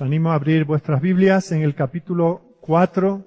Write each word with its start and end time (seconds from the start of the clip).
Animo 0.00 0.30
a 0.30 0.34
abrir 0.34 0.64
vuestras 0.64 1.00
Biblias 1.00 1.50
en 1.50 1.62
el 1.62 1.74
capítulo 1.74 2.56
4 2.60 3.26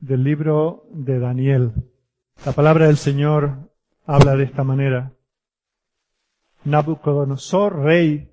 del 0.00 0.24
libro 0.24 0.84
de 0.90 1.20
Daniel. 1.20 1.72
La 2.44 2.52
palabra 2.52 2.86
del 2.86 2.96
Señor 2.96 3.70
habla 4.04 4.34
de 4.34 4.44
esta 4.44 4.64
manera. 4.64 5.12
Nabucodonosor, 6.64 7.84
rey, 7.84 8.28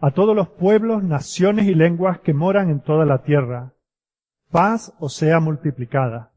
a 0.00 0.12
todos 0.12 0.36
los 0.36 0.48
pueblos, 0.48 1.02
naciones 1.02 1.66
y 1.66 1.74
lenguas 1.74 2.20
que 2.20 2.32
moran 2.32 2.70
en 2.70 2.80
toda 2.80 3.04
la 3.04 3.22
tierra, 3.22 3.72
paz 4.52 4.92
os 5.00 5.14
sea 5.14 5.40
multiplicada. 5.40 6.32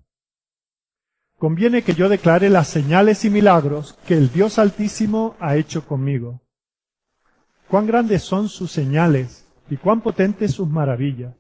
Conviene 1.37 1.83
que 1.83 1.93
yo 1.93 2.09
declare 2.09 2.49
las 2.49 2.67
señales 2.67 3.25
y 3.25 3.29
milagros 3.29 3.93
que 4.07 4.15
el 4.15 4.31
Dios 4.31 4.57
Altísimo 4.57 5.35
ha 5.39 5.55
hecho 5.55 5.85
conmigo. 5.85 6.41
Cuán 7.67 7.85
grandes 7.85 8.23
son 8.23 8.49
sus 8.49 8.71
señales 8.71 9.48
y 9.69 9.77
cuán 9.77 10.01
potentes 10.01 10.53
sus 10.53 10.67
maravillas. 10.67 11.35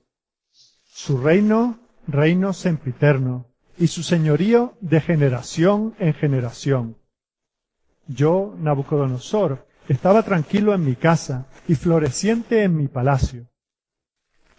Su 0.85 1.17
reino, 1.17 1.79
reino 2.07 2.53
sempiterno, 2.53 3.47
y 3.77 3.87
su 3.87 4.03
señorío 4.03 4.77
de 4.81 4.99
generación 4.99 5.95
en 5.99 6.13
generación. 6.13 6.97
Yo, 8.07 8.55
Nabucodonosor, 8.59 9.65
estaba 9.87 10.23
tranquilo 10.23 10.73
en 10.73 10.83
mi 10.83 10.95
casa 10.95 11.47
y 11.67 11.75
floreciente 11.75 12.63
en 12.63 12.75
mi 12.75 12.87
palacio. 12.87 13.47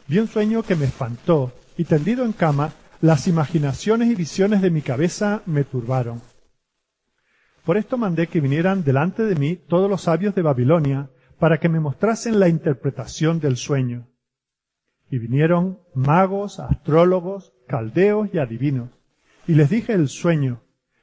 Vi 0.08 0.18
un 0.18 0.27
sueño 0.27 0.62
que 0.62 0.74
me 0.74 0.86
espantó, 0.86 1.52
y 1.77 1.84
tendido 1.84 2.24
en 2.24 2.32
cama, 2.32 2.72
las 3.00 3.28
imaginaciones 3.28 4.08
y 4.08 4.14
visiones 4.14 4.60
de 4.60 4.70
mi 4.70 4.82
cabeza 4.82 5.42
me 5.46 5.64
turbaron. 5.64 6.20
Por 7.64 7.77
esto 7.77 7.96
mandé 7.96 8.27
que 8.27 8.40
vinieran 8.40 8.82
delante 8.82 9.24
de 9.24 9.36
mí 9.36 9.56
todos 9.56 9.88
los 9.88 10.02
sabios 10.02 10.34
de 10.34 10.42
Babilonia, 10.42 11.10
para 11.41 11.58
que 11.58 11.70
me 11.70 11.80
mostrasen 11.80 12.38
la 12.38 12.48
interpretación 12.48 13.41
del 13.41 13.56
sueño. 13.56 14.06
Y 15.10 15.19
vinieron 15.19 15.80
magos, 15.94 16.60
astrólogos, 16.60 17.52
caldeos 17.66 18.28
y 18.33 18.38
adivinos. 18.38 18.91
Y 19.48 19.55
les 19.55 19.70
dije 19.70 19.94
el 19.94 20.08
sueño, 20.08 20.61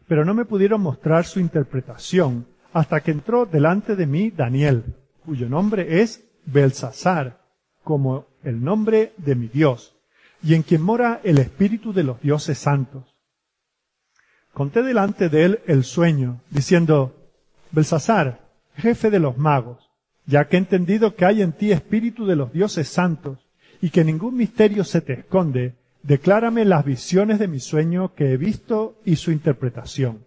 pero 0.07 0.23
no 0.23 0.35
me 0.35 0.45
pudieron 0.45 0.79
mostrar 0.79 1.25
su 1.25 1.39
interpretación, 1.39 2.45
hasta 2.71 3.01
que 3.01 3.11
entró 3.11 3.47
delante 3.47 3.95
de 3.95 4.05
mí 4.05 4.29
Daniel, 4.29 4.95
cuyo 5.25 5.49
nombre 5.49 6.01
es 6.01 6.23
Belsasar, 6.45 7.41
como 7.83 8.27
el 8.43 8.63
nombre 8.63 9.13
de 9.17 9.35
mi 9.35 9.47
Dios, 9.47 9.97
y 10.43 10.53
en 10.53 10.61
quien 10.61 10.83
mora 10.83 11.19
el 11.23 11.39
espíritu 11.39 11.93
de 11.93 12.03
los 12.03 12.21
dioses 12.21 12.59
santos. 12.59 13.17
Conté 14.53 14.83
delante 14.83 15.29
de 15.29 15.45
él 15.45 15.59
el 15.65 15.83
sueño, 15.83 16.41
diciendo, 16.51 17.31
Belsasar, 17.71 18.47
jefe 18.75 19.09
de 19.09 19.19
los 19.19 19.37
magos, 19.37 19.86
ya 20.27 20.47
que 20.47 20.57
he 20.57 20.59
entendido 20.59 21.15
que 21.15 21.25
hay 21.25 21.41
en 21.41 21.53
ti 21.53 21.71
espíritu 21.71 22.27
de 22.27 22.35
los 22.35 22.53
dioses 22.53 22.89
santos, 22.89 23.39
y 23.81 23.89
que 23.89 24.03
ningún 24.03 24.35
misterio 24.35 24.83
se 24.83 25.01
te 25.01 25.13
esconde, 25.13 25.75
declárame 26.03 26.65
las 26.65 26.85
visiones 26.85 27.39
de 27.39 27.47
mi 27.47 27.59
sueño 27.59 28.13
que 28.13 28.33
he 28.33 28.37
visto 28.37 28.99
y 29.05 29.15
su 29.15 29.31
interpretación. 29.31 30.25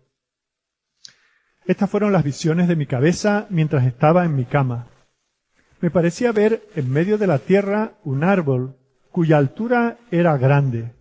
Estas 1.67 1.91
fueron 1.91 2.13
las 2.13 2.25
visiones 2.25 2.67
de 2.67 2.77
mi 2.77 2.87
cabeza 2.87 3.47
mientras 3.51 3.87
estaba 3.87 4.25
en 4.25 4.35
mi 4.35 4.47
cama. 4.47 4.89
Me 5.81 5.91
parecía 5.91 6.33
ver 6.33 6.63
en 6.75 6.91
medio 6.91 7.19
de 7.19 7.27
la 7.27 7.39
tierra 7.39 7.93
un 8.03 8.25
árbol 8.25 8.77
cuya 9.11 9.39
altura 9.39 9.99
era 10.11 10.37
grande. 10.39 10.93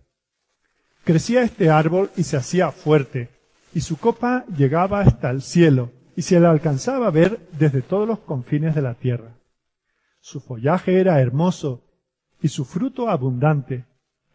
Crecía 1.04 1.42
este 1.42 1.70
árbol 1.70 2.10
y 2.16 2.24
se 2.24 2.36
hacía 2.36 2.70
fuerte, 2.70 3.30
y 3.72 3.80
su 3.80 3.96
copa 3.96 4.44
llegaba 4.56 5.00
hasta 5.00 5.30
el 5.30 5.42
cielo, 5.42 5.92
y 6.20 6.22
se 6.22 6.38
le 6.38 6.48
alcanzaba 6.48 7.06
a 7.06 7.10
ver 7.10 7.48
desde 7.58 7.80
todos 7.80 8.06
los 8.06 8.18
confines 8.18 8.74
de 8.74 8.82
la 8.82 8.92
tierra. 8.92 9.38
Su 10.20 10.40
follaje 10.40 11.00
era 11.00 11.18
hermoso 11.18 11.82
y 12.42 12.48
su 12.48 12.66
fruto 12.66 13.08
abundante, 13.08 13.86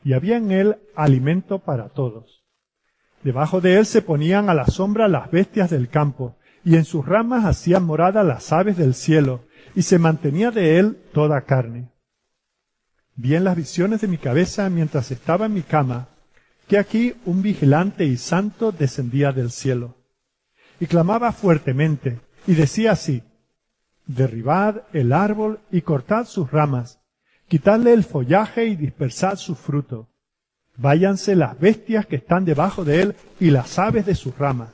y 0.03 0.13
había 0.13 0.38
en 0.38 0.50
él 0.50 0.78
alimento 0.95 1.59
para 1.59 1.90
todos. 1.90 2.44
Debajo 3.22 3.62
de 3.62 3.78
él 3.78 3.85
se 3.85 4.01
ponían 4.01 4.50
a 4.50 4.56
la 4.56 4.66
sombra 4.66 5.07
las 5.07 5.29
bestias 5.29 5.69
del 5.69 5.88
campo, 5.88 6.38
y 6.63 6.75
en 6.75 6.85
sus 6.85 7.06
ramas 7.06 7.45
hacían 7.45 7.84
morada 7.84 8.24
las 8.24 8.51
aves 8.51 8.78
del 8.78 8.95
cielo, 8.95 9.41
y 9.75 9.84
se 9.84 10.00
mantenía 10.00 10.50
de 10.50 10.79
él 10.79 10.97
toda 11.13 11.41
carne. 11.41 11.91
Vi 13.13 13.35
en 13.35 13.44
las 13.44 13.56
visiones 13.56 14.01
de 14.01 14.07
mi 14.07 14.18
cabeza 14.18 14.72
mientras 14.72 15.12
estaba 15.12 15.45
en 15.45 15.53
mi 15.53 15.62
cama, 15.62 16.07
que 16.68 16.79
aquí 16.79 17.13
un 17.25 17.44
vigilante 17.44 18.06
y 18.06 18.18
santo 18.18 18.72
descendía 18.72 19.31
del 19.31 19.51
cielo 19.51 19.97
y 20.80 20.88
clamaba 20.88 21.31
fuertemente, 21.31 22.19
y 22.47 22.53
decía 22.56 22.91
así, 22.91 23.24
Derribad 24.08 24.84
el 24.94 25.13
árbol 25.13 25.59
y 25.72 25.81
cortad 25.81 26.25
sus 26.25 26.52
ramas, 26.52 27.00
quitadle 27.47 27.94
el 27.94 28.03
follaje 28.03 28.66
y 28.66 28.75
dispersad 28.75 29.38
su 29.38 29.56
fruto. 29.56 30.09
Váyanse 30.78 31.36
las 31.36 31.59
bestias 31.59 32.06
que 32.06 32.18
están 32.18 32.46
debajo 32.46 32.84
de 32.84 33.02
él 33.02 33.16
y 33.40 33.50
las 33.50 33.80
aves 33.80 34.06
de 34.06 34.13
sus 34.13 34.38
ramas. 34.38 34.69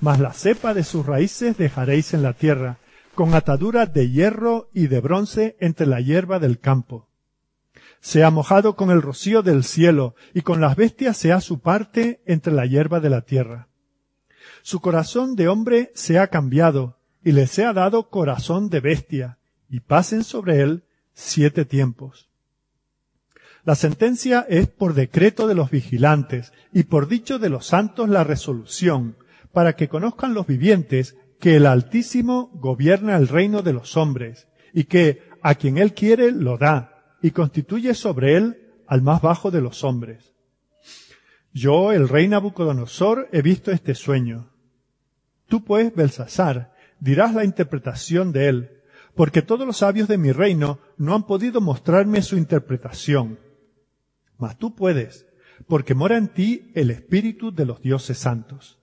Mas 0.00 0.18
la 0.18 0.32
cepa 0.32 0.74
de 0.74 0.84
sus 0.84 1.06
raíces 1.06 1.56
dejaréis 1.56 2.12
en 2.12 2.22
la 2.22 2.32
tierra, 2.32 2.78
con 3.14 3.34
ataduras 3.34 3.92
de 3.92 4.10
hierro 4.10 4.68
y 4.74 4.88
de 4.88 5.00
bronce 5.00 5.56
entre 5.60 5.86
la 5.86 6.00
hierba 6.00 6.38
del 6.38 6.58
campo. 6.58 7.08
Sea 8.00 8.30
mojado 8.30 8.76
con 8.76 8.90
el 8.90 9.02
rocío 9.02 9.42
del 9.42 9.62
cielo, 9.64 10.14
y 10.34 10.40
con 10.40 10.60
las 10.60 10.76
bestias 10.76 11.16
sea 11.16 11.40
su 11.40 11.60
parte 11.60 12.22
entre 12.26 12.52
la 12.52 12.66
hierba 12.66 13.00
de 13.00 13.10
la 13.10 13.22
tierra. 13.22 13.68
Su 14.62 14.80
corazón 14.80 15.36
de 15.36 15.48
hombre 15.48 15.90
se 15.94 16.18
ha 16.18 16.28
cambiado, 16.28 16.98
y 17.24 17.32
le 17.32 17.46
ha 17.64 17.72
dado 17.72 18.08
corazón 18.08 18.70
de 18.70 18.80
bestia, 18.80 19.38
y 19.68 19.80
pasen 19.80 20.24
sobre 20.24 20.60
él 20.60 20.84
siete 21.12 21.64
tiempos. 21.64 22.28
La 23.64 23.74
sentencia 23.74 24.46
es 24.48 24.68
por 24.68 24.94
decreto 24.94 25.46
de 25.46 25.54
los 25.54 25.70
vigilantes 25.70 26.52
y 26.72 26.84
por 26.84 27.08
dicho 27.08 27.38
de 27.38 27.50
los 27.50 27.66
santos 27.66 28.08
la 28.08 28.24
resolución, 28.24 29.16
para 29.52 29.74
que 29.76 29.88
conozcan 29.88 30.32
los 30.34 30.46
vivientes 30.46 31.16
que 31.38 31.56
el 31.56 31.66
Altísimo 31.66 32.50
gobierna 32.54 33.16
el 33.16 33.28
reino 33.28 33.62
de 33.62 33.72
los 33.72 33.96
hombres, 33.96 34.48
y 34.72 34.84
que 34.84 35.22
a 35.42 35.54
quien 35.54 35.78
él 35.78 35.94
quiere 35.94 36.32
lo 36.32 36.58
da, 36.58 37.16
y 37.22 37.32
constituye 37.32 37.94
sobre 37.94 38.36
él 38.36 38.68
al 38.86 39.02
más 39.02 39.20
bajo 39.20 39.50
de 39.50 39.60
los 39.60 39.84
hombres. 39.84 40.32
Yo, 41.52 41.92
el 41.92 42.08
rey 42.08 42.28
Nabucodonosor, 42.28 43.28
he 43.32 43.42
visto 43.42 43.72
este 43.72 43.94
sueño. 43.94 44.50
Tú 45.46 45.64
pues, 45.64 45.94
Belsasar, 45.94 46.72
dirás 47.00 47.34
la 47.34 47.44
interpretación 47.44 48.30
de 48.32 48.48
él, 48.48 48.70
porque 49.14 49.42
todos 49.42 49.66
los 49.66 49.78
sabios 49.78 50.06
de 50.06 50.18
mi 50.18 50.30
reino 50.32 50.78
no 50.96 51.14
han 51.14 51.26
podido 51.26 51.60
mostrarme 51.60 52.22
su 52.22 52.36
interpretación. 52.36 53.40
Mas 54.38 54.56
tú 54.58 54.76
puedes, 54.76 55.26
porque 55.66 55.94
mora 55.94 56.16
en 56.16 56.28
ti 56.28 56.70
el 56.74 56.90
espíritu 56.90 57.52
de 57.52 57.66
los 57.66 57.82
dioses 57.82 58.18
santos. 58.18 58.78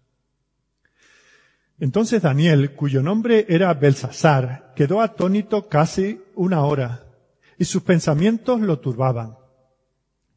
Entonces 1.79 2.21
Daniel, 2.21 2.73
cuyo 2.73 3.01
nombre 3.01 3.45
era 3.49 3.73
Belsasar, 3.73 4.73
quedó 4.75 5.01
atónito 5.01 5.69
casi 5.69 6.21
una 6.35 6.63
hora, 6.63 7.05
y 7.57 7.65
sus 7.65 7.83
pensamientos 7.83 8.59
lo 8.61 8.79
turbaban. 8.79 9.37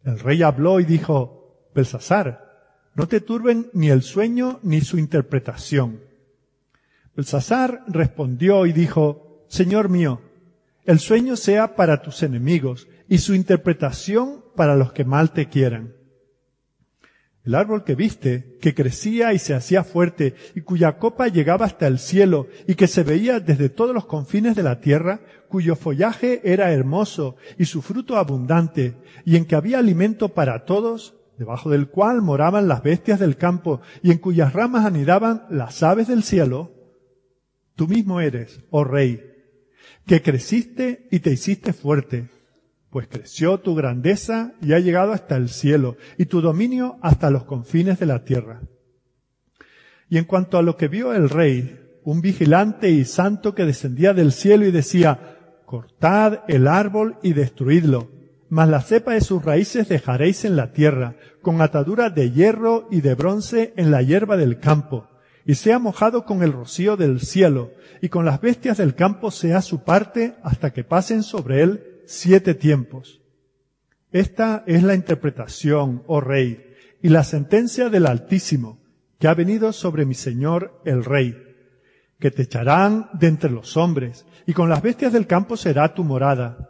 El 0.04 0.18
rey 0.20 0.42
habló 0.42 0.80
y 0.80 0.84
dijo, 0.84 1.39
Belsasar, 1.74 2.48
no 2.94 3.06
te 3.08 3.20
turben 3.20 3.70
ni 3.72 3.90
el 3.90 4.02
sueño 4.02 4.60
ni 4.62 4.80
su 4.80 4.98
interpretación 4.98 6.10
Belsasar 7.20 7.84
respondió 7.88 8.66
y 8.66 8.72
dijo, 8.72 9.44
Señor 9.48 9.88
mío, 9.88 10.22
el 10.84 11.00
sueño 11.00 11.36
sea 11.36 11.74
para 11.76 12.02
tus 12.02 12.22
enemigos 12.22 12.88
y 13.08 13.18
su 13.18 13.34
interpretación 13.34 14.44
para 14.56 14.76
los 14.76 14.92
que 14.92 15.04
mal 15.04 15.32
te 15.32 15.48
quieran. 15.48 15.94
El 17.44 17.54
árbol 17.54 17.84
que 17.84 17.94
viste, 17.94 18.56
que 18.60 18.74
crecía 18.74 19.32
y 19.32 19.38
se 19.38 19.54
hacía 19.54 19.82
fuerte, 19.82 20.34
y 20.54 20.60
cuya 20.60 20.98
copa 20.98 21.28
llegaba 21.28 21.66
hasta 21.66 21.86
el 21.86 21.98
cielo, 21.98 22.48
y 22.66 22.74
que 22.74 22.86
se 22.86 23.02
veía 23.02 23.40
desde 23.40 23.70
todos 23.70 23.94
los 23.94 24.04
confines 24.04 24.54
de 24.54 24.62
la 24.62 24.80
tierra, 24.80 25.20
cuyo 25.48 25.74
follaje 25.74 26.40
era 26.44 26.70
hermoso 26.72 27.36
y 27.58 27.64
su 27.64 27.82
fruto 27.82 28.16
abundante, 28.16 28.94
y 29.24 29.36
en 29.36 29.46
que 29.46 29.56
había 29.56 29.78
alimento 29.78 30.28
para 30.30 30.64
todos, 30.64 31.19
debajo 31.40 31.70
del 31.70 31.88
cual 31.88 32.20
moraban 32.20 32.68
las 32.68 32.82
bestias 32.82 33.18
del 33.18 33.36
campo, 33.36 33.80
y 34.02 34.12
en 34.12 34.18
cuyas 34.18 34.52
ramas 34.52 34.84
anidaban 34.84 35.46
las 35.48 35.82
aves 35.82 36.06
del 36.06 36.22
cielo, 36.22 36.70
Tú 37.80 37.88
mismo 37.88 38.20
eres, 38.20 38.60
oh 38.68 38.84
rey, 38.84 39.22
que 40.04 40.20
creciste 40.20 41.08
y 41.10 41.20
te 41.20 41.32
hiciste 41.32 41.72
fuerte, 41.72 42.28
pues 42.90 43.08
creció 43.08 43.60
tu 43.60 43.74
grandeza 43.74 44.52
y 44.60 44.74
ha 44.74 44.80
llegado 44.80 45.12
hasta 45.12 45.36
el 45.36 45.48
cielo, 45.48 45.96
y 46.18 46.26
tu 46.26 46.42
dominio 46.42 46.98
hasta 47.00 47.30
los 47.30 47.44
confines 47.44 47.98
de 47.98 48.04
la 48.04 48.22
tierra. 48.22 48.60
Y 50.10 50.18
en 50.18 50.26
cuanto 50.26 50.58
a 50.58 50.62
lo 50.62 50.76
que 50.76 50.88
vio 50.88 51.14
el 51.14 51.30
rey, 51.30 51.80
un 52.04 52.20
vigilante 52.20 52.90
y 52.90 53.06
santo 53.06 53.54
que 53.54 53.64
descendía 53.64 54.12
del 54.12 54.32
cielo 54.32 54.66
y 54.66 54.72
decía, 54.72 55.62
cortad 55.64 56.40
el 56.48 56.68
árbol 56.68 57.16
y 57.22 57.32
destruidlo, 57.32 58.10
mas 58.50 58.68
la 58.68 58.82
cepa 58.82 59.14
de 59.14 59.22
sus 59.22 59.42
raíces 59.42 59.88
dejaréis 59.88 60.44
en 60.44 60.56
la 60.56 60.72
tierra, 60.72 61.16
con 61.42 61.62
ataduras 61.62 62.14
de 62.14 62.30
hierro 62.30 62.88
y 62.90 63.00
de 63.00 63.14
bronce 63.14 63.72
en 63.76 63.90
la 63.90 64.02
hierba 64.02 64.36
del 64.36 64.58
campo, 64.58 65.08
y 65.44 65.54
sea 65.54 65.78
mojado 65.78 66.24
con 66.24 66.42
el 66.42 66.52
rocío 66.52 66.96
del 66.96 67.20
cielo, 67.20 67.72
y 68.02 68.08
con 68.08 68.24
las 68.24 68.40
bestias 68.40 68.78
del 68.78 68.94
campo 68.94 69.30
sea 69.30 69.62
su 69.62 69.82
parte 69.82 70.36
hasta 70.42 70.72
que 70.72 70.84
pasen 70.84 71.22
sobre 71.22 71.62
él 71.62 72.02
siete 72.06 72.54
tiempos. 72.54 73.20
Esta 74.12 74.64
es 74.66 74.82
la 74.82 74.94
interpretación, 74.94 76.02
oh 76.06 76.20
rey, 76.20 76.74
y 77.02 77.08
la 77.08 77.24
sentencia 77.24 77.88
del 77.88 78.06
Altísimo, 78.06 78.80
que 79.18 79.28
ha 79.28 79.34
venido 79.34 79.72
sobre 79.72 80.06
mi 80.06 80.14
Señor 80.14 80.80
el 80.84 81.04
Rey, 81.04 81.36
que 82.18 82.30
te 82.30 82.42
echarán 82.42 83.08
de 83.12 83.28
entre 83.28 83.50
los 83.50 83.76
hombres, 83.76 84.26
y 84.46 84.52
con 84.52 84.68
las 84.68 84.82
bestias 84.82 85.12
del 85.12 85.26
campo 85.26 85.56
será 85.56 85.94
tu 85.94 86.04
morada, 86.04 86.69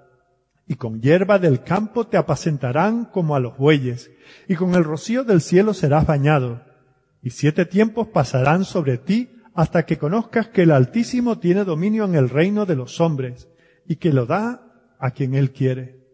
y 0.71 0.77
con 0.77 1.01
hierba 1.01 1.41
del 1.41 1.65
campo 1.65 2.07
te 2.07 2.17
apacentarán 2.17 3.05
como 3.05 3.35
a 3.35 3.41
los 3.41 3.59
bueyes, 3.59 4.13
y 4.47 4.55
con 4.55 4.77
el 4.77 4.85
rocío 4.85 5.25
del 5.25 5.41
cielo 5.41 5.75
serás 5.75 6.07
bañado, 6.07 6.63
y 7.25 7.31
siete 7.31 7.67
tiempos 7.67 8.07
pasarán 8.07 8.65
sobre 8.65 8.97
ti 8.97 9.31
hasta 9.53 9.85
que 9.85 9.99
conozcas 9.99 10.47
que 10.47 10.63
el 10.63 10.71
Altísimo 10.71 11.41
tiene 11.41 11.65
dominio 11.65 12.05
en 12.05 12.15
el 12.15 12.29
reino 12.29 12.67
de 12.67 12.77
los 12.77 13.01
hombres, 13.01 13.49
y 13.85 13.97
que 13.97 14.13
lo 14.13 14.27
da 14.27 14.95
a 15.01 15.11
quien 15.11 15.35
él 15.35 15.51
quiere. 15.51 16.05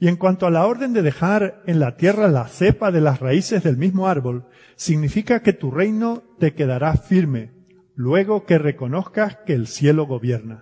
Y 0.00 0.08
en 0.08 0.16
cuanto 0.16 0.48
a 0.48 0.50
la 0.50 0.66
orden 0.66 0.92
de 0.92 1.02
dejar 1.02 1.62
en 1.64 1.78
la 1.78 1.96
tierra 1.96 2.26
la 2.26 2.48
cepa 2.48 2.90
de 2.90 3.02
las 3.02 3.20
raíces 3.20 3.62
del 3.62 3.76
mismo 3.76 4.08
árbol, 4.08 4.46
significa 4.74 5.44
que 5.44 5.52
tu 5.52 5.70
reino 5.70 6.24
te 6.40 6.54
quedará 6.54 6.96
firme, 6.96 7.52
luego 7.94 8.46
que 8.46 8.58
reconozcas 8.58 9.36
que 9.46 9.52
el 9.52 9.68
cielo 9.68 10.08
gobierna. 10.08 10.60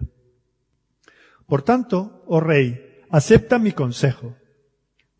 Por 1.52 1.60
tanto, 1.60 2.25
oh 2.28 2.40
rey, 2.40 3.04
acepta 3.10 3.58
mi 3.58 3.72
consejo. 3.72 4.34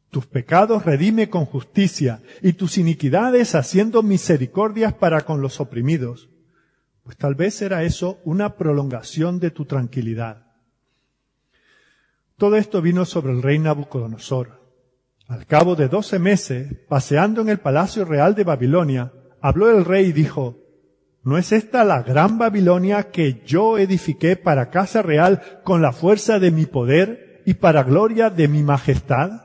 Tus 0.09 0.25
pecados 0.25 0.83
redime 0.83 1.29
con 1.29 1.45
justicia 1.45 2.23
y 2.41 2.55
tus 2.55 2.79
iniquidades 2.79 3.55
haciendo 3.55 4.03
misericordias 4.03 4.95
para 4.95 5.27
con 5.27 5.43
los 5.43 5.61
oprimidos. 5.61 6.31
Pues 7.03 7.19
tal 7.19 7.35
vez 7.35 7.61
era 7.61 7.83
eso 7.83 8.19
una 8.25 8.57
prolongación 8.57 9.41
de 9.41 9.51
tu 9.51 9.67
tranquilidad. 9.67 10.47
Todo 12.39 12.57
esto 12.57 12.81
vino 12.81 13.05
sobre 13.05 13.33
el 13.33 13.43
rey 13.43 13.59
Nabucodonosor. 13.59 14.59
Al 15.29 15.45
cabo 15.45 15.77
de 15.77 15.89
doce 15.89 16.19
meses, 16.19 16.73
paseando 16.89 17.43
en 17.43 17.51
el 17.51 17.59
palacio 17.59 18.07
real 18.07 18.35
de 18.35 18.45
Babilonia, 18.45 19.13
habló 19.43 19.69
el 19.69 19.85
rey 19.85 20.07
y 20.07 20.13
dijo, 20.13 20.62
¿No 21.25 21.39
es 21.39 21.53
esta 21.53 21.85
la 21.85 22.03
gran 22.03 22.39
Babilonia 22.39 23.11
que 23.11 23.43
yo 23.47 23.79
edifiqué 23.79 24.37
para 24.37 24.71
casa 24.71 25.03
real 25.03 25.61
con 25.63 25.83
la 25.83 25.93
fuerza 25.93 26.39
de 26.39 26.51
mi 26.51 26.67
poder 26.67 27.43
y 27.47 27.55
para 27.55 27.85
gloria 27.85 28.31
de 28.31 28.49
mi 28.49 28.63
majestad? 28.63 29.43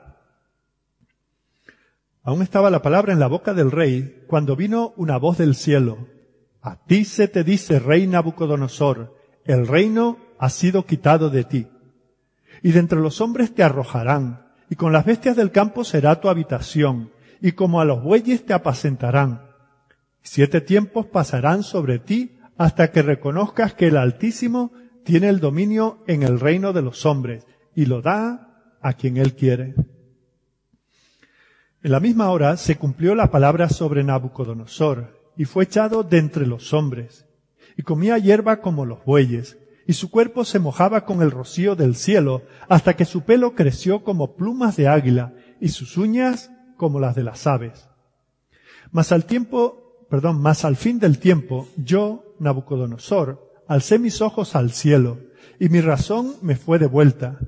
Aún 2.24 2.42
estaba 2.42 2.70
la 2.70 2.82
palabra 2.82 3.14
en 3.14 3.20
la 3.20 3.28
boca 3.28 3.54
del 3.54 3.72
rey 3.72 4.24
cuando 4.28 4.56
vino 4.56 4.94
una 4.98 5.18
voz 5.18 5.38
del 5.38 5.56
cielo. 5.56 6.08
A 6.62 6.84
ti 6.86 7.06
se 7.06 7.28
te 7.28 7.44
dice, 7.44 7.80
rey 7.80 8.08
Nabucodonosor, 8.08 9.16
el 9.46 9.68
reino 9.68 10.18
ha 10.40 10.50
sido 10.50 10.86
quitado 10.86 11.30
de 11.30 11.44
ti 11.44 11.68
y 12.62 12.72
de 12.72 12.80
entre 12.80 13.00
los 13.00 13.22
hombres 13.22 13.54
te 13.54 13.64
arrojarán, 13.64 14.48
y 14.70 14.76
con 14.76 14.92
las 14.92 15.06
bestias 15.06 15.36
del 15.36 15.52
campo 15.52 15.84
será 15.84 16.20
tu 16.20 16.30
habitación, 16.30 17.12
y 17.42 17.54
como 17.54 17.80
a 17.80 17.86
los 17.86 18.04
bueyes 18.04 18.46
te 18.46 18.54
apacentarán. 18.54 19.47
Siete 20.30 20.60
tiempos 20.60 21.06
pasarán 21.06 21.64
sobre 21.64 22.00
ti 22.00 22.38
hasta 22.58 22.92
que 22.92 23.02
reconozcas 23.02 23.74
que 23.74 23.88
el 23.88 23.96
Altísimo 23.96 24.74
tiene 25.06 25.30
el 25.30 25.40
dominio 25.40 26.04
en 26.06 26.22
el 26.22 26.42
reino 26.42 26.74
de 26.74 26.82
los 26.82 27.06
hombres, 27.06 27.48
y 27.74 27.86
lo 27.86 28.02
da 28.02 28.76
a 28.82 28.94
quien 28.94 29.16
él 29.16 29.36
quiere. 29.36 29.74
En 31.82 31.92
la 31.92 32.02
misma 32.02 32.30
hora 32.30 32.58
se 32.58 32.76
cumplió 32.76 33.16
la 33.16 33.32
palabra 33.32 33.70
sobre 33.70 34.04
Nabucodonosor, 34.04 35.18
y 35.38 35.46
fue 35.46 35.64
echado 35.64 36.04
de 36.04 36.18
entre 36.18 36.46
los 36.46 36.74
hombres, 36.74 37.26
y 37.78 37.84
comía 37.84 38.18
hierba 38.18 38.60
como 38.60 38.86
los 38.86 39.06
bueyes, 39.06 39.58
y 39.88 39.94
su 39.94 40.12
cuerpo 40.12 40.44
se 40.44 40.60
mojaba 40.60 41.06
con 41.06 41.22
el 41.22 41.32
rocío 41.32 41.78
del 41.78 41.96
cielo, 41.96 42.42
hasta 42.68 42.98
que 42.98 43.06
su 43.06 43.22
pelo 43.22 43.56
creció 43.56 44.04
como 44.04 44.36
plumas 44.36 44.76
de 44.76 44.90
águila, 44.90 45.34
y 45.62 45.70
sus 45.70 45.96
uñas 45.96 46.52
como 46.76 47.00
las 47.00 47.16
de 47.16 47.24
las 47.24 47.48
aves. 47.48 47.88
Mas 48.92 49.14
al 49.14 49.26
tiempo, 49.26 49.87
perdón, 50.10 50.42
mas 50.42 50.66
al 50.66 50.76
fin 50.76 51.00
del 51.00 51.20
tiempo, 51.20 51.68
yo, 51.78 52.36
Nabucodonosor, 52.40 53.52
alcé 53.68 54.00
mis 54.00 54.22
ojos 54.22 54.56
al 54.56 54.72
cielo, 54.72 55.20
y 55.60 55.70
mi 55.70 55.82
razón 55.82 56.36
me 56.42 56.56
fue 56.56 56.80
devuelta, 56.80 57.40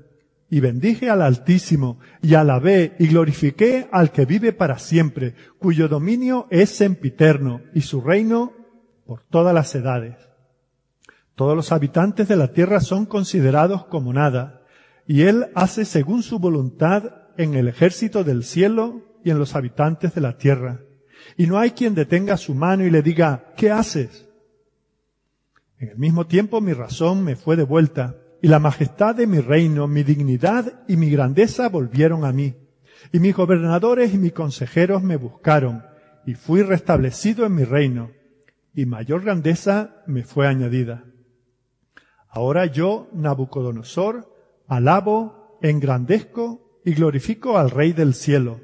y 0.50 0.60
bendije 0.60 1.10
al 1.10 1.22
Altísimo, 1.22 2.00
y 2.22 2.34
alabé 2.34 2.96
y 3.00 3.08
glorifiqué 3.08 3.88
al 3.92 4.12
que 4.12 4.26
vive 4.26 4.52
para 4.52 4.80
siempre, 4.80 5.36
cuyo 5.60 5.88
dominio 5.88 6.48
es 6.50 6.70
sempiterno, 6.70 7.62
y 7.74 7.82
su 7.82 8.02
reino 8.02 8.54
por 9.06 9.24
todas 9.24 9.54
las 9.54 9.74
edades. 9.76 10.16
Todos 11.36 11.56
los 11.56 11.72
habitantes 11.72 12.28
de 12.28 12.36
la 12.36 12.52
tierra 12.52 12.82
son 12.82 13.06
considerados 13.06 13.86
como 13.86 14.12
nada, 14.12 14.64
y 15.08 15.22
Él 15.22 15.48
hace 15.56 15.86
según 15.86 16.24
su 16.24 16.40
voluntad 16.40 17.04
en 17.38 17.54
el 17.54 17.68
ejército 17.68 18.24
del 18.24 18.44
cielo 18.44 19.02
y 19.24 19.30
en 19.30 19.40
los 19.40 19.56
habitantes 19.56 20.14
de 20.14 20.22
la 20.22 20.38
tierra. 20.38 20.82
Y 21.40 21.48
no 21.48 21.58
hay 21.58 21.72
quien 21.72 21.96
detenga 21.96 22.36
su 22.36 22.54
mano 22.54 22.86
y 22.86 22.90
le 22.90 23.02
diga, 23.02 23.54
¿qué 23.56 23.72
haces? 23.72 24.28
En 25.78 25.88
el 25.88 25.98
mismo 25.98 26.28
tiempo 26.28 26.60
mi 26.60 26.74
razón 26.74 27.24
me 27.24 27.38
fue 27.38 27.56
devuelta, 27.56 28.18
y 28.42 28.50
la 28.50 28.60
majestad 28.60 29.16
de 29.16 29.26
mi 29.26 29.40
reino, 29.40 29.88
mi 29.88 30.04
dignidad 30.04 30.84
y 30.90 30.98
mi 30.98 31.10
grandeza 31.10 31.70
volvieron 31.70 32.26
a 32.26 32.34
mí. 32.34 32.56
Y 33.14 33.22
mis 33.22 33.34
gobernadores 33.34 34.14
y 34.14 34.18
mis 34.18 34.34
consejeros 34.34 35.02
me 35.02 35.16
buscaron, 35.16 35.86
y 36.26 36.34
fui 36.34 36.62
restablecido 36.62 37.46
en 37.46 37.56
mi 37.56 37.64
reino, 37.64 38.12
y 38.74 38.86
mayor 38.86 39.22
grandeza 39.22 40.04
me 40.08 40.26
fue 40.26 40.46
añadida. 40.46 41.06
Ahora 42.28 42.66
yo, 42.66 43.08
Nabucodonosor, 43.14 44.30
alabo, 44.68 45.58
engrandezco 45.62 46.82
y 46.84 46.96
glorifico 46.96 47.58
al 47.58 47.72
Rey 47.72 47.94
del 47.94 48.14
cielo, 48.14 48.60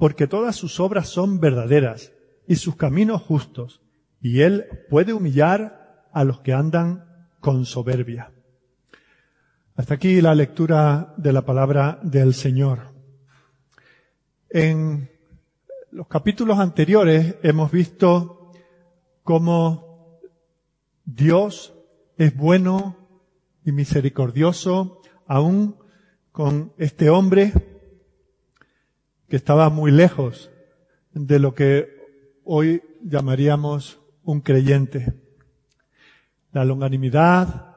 porque 0.00 0.26
todas 0.26 0.56
sus 0.56 0.80
obras 0.80 1.08
son 1.08 1.40
verdaderas 1.40 2.14
y 2.46 2.56
sus 2.56 2.74
caminos 2.74 3.20
justos, 3.20 3.82
y 4.22 4.40
él 4.40 4.64
puede 4.88 5.12
humillar 5.12 6.08
a 6.10 6.24
los 6.24 6.40
que 6.40 6.54
andan 6.54 7.28
con 7.38 7.66
soberbia. 7.66 8.32
Hasta 9.76 9.92
aquí 9.94 10.22
la 10.22 10.34
lectura 10.34 11.12
de 11.18 11.34
la 11.34 11.42
palabra 11.42 12.00
del 12.02 12.32
Señor. 12.32 12.94
En 14.48 15.10
los 15.90 16.08
capítulos 16.08 16.58
anteriores 16.58 17.34
hemos 17.42 17.70
visto 17.70 18.52
cómo 19.22 20.18
Dios 21.04 21.74
es 22.16 22.34
bueno 22.34 22.96
y 23.66 23.72
misericordioso 23.72 25.02
aún 25.26 25.76
con 26.32 26.72
este 26.78 27.10
hombre 27.10 27.52
que 29.30 29.36
estaba 29.36 29.70
muy 29.70 29.92
lejos 29.92 30.50
de 31.12 31.38
lo 31.38 31.54
que 31.54 31.88
hoy 32.44 32.82
llamaríamos 33.00 34.00
un 34.24 34.40
creyente. 34.40 35.14
La 36.50 36.64
longanimidad, 36.64 37.76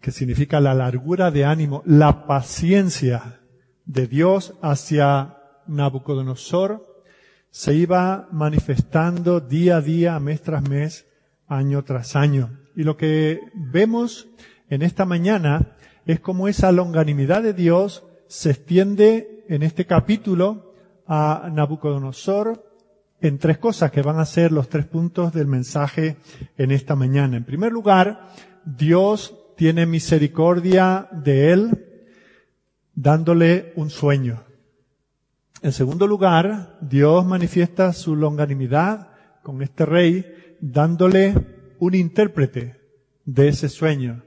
que 0.00 0.10
significa 0.10 0.60
la 0.60 0.74
largura 0.74 1.30
de 1.30 1.44
ánimo, 1.44 1.84
la 1.86 2.26
paciencia 2.26 3.40
de 3.86 4.08
Dios 4.08 4.54
hacia 4.62 5.38
Nabucodonosor, 5.68 7.04
se 7.50 7.74
iba 7.74 8.28
manifestando 8.32 9.38
día 9.38 9.76
a 9.76 9.80
día, 9.80 10.18
mes 10.18 10.42
tras 10.42 10.68
mes, 10.68 11.06
año 11.46 11.84
tras 11.84 12.16
año. 12.16 12.58
Y 12.74 12.82
lo 12.82 12.96
que 12.96 13.38
vemos 13.54 14.26
en 14.68 14.82
esta 14.82 15.04
mañana 15.04 15.76
es 16.04 16.18
cómo 16.18 16.48
esa 16.48 16.72
longanimidad 16.72 17.44
de 17.44 17.52
Dios 17.52 18.02
se 18.26 18.50
extiende 18.50 19.31
en 19.48 19.62
este 19.62 19.86
capítulo 19.86 20.74
a 21.06 21.48
Nabucodonosor 21.52 22.72
en 23.20 23.38
tres 23.38 23.58
cosas 23.58 23.90
que 23.90 24.02
van 24.02 24.18
a 24.18 24.24
ser 24.24 24.50
los 24.50 24.68
tres 24.68 24.86
puntos 24.86 25.32
del 25.32 25.46
mensaje 25.46 26.16
en 26.58 26.72
esta 26.72 26.96
mañana. 26.96 27.36
En 27.36 27.44
primer 27.44 27.72
lugar, 27.72 28.28
Dios 28.64 29.34
tiene 29.56 29.86
misericordia 29.86 31.08
de 31.12 31.52
él 31.52 31.86
dándole 32.94 33.72
un 33.76 33.90
sueño. 33.90 34.42
En 35.62 35.72
segundo 35.72 36.08
lugar, 36.08 36.78
Dios 36.80 37.24
manifiesta 37.24 37.92
su 37.92 38.16
longanimidad 38.16 39.10
con 39.42 39.62
este 39.62 39.86
rey 39.86 40.56
dándole 40.60 41.34
un 41.78 41.94
intérprete 41.94 42.80
de 43.24 43.48
ese 43.48 43.68
sueño. 43.68 44.24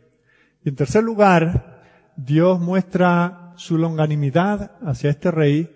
Y 0.63 0.69
en 0.69 0.75
tercer 0.75 1.03
lugar, 1.03 1.83
Dios 2.15 2.59
muestra 2.61 3.44
su 3.55 3.77
longanimidad 3.77 4.77
hacia 4.81 5.09
este 5.09 5.31
rey 5.31 5.69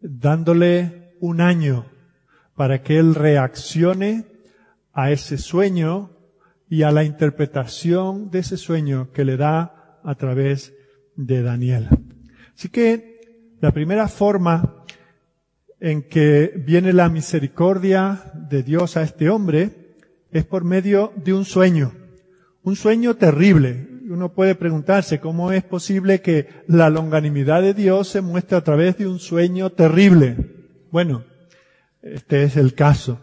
dándole 0.00 1.14
un 1.20 1.40
año 1.40 1.86
para 2.54 2.82
que 2.82 2.98
él 2.98 3.14
reaccione 3.14 4.26
a 4.92 5.10
ese 5.10 5.38
sueño 5.38 6.10
y 6.68 6.82
a 6.82 6.90
la 6.90 7.04
interpretación 7.04 8.30
de 8.30 8.40
ese 8.40 8.56
sueño 8.56 9.12
que 9.12 9.24
le 9.24 9.36
da 9.36 10.00
a 10.02 10.14
través 10.14 10.74
de 11.14 11.42
Daniel. 11.42 11.88
Así 12.54 12.68
que 12.68 13.56
la 13.60 13.72
primera 13.72 14.08
forma 14.08 14.84
en 15.80 16.02
que 16.08 16.52
viene 16.56 16.92
la 16.92 17.08
misericordia 17.08 18.32
de 18.34 18.62
Dios 18.62 18.96
a 18.96 19.02
este 19.02 19.28
hombre 19.28 19.96
es 20.30 20.44
por 20.44 20.64
medio 20.64 21.12
de 21.16 21.34
un 21.34 21.44
sueño, 21.44 21.92
un 22.62 22.76
sueño 22.76 23.14
terrible, 23.14 23.88
uno 24.10 24.32
puede 24.32 24.54
preguntarse 24.54 25.20
cómo 25.20 25.52
es 25.52 25.64
posible 25.64 26.20
que 26.20 26.48
la 26.68 26.90
longanimidad 26.90 27.62
de 27.62 27.74
Dios 27.74 28.08
se 28.08 28.20
muestre 28.20 28.56
a 28.56 28.64
través 28.64 28.98
de 28.98 29.06
un 29.06 29.18
sueño 29.18 29.70
terrible. 29.70 30.36
Bueno, 30.90 31.24
este 32.02 32.44
es 32.44 32.56
el 32.56 32.74
caso. 32.74 33.20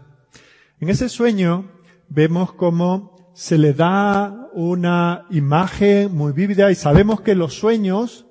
En 0.79 0.89
ese 0.89 1.09
sueño 1.09 1.71
vemos 2.09 2.53
cómo 2.53 3.31
se 3.33 3.57
le 3.57 3.73
da 3.73 4.49
una 4.53 5.25
imagen 5.29 6.13
muy 6.13 6.33
vívida 6.33 6.69
y 6.71 6.75
sabemos 6.75 7.21
que 7.21 7.35
los 7.35 7.53
sueños, 7.53 8.27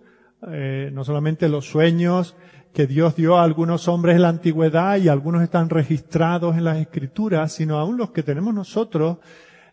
eh, 0.48 0.90
no 0.92 1.04
solamente 1.04 1.48
los 1.48 1.66
sueños 1.66 2.36
que 2.72 2.86
Dios 2.86 3.16
dio 3.16 3.36
a 3.36 3.44
algunos 3.44 3.88
hombres 3.88 4.16
en 4.16 4.22
la 4.22 4.28
antigüedad 4.28 4.96
y 4.96 5.08
algunos 5.08 5.42
están 5.42 5.68
registrados 5.68 6.56
en 6.56 6.64
las 6.64 6.78
escrituras, 6.78 7.52
sino 7.52 7.78
aún 7.78 7.96
los 7.96 8.10
que 8.10 8.22
tenemos 8.22 8.54
nosotros 8.54 9.18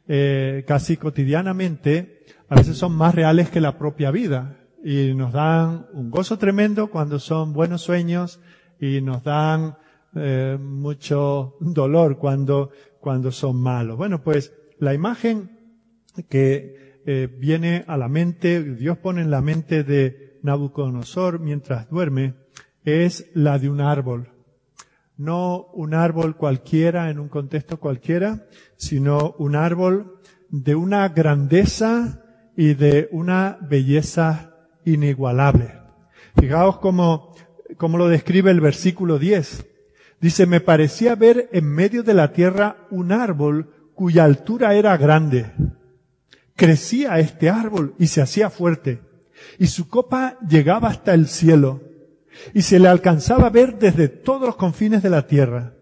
eh, 0.08 0.64
casi 0.68 0.98
cotidianamente, 0.98 2.24
a 2.50 2.56
veces 2.56 2.78
son 2.78 2.96
más 2.96 3.14
reales 3.14 3.50
que 3.50 3.62
la 3.62 3.78
propia 3.78 4.10
vida 4.10 4.58
y 4.84 5.14
nos 5.14 5.34
dan 5.34 5.86
un 5.94 6.10
gozo 6.10 6.38
tremendo 6.38 6.90
cuando 6.90 7.20
son 7.20 7.54
buenos 7.54 7.82
sueños 7.82 8.40
y 8.80 9.02
nos 9.02 9.24
dan 9.24 9.78
eh, 10.16 10.58
mucho 10.60 11.56
dolor 11.60 12.18
cuando, 12.18 12.72
cuando 13.00 13.32
son 13.32 13.62
malos. 13.62 13.98
Bueno, 13.98 14.24
pues 14.24 14.54
la 14.80 14.96
imagen 14.96 15.60
que 16.28 17.02
eh, 17.06 17.28
viene 17.40 17.86
a 17.88 17.98
la 17.98 18.08
mente, 18.08 18.64
Dios 18.64 18.98
pone 18.98 19.22
en 19.22 19.30
la 19.30 19.42
mente 19.42 19.84
de 19.84 20.40
Nabucodonosor 20.42 21.40
mientras 21.40 21.88
duerme, 21.90 22.34
es 22.84 23.30
la 23.36 23.60
de 23.60 23.70
un 23.70 23.82
árbol. 23.82 24.32
No 25.18 25.68
un 25.74 25.94
árbol 25.94 26.36
cualquiera 26.36 27.12
en 27.12 27.20
un 27.20 27.28
contexto 27.28 27.80
cualquiera, 27.80 28.48
sino 28.76 29.36
un 29.38 29.56
árbol 29.56 30.20
de 30.50 30.74
una 30.76 31.10
grandeza 31.10 32.24
y 32.60 32.74
de 32.74 33.08
una 33.14 33.58
belleza 33.62 34.54
inigualable. 34.84 35.80
Fijaos 36.38 36.80
cómo, 36.80 37.34
cómo 37.78 37.98
lo 37.98 38.10
describe 38.10 38.52
el 38.52 38.60
versículo 38.60 39.18
10. 39.18 39.66
Dice, 40.20 40.46
me 40.46 40.60
parecía 40.60 41.16
ver 41.16 41.48
en 41.54 41.64
medio 41.64 42.04
de 42.04 42.14
la 42.14 42.34
tierra 42.34 42.76
un 42.92 43.14
árbol 43.14 43.92
cuya 43.96 44.26
altura 44.26 44.74
era 44.74 44.98
grande. 44.98 45.54
Crecía 46.58 47.18
este 47.20 47.50
árbol 47.50 47.96
y 47.98 48.08
se 48.08 48.22
hacía 48.22 48.50
fuerte, 48.50 49.00
y 49.58 49.68
su 49.68 49.88
copa 49.88 50.38
llegaba 50.46 50.90
hasta 50.90 51.14
el 51.14 51.30
cielo 51.30 51.80
y 52.54 52.64
se 52.64 52.78
le 52.78 52.90
alcanzaba 52.90 53.48
a 53.48 53.52
ver 53.52 53.80
desde 53.80 54.10
todos 54.10 54.42
los 54.42 54.58
confines 54.58 55.02
de 55.02 55.10
la 55.10 55.28
tierra. 55.28 55.76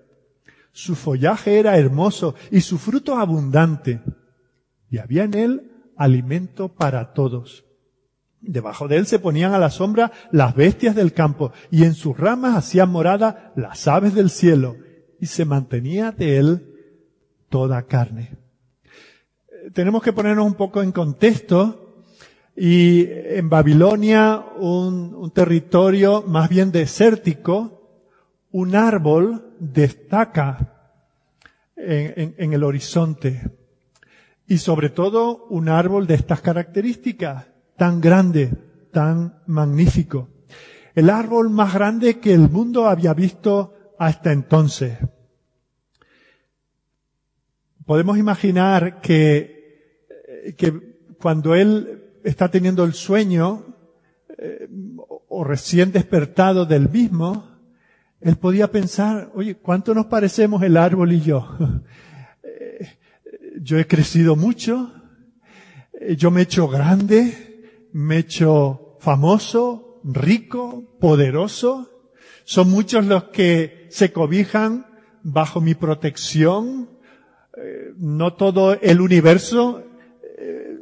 Su 0.74 0.94
follaje 0.94 1.58
era 1.58 1.76
hermoso 1.76 2.36
y 2.52 2.62
su 2.62 2.78
fruto 2.78 3.16
abundante, 3.16 4.00
y 4.92 5.00
había 5.00 5.24
en 5.24 5.34
él 5.34 5.72
alimento 5.98 6.70
para 6.70 7.14
todos. 7.14 7.66
Debajo 8.40 8.88
de 8.88 8.98
él 8.98 9.08
se 9.08 9.20
ponían 9.20 9.54
a 9.54 9.60
la 9.60 9.70
sombra 9.70 10.12
las 10.32 10.56
bestias 10.56 10.96
del 10.96 11.14
campo, 11.14 11.52
y 11.72 11.84
en 11.84 11.94
sus 11.94 12.18
ramas 12.18 12.56
hacían 12.56 12.90
morada 12.90 13.52
las 13.56 13.88
aves 13.88 14.14
del 14.14 14.30
cielo, 14.30 14.78
y 15.20 15.26
se 15.26 15.46
mantenía 15.46 16.12
de 16.12 16.38
él 16.38 16.76
toda 17.50 17.84
carne. 17.84 18.38
Tenemos 19.74 20.02
que 20.02 20.14
ponernos 20.14 20.46
un 20.46 20.54
poco 20.54 20.82
en 20.82 20.92
contexto 20.92 22.06
y 22.56 23.06
en 23.10 23.50
Babilonia, 23.50 24.44
un, 24.58 25.32
territorio 25.32 26.24
más 26.24 26.50
bien 26.50 26.72
desértico, 26.72 28.06
un 28.52 28.76
árbol 28.76 29.56
destaca 29.60 30.96
en, 31.76 32.36
en 32.38 32.54
el 32.54 32.64
horizonte. 32.64 33.57
Y 34.48 34.60
sobre 34.60 34.90
todo 34.90 35.46
un 35.50 35.70
árbol 35.70 36.08
de 36.08 36.16
estas 36.16 36.42
características, 36.42 37.48
tan 37.76 38.02
grande, 38.02 38.52
tan 38.92 39.42
magnífico. 39.46 40.30
El 40.96 41.10
árbol 41.10 41.50
más 41.50 41.74
grande 41.74 42.20
que 42.20 42.34
el 42.34 42.50
mundo 42.50 42.88
había 42.88 43.14
visto 43.14 43.94
hasta 44.00 44.32
entonces. 44.32 44.98
Podemos 47.86 48.18
imaginar 48.18 49.00
que, 49.02 50.08
que 50.58 50.98
cuando 51.22 51.56
él 51.56 52.20
está 52.24 52.50
teniendo 52.50 52.84
el 52.84 52.94
sueño 52.94 53.76
eh, 54.38 54.68
o 55.30 55.44
recién 55.44 55.92
despertado 55.92 56.66
del 56.66 56.90
mismo, 56.90 57.58
él 58.20 58.36
podía 58.38 58.72
pensar, 58.72 59.32
oye, 59.36 59.56
¿cuánto 59.56 59.94
nos 59.94 60.08
parecemos 60.08 60.64
el 60.64 60.78
árbol 60.78 61.14
y 61.14 61.22
yo? 61.22 61.48
Eh, 63.58 63.62
yo 63.64 63.78
he 63.78 63.88
crecido 63.88 64.36
mucho, 64.36 64.92
eh, 66.00 66.16
yo 66.16 66.32
me 66.32 66.42
he 66.42 66.44
hecho 66.44 66.68
grande, 66.68 67.90
me 67.94 68.16
he 68.16 68.20
hecho 68.20 68.98
famoso, 69.00 70.02
rico, 70.04 70.98
poderoso. 71.00 71.90
Son 72.46 72.70
muchos 72.70 73.06
los 73.06 73.26
que 73.26 73.88
se 73.90 74.12
cobijan 74.12 74.86
bajo 75.24 75.62
mi 75.62 75.76
protección. 75.76 76.90
no 77.98 78.36
todo 78.36 78.78
el 78.80 79.02
universo 79.02 79.84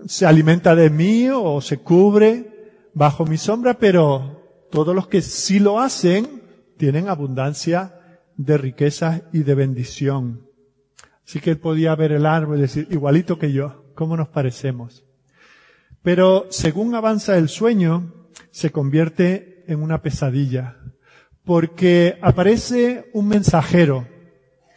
se 0.07 0.25
alimenta 0.25 0.75
de 0.75 0.89
mí 0.89 1.29
o 1.29 1.61
se 1.61 1.77
cubre 1.77 2.89
bajo 2.93 3.25
mi 3.25 3.37
sombra, 3.37 3.75
pero 3.75 4.67
todos 4.69 4.93
los 4.93 5.07
que 5.07 5.21
sí 5.21 5.59
lo 5.59 5.79
hacen 5.79 6.43
tienen 6.77 7.07
abundancia 7.07 8.19
de 8.35 8.57
riquezas 8.57 9.23
y 9.31 9.43
de 9.43 9.55
bendición. 9.55 10.44
Así 11.27 11.39
que 11.39 11.51
él 11.51 11.57
podía 11.57 11.95
ver 11.95 12.11
el 12.11 12.25
árbol 12.25 12.59
y 12.59 12.61
decir, 12.61 12.87
igualito 12.91 13.39
que 13.39 13.51
yo, 13.51 13.85
¿cómo 13.95 14.15
nos 14.15 14.27
parecemos? 14.27 15.03
Pero 16.03 16.45
según 16.51 16.93
avanza 16.93 17.37
el 17.37 17.49
sueño, 17.49 18.13
se 18.51 18.71
convierte 18.71 19.63
en 19.67 19.81
una 19.81 20.03
pesadilla, 20.03 20.77
porque 21.43 22.19
aparece 22.21 23.09
un 23.13 23.27
mensajero, 23.27 24.07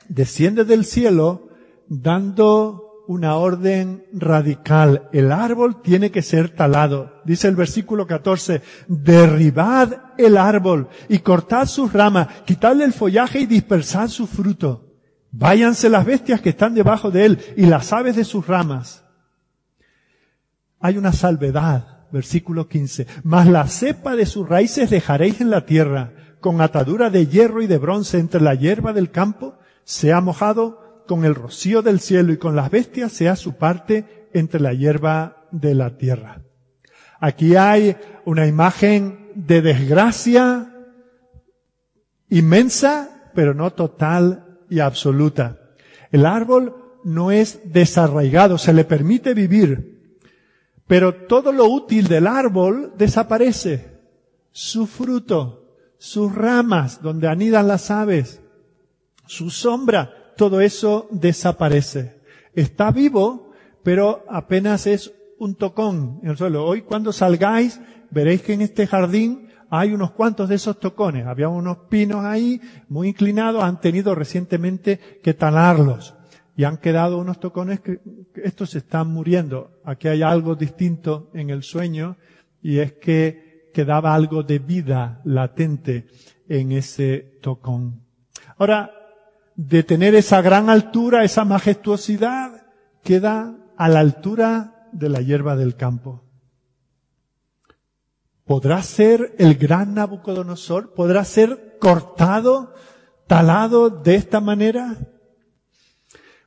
desciende 0.08 0.64
del 0.64 0.86
cielo, 0.86 1.50
dando 1.86 3.04
una 3.08 3.36
orden 3.36 4.06
radical. 4.12 5.08
El 5.12 5.32
árbol 5.32 5.82
tiene 5.82 6.10
que 6.10 6.22
ser 6.22 6.50
talado. 6.50 7.20
Dice 7.24 7.48
el 7.48 7.56
versículo 7.56 8.06
14, 8.06 8.62
derribad 8.86 10.14
el 10.16 10.38
árbol 10.38 10.88
y 11.10 11.18
cortad 11.18 11.66
sus 11.66 11.92
ramas, 11.92 12.28
quitadle 12.46 12.84
el 12.84 12.92
follaje 12.94 13.40
y 13.40 13.46
dispersad 13.46 14.08
su 14.08 14.26
fruto. 14.26 14.87
Váyanse 15.30 15.88
las 15.88 16.06
bestias 16.06 16.40
que 16.40 16.50
están 16.50 16.74
debajo 16.74 17.10
de 17.10 17.26
él 17.26 17.38
y 17.56 17.66
las 17.66 17.92
aves 17.92 18.16
de 18.16 18.24
sus 18.24 18.46
ramas. 18.46 19.04
Hay 20.80 20.96
una 20.96 21.12
salvedad, 21.12 22.06
versículo 22.10 22.68
15, 22.68 23.06
mas 23.24 23.46
la 23.46 23.66
cepa 23.66 24.16
de 24.16 24.26
sus 24.26 24.48
raíces 24.48 24.90
dejaréis 24.90 25.40
en 25.40 25.50
la 25.50 25.66
tierra, 25.66 26.12
con 26.40 26.60
atadura 26.60 27.10
de 27.10 27.26
hierro 27.26 27.62
y 27.62 27.66
de 27.66 27.78
bronce 27.78 28.18
entre 28.18 28.40
la 28.40 28.54
hierba 28.54 28.92
del 28.92 29.10
campo, 29.10 29.58
sea 29.84 30.20
mojado 30.20 31.04
con 31.06 31.24
el 31.24 31.34
rocío 31.34 31.82
del 31.82 32.00
cielo 32.00 32.32
y 32.32 32.36
con 32.36 32.54
las 32.54 32.70
bestias 32.70 33.12
sea 33.12 33.34
su 33.34 33.54
parte 33.54 34.28
entre 34.32 34.60
la 34.60 34.72
hierba 34.72 35.48
de 35.50 35.74
la 35.74 35.96
tierra. 35.96 36.42
Aquí 37.20 37.56
hay 37.56 37.96
una 38.24 38.46
imagen 38.46 39.32
de 39.34 39.62
desgracia 39.62 40.72
inmensa, 42.28 43.30
pero 43.34 43.54
no 43.54 43.72
total 43.72 44.47
y 44.70 44.80
absoluta. 44.80 45.58
El 46.10 46.26
árbol 46.26 46.74
no 47.04 47.30
es 47.30 47.60
desarraigado, 47.64 48.58
se 48.58 48.72
le 48.72 48.84
permite 48.84 49.34
vivir, 49.34 50.16
pero 50.86 51.14
todo 51.26 51.52
lo 51.52 51.66
útil 51.66 52.08
del 52.08 52.26
árbol 52.26 52.92
desaparece. 52.96 53.98
Su 54.50 54.86
fruto, 54.86 55.76
sus 55.98 56.34
ramas 56.34 57.02
donde 57.02 57.28
anidan 57.28 57.68
las 57.68 57.90
aves, 57.90 58.40
su 59.26 59.50
sombra 59.50 60.32
todo 60.38 60.60
eso 60.60 61.08
desaparece. 61.10 62.20
Está 62.54 62.90
vivo, 62.92 63.52
pero 63.82 64.24
apenas 64.28 64.86
es 64.86 65.12
un 65.38 65.56
tocón 65.56 66.20
en 66.22 66.30
el 66.30 66.36
suelo. 66.38 66.64
Hoy 66.64 66.82
cuando 66.82 67.12
salgáis, 67.12 67.80
veréis 68.10 68.42
que 68.42 68.54
en 68.54 68.62
este 68.62 68.86
jardín 68.86 69.47
hay 69.70 69.92
unos 69.92 70.12
cuantos 70.12 70.48
de 70.48 70.56
esos 70.56 70.78
tocones. 70.78 71.26
Había 71.26 71.48
unos 71.48 71.78
pinos 71.88 72.24
ahí 72.24 72.60
muy 72.88 73.08
inclinados, 73.08 73.62
han 73.62 73.80
tenido 73.80 74.14
recientemente 74.14 75.20
que 75.22 75.34
talarlos. 75.34 76.14
Y 76.56 76.64
han 76.64 76.78
quedado 76.78 77.18
unos 77.18 77.38
tocones 77.38 77.80
que, 77.80 78.00
estos 78.34 78.70
se 78.70 78.78
están 78.78 79.08
muriendo. 79.08 79.80
Aquí 79.84 80.08
hay 80.08 80.22
algo 80.22 80.54
distinto 80.54 81.30
en 81.34 81.50
el 81.50 81.62
sueño 81.62 82.16
y 82.62 82.78
es 82.78 82.94
que 82.94 83.70
quedaba 83.72 84.14
algo 84.14 84.42
de 84.42 84.58
vida 84.58 85.20
latente 85.24 86.06
en 86.48 86.72
ese 86.72 87.38
tocón. 87.42 88.02
Ahora, 88.56 88.90
de 89.54 89.82
tener 89.82 90.14
esa 90.14 90.40
gran 90.42 90.70
altura, 90.70 91.24
esa 91.24 91.44
majestuosidad, 91.44 92.66
queda 93.04 93.56
a 93.76 93.88
la 93.88 94.00
altura 94.00 94.88
de 94.92 95.08
la 95.08 95.20
hierba 95.20 95.56
del 95.56 95.76
campo. 95.76 96.27
¿Podrá 98.48 98.82
ser 98.82 99.34
el 99.36 99.56
gran 99.56 99.92
Nabucodonosor? 99.92 100.94
¿Podrá 100.94 101.22
ser 101.26 101.76
cortado, 101.78 102.72
talado 103.26 103.90
de 103.90 104.14
esta 104.14 104.40
manera? 104.40 104.96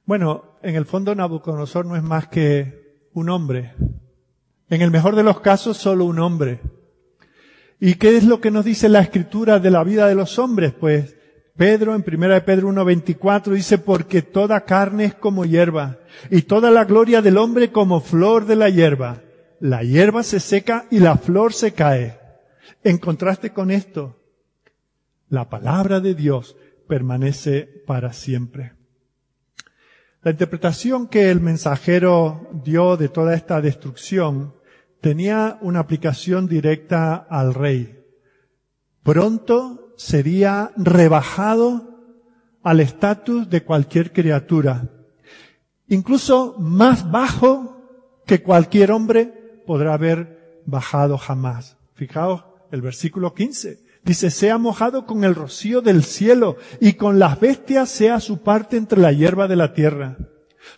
Bueno, 0.04 0.58
en 0.64 0.76
el 0.76 0.88
fondo 0.88 1.14
Nabucodonosor 1.14 1.86
no 1.86 1.96
es 1.96 2.02
más 2.02 2.28
que 2.28 3.10
un 3.14 3.30
hombre 3.30 3.76
En 4.68 4.82
el 4.82 4.90
mejor 4.90 5.16
de 5.16 5.22
los 5.22 5.42
casos, 5.42 5.78
solo 5.78 6.06
un 6.06 6.18
hombre. 6.18 6.60
¿Y 7.80 7.94
qué 7.94 8.18
es 8.18 8.24
lo 8.24 8.42
que 8.42 8.50
nos 8.50 8.66
dice 8.66 8.90
la 8.90 9.02
escritura 9.02 9.60
de 9.60 9.70
la 9.70 9.84
vida 9.84 10.08
de 10.08 10.16
los 10.16 10.40
hombres? 10.40 10.74
Pues 10.74 11.16
Pedro, 11.56 11.94
en 11.94 12.02
primera 12.02 12.34
de 12.34 12.42
Pedro 12.42 12.70
1.24, 12.70 13.52
dice, 13.52 13.78
porque 13.78 14.24
toda 14.24 14.66
carne 14.66 15.06
es 15.06 15.14
como 15.14 15.46
hierba, 15.46 16.00
y 16.32 16.42
toda 16.42 16.72
la 16.72 16.84
gloria 16.86 17.22
del 17.22 17.38
hombre 17.38 17.72
como 17.72 18.02
flor 18.02 18.48
de 18.48 18.56
la 18.56 18.70
hierba. 18.70 19.22
La 19.62 19.84
hierba 19.84 20.24
se 20.24 20.40
seca 20.40 20.88
y 20.90 20.98
la 20.98 21.18
flor 21.18 21.54
se 21.54 21.74
cae. 21.74 22.18
En 22.84 22.98
contraste 22.98 23.54
con 23.54 23.70
esto, 23.70 24.20
la 25.30 25.50
palabra 25.50 26.00
de 26.00 26.16
Dios 26.16 26.58
permanece 26.88 27.84
para 27.86 28.12
siempre. 28.12 28.74
La 30.24 30.32
interpretación 30.32 31.08
que 31.08 31.30
el 31.30 31.42
mensajero 31.42 32.50
dio 32.64 32.98
de 32.98 33.08
toda 33.10 33.36
esta 33.36 33.62
destrucción 33.62 34.56
tenía 35.00 35.60
una 35.62 35.82
aplicación 35.82 36.48
directa 36.48 37.16
al 37.16 37.54
rey. 37.54 38.04
Pronto 39.04 39.94
sería 39.96 40.72
rebajado 40.76 42.00
al 42.64 42.80
estatus 42.80 43.48
de 43.48 43.64
cualquier 43.64 44.12
criatura, 44.12 44.90
incluso 45.88 46.56
más 46.58 47.12
bajo 47.12 48.24
que 48.26 48.42
cualquier 48.42 48.92
hombre 48.92 49.41
podrá 49.66 49.94
haber 49.94 50.62
bajado 50.66 51.18
jamás. 51.18 51.78
Fijaos 51.94 52.44
el 52.72 52.82
versículo 52.82 53.34
15. 53.34 53.80
Dice, 54.04 54.32
sea 54.32 54.58
mojado 54.58 55.06
con 55.06 55.24
el 55.24 55.36
rocío 55.36 55.82
del 55.82 56.04
cielo 56.04 56.58
y 56.80 56.94
con 56.94 57.20
las 57.20 57.40
bestias 57.40 57.90
sea 57.90 58.20
su 58.20 58.42
parte 58.42 58.78
entre 58.78 59.00
la 59.00 59.12
hierba 59.12 59.48
de 59.48 59.56
la 59.56 59.74
tierra. 59.74 60.18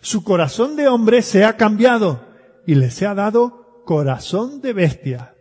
Su 0.00 0.24
corazón 0.24 0.76
de 0.76 0.88
hombre 0.88 1.22
se 1.22 1.44
ha 1.44 1.56
cambiado 1.56 2.26
y 2.66 2.74
le 2.74 2.90
sea 2.90 3.14
dado 3.14 3.82
corazón 3.84 4.60
de 4.60 4.72
bestia 4.72 5.34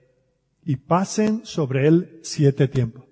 y 0.66 0.78
pasen 0.78 1.42
sobre 1.44 1.88
él 1.88 2.20
siete 2.24 2.68
tiempos. 2.68 3.04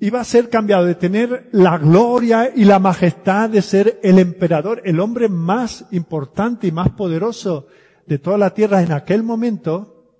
Iba 0.00 0.20
a 0.20 0.24
ser 0.24 0.50
cambiado 0.50 0.84
de 0.84 0.96
tener 0.96 1.48
la 1.52 1.78
gloria 1.78 2.52
y 2.54 2.64
la 2.64 2.80
majestad 2.80 3.48
de 3.48 3.62
ser 3.62 4.00
el 4.02 4.18
emperador, 4.18 4.82
el 4.84 4.98
hombre 4.98 5.28
más 5.28 5.86
importante 5.92 6.66
y 6.66 6.72
más 6.72 6.90
poderoso 6.90 7.68
de 8.06 8.18
toda 8.18 8.38
la 8.38 8.54
tierra 8.54 8.82
en 8.82 8.92
aquel 8.92 9.22
momento, 9.22 10.12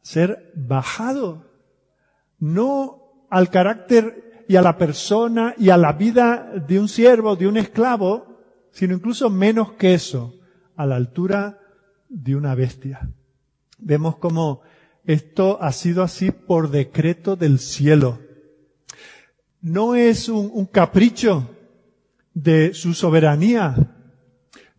ser 0.00 0.52
bajado 0.54 1.46
no 2.38 3.26
al 3.30 3.50
carácter 3.50 4.44
y 4.48 4.56
a 4.56 4.62
la 4.62 4.76
persona 4.76 5.54
y 5.56 5.70
a 5.70 5.76
la 5.76 5.92
vida 5.92 6.52
de 6.66 6.80
un 6.80 6.88
siervo, 6.88 7.36
de 7.36 7.46
un 7.46 7.56
esclavo, 7.56 8.40
sino 8.72 8.94
incluso 8.94 9.30
menos 9.30 9.72
que 9.72 9.94
eso, 9.94 10.34
a 10.74 10.84
la 10.84 10.96
altura 10.96 11.60
de 12.08 12.34
una 12.34 12.54
bestia. 12.54 13.08
Vemos 13.78 14.16
como 14.16 14.62
esto 15.04 15.58
ha 15.62 15.72
sido 15.72 16.02
así 16.02 16.32
por 16.32 16.70
decreto 16.70 17.36
del 17.36 17.60
cielo. 17.60 18.18
No 19.60 19.94
es 19.94 20.28
un, 20.28 20.50
un 20.52 20.66
capricho 20.66 21.48
de 22.34 22.74
su 22.74 22.92
soberanía. 22.92 23.91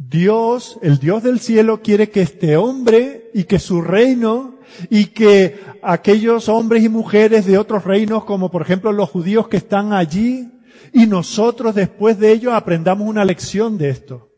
Dios, 0.09 0.79
el 0.81 0.99
Dios 0.99 1.23
del 1.23 1.39
cielo, 1.39 1.81
quiere 1.81 2.09
que 2.09 2.21
este 2.21 2.57
hombre 2.57 3.29
y 3.33 3.45
que 3.45 3.59
su 3.59 3.81
reino 3.81 4.59
y 4.89 5.07
que 5.07 5.59
aquellos 5.81 6.49
hombres 6.49 6.83
y 6.83 6.89
mujeres 6.89 7.45
de 7.45 7.57
otros 7.57 7.83
reinos, 7.83 8.25
como 8.25 8.49
por 8.49 8.61
ejemplo 8.63 8.91
los 8.91 9.09
judíos 9.09 9.47
que 9.47 9.57
están 9.57 9.93
allí, 9.93 10.51
y 10.91 11.07
nosotros 11.07 11.75
después 11.75 12.19
de 12.19 12.31
ello 12.31 12.53
aprendamos 12.53 13.07
una 13.07 13.25
lección 13.25 13.77
de 13.77 13.89
esto. 13.89 14.29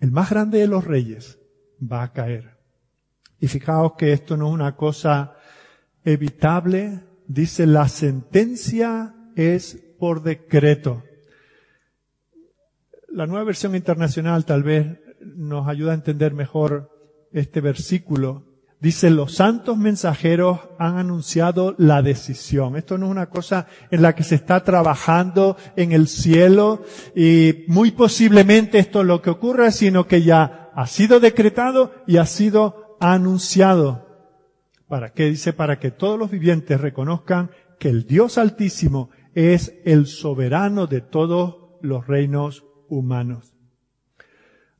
El 0.00 0.10
más 0.10 0.30
grande 0.30 0.58
de 0.58 0.66
los 0.66 0.84
reyes 0.84 1.38
va 1.80 2.02
a 2.02 2.12
caer. 2.12 2.56
Y 3.38 3.48
fijaos 3.48 3.92
que 3.96 4.12
esto 4.12 4.36
no 4.36 4.48
es 4.48 4.54
una 4.54 4.76
cosa 4.76 5.36
evitable. 6.04 7.02
Dice, 7.26 7.66
la 7.66 7.88
sentencia 7.88 9.14
es 9.36 9.78
por 9.98 10.22
decreto. 10.22 11.02
La 13.16 13.26
nueva 13.26 13.44
versión 13.44 13.74
internacional 13.74 14.44
tal 14.44 14.62
vez 14.62 14.98
nos 15.22 15.68
ayuda 15.68 15.92
a 15.92 15.94
entender 15.94 16.34
mejor 16.34 16.90
este 17.32 17.62
versículo. 17.62 18.44
Dice, 18.78 19.08
los 19.08 19.36
santos 19.36 19.78
mensajeros 19.78 20.60
han 20.78 20.98
anunciado 20.98 21.74
la 21.78 22.02
decisión. 22.02 22.76
Esto 22.76 22.98
no 22.98 23.06
es 23.06 23.12
una 23.12 23.30
cosa 23.30 23.68
en 23.90 24.02
la 24.02 24.14
que 24.14 24.22
se 24.22 24.34
está 24.34 24.62
trabajando 24.64 25.56
en 25.76 25.92
el 25.92 26.08
cielo 26.08 26.82
y 27.14 27.64
muy 27.68 27.92
posiblemente 27.92 28.78
esto 28.78 29.00
es 29.00 29.06
lo 29.06 29.22
que 29.22 29.30
ocurra, 29.30 29.70
sino 29.70 30.06
que 30.06 30.20
ya 30.20 30.70
ha 30.74 30.86
sido 30.86 31.18
decretado 31.18 31.94
y 32.06 32.18
ha 32.18 32.26
sido 32.26 32.98
anunciado. 33.00 34.28
¿Para 34.88 35.14
qué? 35.14 35.30
Dice, 35.30 35.54
para 35.54 35.78
que 35.78 35.90
todos 35.90 36.18
los 36.18 36.30
vivientes 36.30 36.78
reconozcan 36.78 37.50
que 37.78 37.88
el 37.88 38.06
Dios 38.06 38.36
Altísimo 38.36 39.08
es 39.34 39.72
el 39.86 40.04
soberano 40.04 40.86
de 40.86 41.00
todos 41.00 41.64
los 41.80 42.06
reinos 42.06 42.65
humanos. 42.88 43.54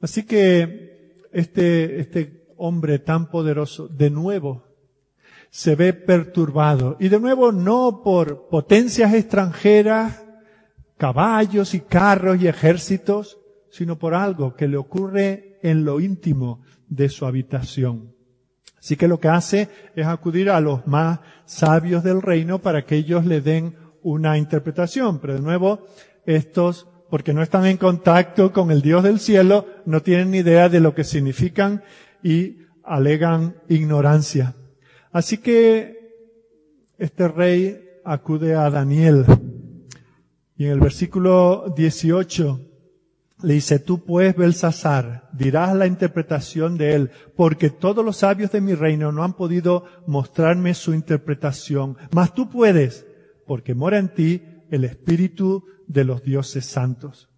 Así 0.00 0.24
que 0.24 1.26
este, 1.32 2.00
este 2.00 2.46
hombre 2.56 2.98
tan 2.98 3.30
poderoso, 3.30 3.88
de 3.88 4.10
nuevo, 4.10 4.64
se 5.50 5.74
ve 5.74 5.92
perturbado. 5.92 6.96
Y 7.00 7.08
de 7.08 7.20
nuevo 7.20 7.52
no 7.52 8.02
por 8.04 8.48
potencias 8.48 9.14
extranjeras, 9.14 10.24
caballos 10.96 11.74
y 11.74 11.80
carros 11.80 12.40
y 12.40 12.48
ejércitos, 12.48 13.38
sino 13.70 13.98
por 13.98 14.14
algo 14.14 14.54
que 14.54 14.68
le 14.68 14.76
ocurre 14.76 15.58
en 15.62 15.84
lo 15.84 16.00
íntimo 16.00 16.62
de 16.88 17.08
su 17.08 17.26
habitación. 17.26 18.14
Así 18.78 18.96
que 18.96 19.08
lo 19.08 19.18
que 19.18 19.28
hace 19.28 19.68
es 19.94 20.06
acudir 20.06 20.48
a 20.50 20.60
los 20.60 20.86
más 20.86 21.20
sabios 21.44 22.04
del 22.04 22.22
reino 22.22 22.60
para 22.60 22.84
que 22.84 22.96
ellos 22.96 23.26
le 23.26 23.40
den 23.40 23.76
una 24.02 24.38
interpretación. 24.38 25.18
Pero 25.18 25.34
de 25.34 25.40
nuevo, 25.40 25.86
estos, 26.24 26.88
porque 27.10 27.32
no 27.32 27.42
están 27.42 27.66
en 27.66 27.76
contacto 27.76 28.52
con 28.52 28.70
el 28.70 28.82
Dios 28.82 29.02
del 29.02 29.20
cielo, 29.20 29.66
no 29.84 30.02
tienen 30.02 30.30
ni 30.30 30.38
idea 30.38 30.68
de 30.68 30.80
lo 30.80 30.94
que 30.94 31.04
significan 31.04 31.82
y 32.22 32.58
alegan 32.82 33.56
ignorancia. 33.68 34.54
Así 35.12 35.38
que 35.38 35.96
este 36.98 37.28
rey 37.28 37.80
acude 38.04 38.54
a 38.54 38.70
Daniel 38.70 39.24
y 40.56 40.64
en 40.64 40.72
el 40.72 40.80
versículo 40.80 41.72
18 41.76 42.60
le 43.42 43.54
dice, 43.54 43.78
tú 43.78 44.04
pues, 44.04 44.34
Belsasar, 44.34 45.28
dirás 45.32 45.74
la 45.74 45.86
interpretación 45.86 46.78
de 46.78 46.94
él, 46.94 47.10
porque 47.36 47.68
todos 47.68 48.02
los 48.02 48.16
sabios 48.18 48.50
de 48.50 48.62
mi 48.62 48.74
reino 48.74 49.12
no 49.12 49.22
han 49.22 49.34
podido 49.34 49.84
mostrarme 50.06 50.72
su 50.72 50.94
interpretación, 50.94 51.98
mas 52.12 52.34
tú 52.34 52.48
puedes, 52.48 53.06
porque 53.46 53.74
mora 53.74 53.98
en 53.98 54.08
ti 54.08 54.42
el 54.70 54.84
espíritu 54.84 55.64
de 55.86 56.04
los 56.04 56.22
dioses 56.22 56.66
santos. 56.66 57.28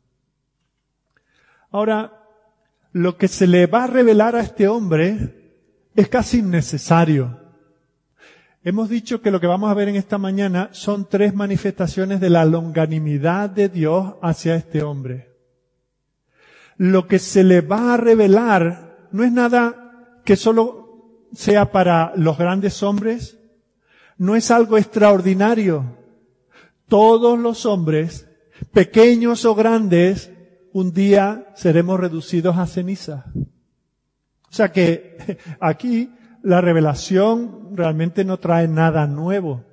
Ahora, 1.70 2.24
lo 2.92 3.16
que 3.16 3.28
se 3.28 3.46
le 3.46 3.66
va 3.66 3.84
a 3.84 3.88
revelar 3.88 4.36
a 4.36 4.40
este 4.40 4.68
hombre 4.68 5.54
es 5.94 6.08
casi 6.08 6.38
innecesario. 6.38 7.40
Hemos 8.62 8.88
dicho 8.88 9.20
que 9.20 9.30
lo 9.30 9.40
que 9.40 9.46
vamos 9.46 9.70
a 9.70 9.74
ver 9.74 9.88
en 9.88 9.96
esta 9.96 10.18
mañana 10.18 10.70
son 10.72 11.08
tres 11.08 11.34
manifestaciones 11.34 12.20
de 12.20 12.30
la 12.30 12.44
longanimidad 12.44 13.50
de 13.50 13.68
Dios 13.68 14.14
hacia 14.22 14.56
este 14.56 14.82
hombre. 14.82 15.32
Lo 16.76 17.06
que 17.06 17.18
se 17.18 17.44
le 17.44 17.60
va 17.60 17.94
a 17.94 17.96
revelar 17.96 19.08
no 19.12 19.24
es 19.24 19.32
nada 19.32 20.20
que 20.24 20.36
solo 20.36 21.26
sea 21.32 21.72
para 21.72 22.12
los 22.16 22.38
grandes 22.38 22.82
hombres, 22.82 23.38
no 24.16 24.36
es 24.36 24.50
algo 24.50 24.78
extraordinario. 24.78 25.97
Todos 26.88 27.38
los 27.38 27.66
hombres, 27.66 28.28
pequeños 28.72 29.44
o 29.44 29.54
grandes, 29.54 30.30
un 30.72 30.92
día 30.92 31.52
seremos 31.54 32.00
reducidos 32.00 32.56
a 32.56 32.66
ceniza. 32.66 33.26
O 33.34 34.52
sea 34.52 34.72
que 34.72 35.38
aquí 35.60 36.10
la 36.42 36.60
revelación 36.60 37.76
realmente 37.76 38.24
no 38.24 38.38
trae 38.38 38.68
nada 38.68 39.06
nuevo. 39.06 39.64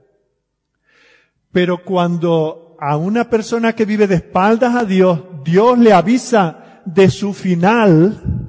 Pero 1.51 1.83
cuando 1.83 2.75
a 2.79 2.97
una 2.97 3.29
persona 3.29 3.73
que 3.73 3.85
vive 3.85 4.07
de 4.07 4.15
espaldas 4.15 4.75
a 4.75 4.83
Dios, 4.83 5.21
Dios 5.43 5.77
le 5.79 5.93
avisa 5.93 6.81
de 6.85 7.09
su 7.09 7.33
final, 7.33 8.47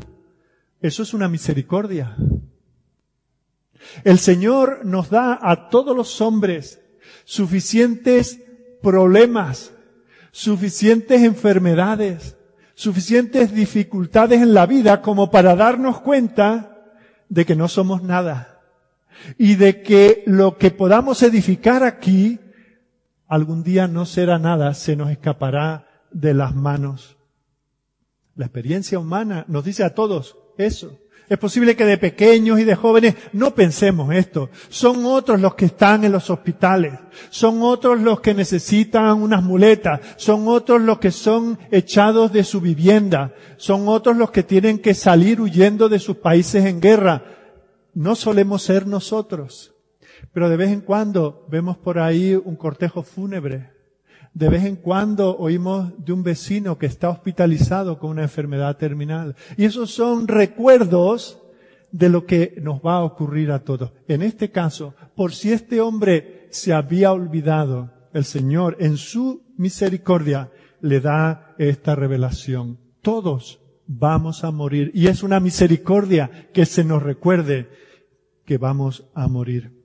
eso 0.80 1.02
es 1.02 1.14
una 1.14 1.28
misericordia. 1.28 2.16
El 4.02 4.18
Señor 4.18 4.84
nos 4.84 5.10
da 5.10 5.38
a 5.40 5.68
todos 5.68 5.96
los 5.96 6.20
hombres 6.20 6.80
suficientes 7.24 8.40
problemas, 8.86 9.72
suficientes 10.30 11.22
enfermedades, 11.22 12.36
suficientes 12.76 13.52
dificultades 13.52 14.40
en 14.40 14.54
la 14.54 14.64
vida 14.64 15.02
como 15.02 15.28
para 15.32 15.56
darnos 15.56 16.00
cuenta 16.02 16.84
de 17.28 17.44
que 17.44 17.56
no 17.56 17.66
somos 17.66 18.04
nada 18.04 18.60
y 19.38 19.56
de 19.56 19.82
que 19.82 20.22
lo 20.26 20.56
que 20.56 20.70
podamos 20.70 21.24
edificar 21.24 21.82
aquí 21.82 22.38
algún 23.26 23.64
día 23.64 23.88
no 23.88 24.06
será 24.06 24.38
nada, 24.38 24.72
se 24.74 24.94
nos 24.94 25.10
escapará 25.10 25.88
de 26.12 26.32
las 26.32 26.54
manos. 26.54 27.16
La 28.36 28.46
experiencia 28.46 29.00
humana 29.00 29.46
nos 29.48 29.64
dice 29.64 29.82
a 29.82 29.96
todos 29.96 30.36
eso. 30.58 30.96
Es 31.28 31.38
posible 31.38 31.74
que 31.74 31.84
de 31.84 31.98
pequeños 31.98 32.60
y 32.60 32.64
de 32.64 32.76
jóvenes 32.76 33.16
no 33.32 33.54
pensemos 33.54 34.14
esto. 34.14 34.48
Son 34.68 35.04
otros 35.04 35.40
los 35.40 35.54
que 35.56 35.66
están 35.66 36.04
en 36.04 36.12
los 36.12 36.30
hospitales. 36.30 36.94
Son 37.30 37.62
otros 37.62 38.00
los 38.00 38.20
que 38.20 38.32
necesitan 38.32 39.20
unas 39.20 39.42
muletas. 39.42 40.00
Son 40.16 40.46
otros 40.46 40.80
los 40.80 40.98
que 40.98 41.10
son 41.10 41.58
echados 41.72 42.32
de 42.32 42.44
su 42.44 42.60
vivienda. 42.60 43.34
Son 43.56 43.88
otros 43.88 44.16
los 44.16 44.30
que 44.30 44.44
tienen 44.44 44.78
que 44.78 44.94
salir 44.94 45.40
huyendo 45.40 45.88
de 45.88 45.98
sus 45.98 46.18
países 46.18 46.64
en 46.64 46.80
guerra. 46.80 47.24
No 47.92 48.14
solemos 48.14 48.62
ser 48.62 48.86
nosotros. 48.86 49.74
Pero 50.32 50.48
de 50.48 50.56
vez 50.56 50.70
en 50.70 50.80
cuando 50.80 51.44
vemos 51.50 51.76
por 51.76 51.98
ahí 51.98 52.34
un 52.36 52.54
cortejo 52.54 53.02
fúnebre 53.02 53.75
de 54.36 54.50
vez 54.50 54.66
en 54.66 54.76
cuando 54.76 55.34
oímos 55.38 55.92
de 55.96 56.12
un 56.12 56.22
vecino 56.22 56.76
que 56.76 56.84
está 56.84 57.08
hospitalizado 57.08 57.98
con 57.98 58.10
una 58.10 58.24
enfermedad 58.24 58.76
terminal. 58.76 59.34
Y 59.56 59.64
esos 59.64 59.90
son 59.90 60.28
recuerdos 60.28 61.40
de 61.90 62.10
lo 62.10 62.26
que 62.26 62.54
nos 62.60 62.80
va 62.80 62.96
a 62.96 63.04
ocurrir 63.04 63.50
a 63.50 63.60
todos. 63.60 63.92
En 64.06 64.20
este 64.20 64.50
caso, 64.50 64.94
por 65.14 65.32
si 65.32 65.52
este 65.52 65.80
hombre 65.80 66.48
se 66.50 66.74
había 66.74 67.12
olvidado, 67.12 67.90
el 68.12 68.26
Señor 68.26 68.76
en 68.78 68.98
su 68.98 69.42
misericordia 69.56 70.50
le 70.82 71.00
da 71.00 71.54
esta 71.56 71.94
revelación. 71.94 72.78
Todos 73.00 73.60
vamos 73.86 74.44
a 74.44 74.50
morir. 74.50 74.90
Y 74.92 75.06
es 75.06 75.22
una 75.22 75.40
misericordia 75.40 76.50
que 76.52 76.66
se 76.66 76.84
nos 76.84 77.02
recuerde 77.02 77.70
que 78.44 78.58
vamos 78.58 79.08
a 79.14 79.28
morir. 79.28 79.82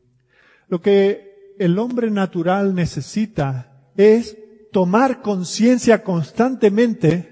Lo 0.68 0.82
que 0.82 1.56
el 1.58 1.80
hombre 1.80 2.12
natural 2.12 2.76
necesita 2.76 3.72
es 3.96 4.38
tomar 4.72 5.22
conciencia 5.22 6.04
constantemente 6.04 7.32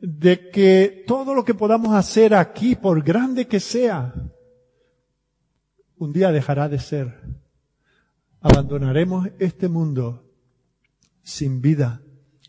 de 0.00 0.50
que 0.50 1.04
todo 1.06 1.34
lo 1.34 1.44
que 1.44 1.54
podamos 1.54 1.94
hacer 1.94 2.34
aquí, 2.34 2.76
por 2.76 3.02
grande 3.02 3.46
que 3.46 3.60
sea, 3.60 4.14
un 5.96 6.12
día 6.12 6.30
dejará 6.30 6.68
de 6.68 6.78
ser. 6.78 7.20
Abandonaremos 8.40 9.28
este 9.38 9.68
mundo 9.68 10.24
sin 11.22 11.60
vida. 11.60 12.00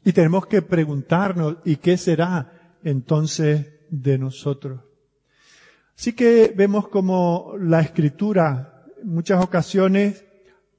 Y 0.06 0.14
tenemos 0.14 0.46
que 0.46 0.62
preguntarnos, 0.62 1.58
¿y 1.66 1.78
qué 1.78 1.98
será 1.98 2.78
entonces 2.84 3.68
de 3.90 4.18
nosotros? 4.18 4.82
Así 5.98 6.14
que 6.14 6.54
vemos 6.56 6.88
como 6.88 7.56
la 7.60 7.82
escritura 7.82 8.86
en 9.02 9.10
muchas 9.10 9.44
ocasiones 9.44 10.24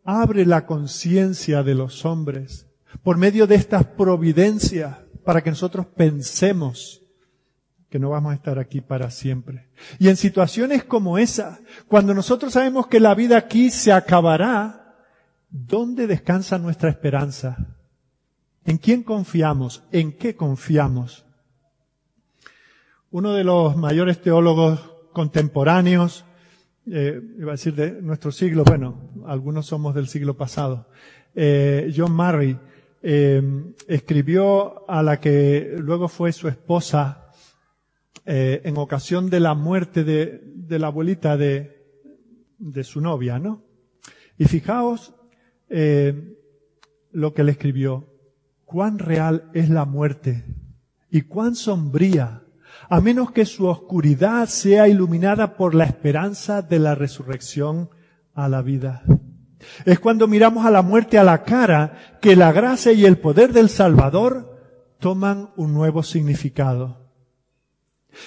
abre 0.04 0.46
la 0.46 0.64
conciencia 0.64 1.62
de 1.62 1.74
los 1.74 2.04
hombres 2.06 2.69
por 3.02 3.16
medio 3.16 3.46
de 3.46 3.54
estas 3.54 3.84
providencias 3.84 4.96
para 5.24 5.42
que 5.42 5.50
nosotros 5.50 5.86
pensemos 5.86 7.00
que 7.90 7.98
no 7.98 8.10
vamos 8.10 8.32
a 8.32 8.36
estar 8.36 8.58
aquí 8.58 8.80
para 8.80 9.10
siempre. 9.10 9.68
Y 9.98 10.08
en 10.08 10.16
situaciones 10.16 10.84
como 10.84 11.18
esa, 11.18 11.60
cuando 11.88 12.14
nosotros 12.14 12.52
sabemos 12.52 12.86
que 12.86 13.00
la 13.00 13.14
vida 13.14 13.36
aquí 13.36 13.70
se 13.70 13.92
acabará, 13.92 14.96
¿dónde 15.50 16.06
descansa 16.06 16.58
nuestra 16.58 16.88
esperanza? 16.88 17.56
¿En 18.64 18.78
quién 18.78 19.02
confiamos? 19.02 19.82
¿En 19.90 20.12
qué 20.12 20.36
confiamos? 20.36 21.26
Uno 23.10 23.34
de 23.34 23.42
los 23.42 23.76
mayores 23.76 24.22
teólogos 24.22 24.80
contemporáneos, 25.12 26.24
eh, 26.86 27.20
iba 27.38 27.50
a 27.50 27.54
decir 27.54 27.74
de 27.74 28.00
nuestro 28.00 28.30
siglo, 28.30 28.62
bueno, 28.64 29.10
algunos 29.26 29.66
somos 29.66 29.96
del 29.96 30.06
siglo 30.06 30.36
pasado, 30.36 30.86
eh, 31.34 31.92
John 31.96 32.14
Murray, 32.14 32.56
eh, 33.02 33.42
escribió 33.88 34.88
a 34.88 35.02
la 35.02 35.20
que 35.20 35.74
luego 35.78 36.08
fue 36.08 36.32
su 36.32 36.48
esposa 36.48 37.32
eh, 38.26 38.60
en 38.64 38.76
ocasión 38.76 39.30
de 39.30 39.40
la 39.40 39.54
muerte 39.54 40.04
de, 40.04 40.78
la 40.78 40.88
abuelita 40.88 41.36
de, 41.36 41.84
de, 42.58 42.84
su 42.84 43.00
novia, 43.00 43.38
¿no? 43.38 43.64
Y 44.36 44.44
fijaos 44.44 45.14
eh, 45.68 46.36
lo 47.12 47.32
que 47.32 47.42
le 47.42 47.52
escribió. 47.52 48.06
Cuán 48.64 48.98
real 48.98 49.50
es 49.54 49.68
la 49.68 49.84
muerte 49.84 50.44
y 51.10 51.22
cuán 51.22 51.56
sombría, 51.56 52.44
a 52.88 53.00
menos 53.00 53.32
que 53.32 53.46
su 53.46 53.66
oscuridad 53.66 54.46
sea 54.46 54.86
iluminada 54.86 55.56
por 55.56 55.74
la 55.74 55.84
esperanza 55.84 56.62
de 56.62 56.78
la 56.78 56.94
resurrección 56.94 57.90
a 58.32 58.48
la 58.48 58.62
vida. 58.62 59.02
Es 59.84 59.98
cuando 59.98 60.26
miramos 60.26 60.64
a 60.64 60.70
la 60.70 60.82
muerte 60.82 61.18
a 61.18 61.24
la 61.24 61.42
cara 61.42 62.18
que 62.20 62.36
la 62.36 62.52
gracia 62.52 62.92
y 62.92 63.04
el 63.04 63.18
poder 63.18 63.52
del 63.52 63.68
Salvador 63.68 64.58
toman 64.98 65.50
un 65.56 65.72
nuevo 65.72 66.02
significado. 66.02 67.00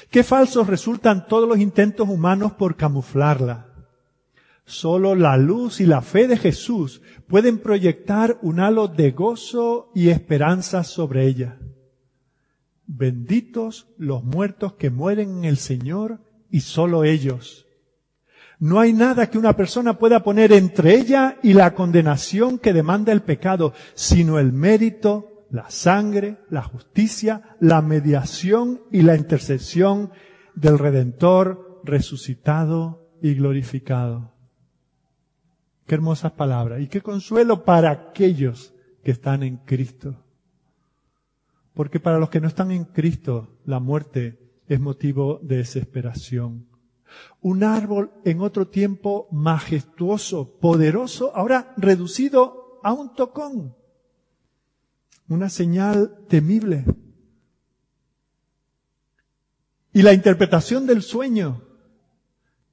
Qué 0.10 0.24
falsos 0.24 0.68
resultan 0.68 1.28
todos 1.28 1.48
los 1.48 1.60
intentos 1.60 2.08
humanos 2.08 2.54
por 2.54 2.76
camuflarla. 2.76 3.70
Solo 4.66 5.14
la 5.16 5.36
luz 5.38 5.82
y 5.82 5.86
la 5.86 6.02
fe 6.02 6.28
de 6.28 6.38
Jesús 6.38 7.02
pueden 7.28 7.60
proyectar 7.60 8.40
un 8.42 8.60
halo 8.60 8.88
de 8.88 9.12
gozo 9.12 9.92
y 9.94 10.10
esperanza 10.10 10.84
sobre 10.84 11.28
ella. 11.28 11.60
Benditos 12.86 13.88
los 13.98 14.24
muertos 14.24 14.74
que 14.74 14.90
mueren 14.90 15.40
en 15.40 15.46
el 15.46 15.58
Señor 15.58 16.22
y 16.50 16.62
solo 16.62 17.04
ellos. 17.04 17.63
No 18.64 18.80
hay 18.80 18.94
nada 18.94 19.30
que 19.30 19.38
una 19.38 19.58
persona 19.58 20.00
pueda 20.00 20.24
poner 20.24 20.54
entre 20.54 20.96
ella 20.96 21.38
y 21.44 21.52
la 21.52 21.76
condenación 21.76 22.60
que 22.60 22.72
demanda 22.72 23.12
el 23.12 23.22
pecado, 23.22 23.74
sino 23.94 24.40
el 24.40 24.54
mérito, 24.54 25.46
la 25.50 25.70
sangre, 25.70 26.38
la 26.50 26.62
justicia, 26.62 27.58
la 27.60 27.82
mediación 27.82 28.84
y 28.90 29.02
la 29.02 29.18
intercesión 29.18 30.12
del 30.56 30.80
Redentor 30.80 31.82
resucitado 31.84 33.10
y 33.22 33.34
glorificado. 33.34 34.32
Qué 35.86 35.96
hermosas 35.96 36.32
palabras 36.32 36.80
y 36.80 36.88
qué 36.88 37.02
consuelo 37.02 37.66
para 37.66 37.92
aquellos 37.92 38.74
que 39.04 39.12
están 39.12 39.44
en 39.44 39.58
Cristo. 39.58 40.24
Porque 41.74 42.00
para 42.00 42.18
los 42.18 42.30
que 42.30 42.40
no 42.40 42.48
están 42.48 42.72
en 42.72 42.86
Cristo, 42.86 43.58
la 43.66 43.82
muerte 43.82 44.40
es 44.70 44.80
motivo 44.80 45.42
de 45.44 45.58
desesperación. 45.58 46.72
Un 47.42 47.64
árbol 47.64 48.12
en 48.24 48.42
otro 48.42 48.68
tiempo 48.68 49.28
majestuoso, 49.32 50.60
poderoso, 50.60 51.36
ahora 51.36 51.74
reducido 51.78 52.80
a 52.84 52.94
un 52.94 53.14
tocón. 53.14 53.76
Una 55.28 55.50
señal 55.50 56.26
temible. 56.28 56.86
Y 59.94 60.02
la 60.02 60.14
interpretación 60.14 60.88
del 60.88 61.02
sueño 61.02 61.62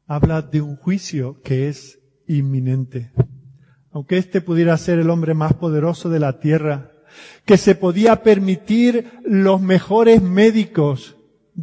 habla 0.07 0.43
de 0.43 0.61
un 0.61 0.77
juicio 0.77 1.41
que 1.43 1.69
es 1.69 2.01
inminente. 2.27 3.13
Aunque 3.93 4.19
este 4.19 4.41
pudiera 4.41 4.77
ser 4.79 4.99
el 4.99 5.11
hombre 5.11 5.35
más 5.35 5.55
poderoso 5.55 6.09
de 6.09 6.21
la 6.21 6.41
tierra, 6.41 6.93
que 7.45 7.57
se 7.57 7.75
podía 7.75 8.23
permitir 8.23 9.13
los 9.25 9.61
mejores 9.61 10.23
médicos, 10.23 11.17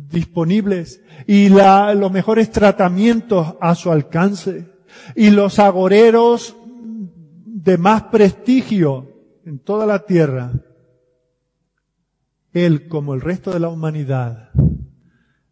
disponibles 0.09 1.01
y 1.25 1.49
los 1.49 2.11
mejores 2.11 2.51
tratamientos 2.51 3.55
a 3.59 3.75
su 3.75 3.91
alcance 3.91 4.67
y 5.15 5.29
los 5.29 5.59
agoreros 5.59 6.55
de 7.45 7.77
más 7.77 8.03
prestigio 8.03 9.11
en 9.45 9.59
toda 9.59 9.85
la 9.85 10.05
tierra, 10.05 10.51
él, 12.53 12.87
como 12.87 13.13
el 13.13 13.21
resto 13.21 13.51
de 13.51 13.59
la 13.59 13.69
humanidad, 13.69 14.51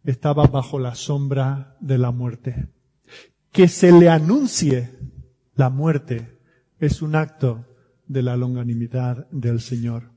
estaba 0.04 0.46
bajo 0.46 0.78
la 0.78 0.94
sombra 0.94 1.76
de 1.80 1.98
la 1.98 2.10
muerte. 2.10 2.68
Que 3.52 3.68
se 3.68 3.92
le 3.92 4.08
anuncie 4.08 4.98
la 5.54 5.70
muerte 5.70 6.38
es 6.78 7.02
un 7.02 7.16
acto 7.16 7.64
de 8.06 8.22
la 8.22 8.36
longanimidad 8.36 9.26
del 9.30 9.60
Señor. 9.60 10.15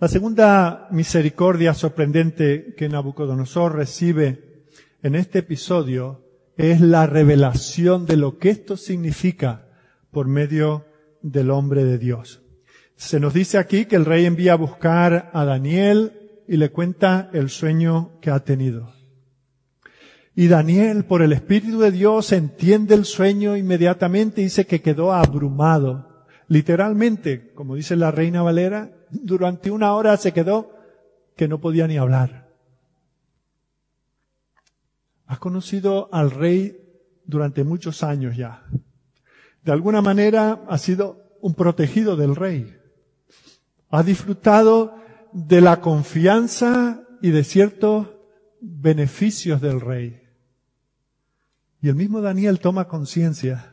La 0.00 0.08
segunda 0.08 0.88
misericordia 0.92 1.74
sorprendente 1.74 2.72
que 2.74 2.88
Nabucodonosor 2.88 3.76
recibe 3.76 4.64
en 5.02 5.14
este 5.14 5.40
episodio 5.40 6.24
es 6.56 6.80
la 6.80 7.06
revelación 7.06 8.06
de 8.06 8.16
lo 8.16 8.38
que 8.38 8.48
esto 8.48 8.78
significa 8.78 9.68
por 10.10 10.26
medio 10.26 10.86
del 11.20 11.50
hombre 11.50 11.84
de 11.84 11.98
Dios. 11.98 12.42
Se 12.96 13.20
nos 13.20 13.34
dice 13.34 13.58
aquí 13.58 13.84
que 13.84 13.96
el 13.96 14.06
rey 14.06 14.24
envía 14.24 14.54
a 14.54 14.56
buscar 14.56 15.28
a 15.34 15.44
Daniel 15.44 16.44
y 16.48 16.56
le 16.56 16.70
cuenta 16.70 17.28
el 17.34 17.50
sueño 17.50 18.18
que 18.22 18.30
ha 18.30 18.40
tenido. 18.40 18.94
Y 20.34 20.48
Daniel, 20.48 21.04
por 21.04 21.20
el 21.20 21.34
Espíritu 21.34 21.78
de 21.78 21.90
Dios, 21.90 22.32
entiende 22.32 22.94
el 22.94 23.04
sueño 23.04 23.54
inmediatamente 23.54 24.40
y 24.40 24.44
dice 24.44 24.64
que 24.64 24.80
quedó 24.80 25.12
abrumado. 25.12 26.24
Literalmente, 26.48 27.52
como 27.52 27.74
dice 27.74 27.96
la 27.96 28.10
reina 28.10 28.40
Valera, 28.40 28.96
durante 29.10 29.70
una 29.70 29.94
hora 29.94 30.16
se 30.16 30.32
quedó 30.32 30.72
que 31.36 31.48
no 31.48 31.60
podía 31.60 31.86
ni 31.86 31.96
hablar. 31.96 32.48
Has 35.26 35.38
conocido 35.38 36.08
al 36.12 36.30
rey 36.30 36.76
durante 37.24 37.64
muchos 37.64 38.02
años 38.02 38.36
ya. 38.36 38.66
De 39.62 39.72
alguna 39.72 40.02
manera 40.02 40.64
ha 40.68 40.78
sido 40.78 41.36
un 41.40 41.54
protegido 41.54 42.16
del 42.16 42.34
rey. 42.34 42.76
Ha 43.90 44.02
disfrutado 44.02 44.96
de 45.32 45.60
la 45.60 45.80
confianza 45.80 47.02
y 47.22 47.30
de 47.30 47.44
ciertos 47.44 48.08
beneficios 48.60 49.60
del 49.60 49.80
rey. 49.80 50.22
Y 51.80 51.88
el 51.88 51.94
mismo 51.94 52.20
Daniel 52.20 52.60
toma 52.60 52.88
conciencia 52.88 53.69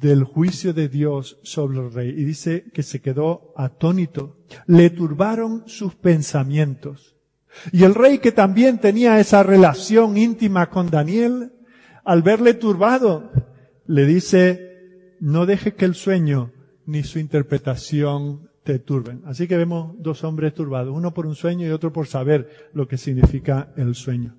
del 0.00 0.24
juicio 0.24 0.72
de 0.72 0.88
Dios 0.88 1.38
sobre 1.42 1.78
el 1.78 1.92
rey 1.92 2.10
y 2.10 2.24
dice 2.24 2.64
que 2.72 2.82
se 2.82 3.00
quedó 3.00 3.52
atónito. 3.56 4.36
Le 4.66 4.90
turbaron 4.90 5.64
sus 5.66 5.94
pensamientos. 5.94 7.16
Y 7.72 7.84
el 7.84 7.94
rey 7.94 8.18
que 8.18 8.32
también 8.32 8.78
tenía 8.78 9.18
esa 9.18 9.42
relación 9.42 10.16
íntima 10.16 10.70
con 10.70 10.90
Daniel, 10.90 11.52
al 12.04 12.22
verle 12.22 12.54
turbado, 12.54 13.32
le 13.86 14.06
dice, 14.06 15.16
no 15.20 15.46
deje 15.46 15.74
que 15.74 15.84
el 15.84 15.94
sueño 15.94 16.52
ni 16.86 17.02
su 17.02 17.18
interpretación 17.18 18.50
te 18.62 18.78
turben. 18.78 19.22
Así 19.24 19.48
que 19.48 19.56
vemos 19.56 19.96
dos 19.98 20.22
hombres 20.24 20.54
turbados, 20.54 20.94
uno 20.94 21.12
por 21.12 21.26
un 21.26 21.34
sueño 21.34 21.66
y 21.66 21.70
otro 21.70 21.92
por 21.92 22.06
saber 22.06 22.70
lo 22.72 22.86
que 22.86 22.98
significa 22.98 23.72
el 23.76 23.94
sueño. 23.94 24.36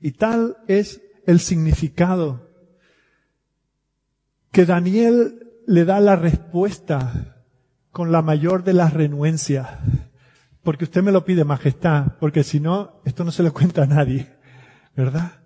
Y 0.00 0.12
tal 0.12 0.56
es 0.68 1.02
el 1.26 1.40
significado 1.40 2.45
que 4.52 4.64
Daniel 4.64 5.46
le 5.66 5.84
da 5.84 6.00
la 6.00 6.16
respuesta 6.16 7.44
con 7.90 8.12
la 8.12 8.22
mayor 8.22 8.64
de 8.64 8.74
las 8.74 8.92
renuencias. 8.92 9.68
Porque 10.62 10.84
usted 10.84 11.02
me 11.02 11.12
lo 11.12 11.24
pide, 11.24 11.44
majestad, 11.44 12.18
porque 12.18 12.42
si 12.42 12.60
no, 12.60 13.00
esto 13.04 13.24
no 13.24 13.30
se 13.30 13.42
lo 13.42 13.52
cuenta 13.52 13.84
a 13.84 13.86
nadie. 13.86 14.34
¿Verdad? 14.96 15.40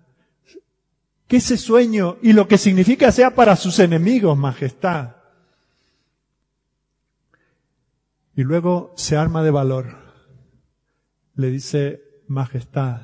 Que 1.27 1.37
ese 1.37 1.57
sueño 1.57 2.17
y 2.21 2.33
lo 2.33 2.47
que 2.47 2.57
significa 2.57 3.11
sea 3.11 3.35
para 3.35 3.55
sus 3.55 3.79
enemigos, 3.79 4.37
majestad. 4.37 5.15
Y 8.35 8.43
luego 8.43 8.93
se 8.97 9.17
arma 9.17 9.43
de 9.43 9.51
valor. 9.51 9.97
Le 11.35 11.49
dice, 11.49 12.01
majestad, 12.27 13.01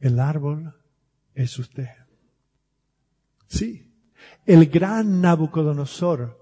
el 0.00 0.20
árbol 0.20 0.74
es 1.34 1.58
usted. 1.58 1.88
Sí, 3.48 3.93
el 4.46 4.66
gran 4.66 5.20
Nabucodonosor 5.20 6.38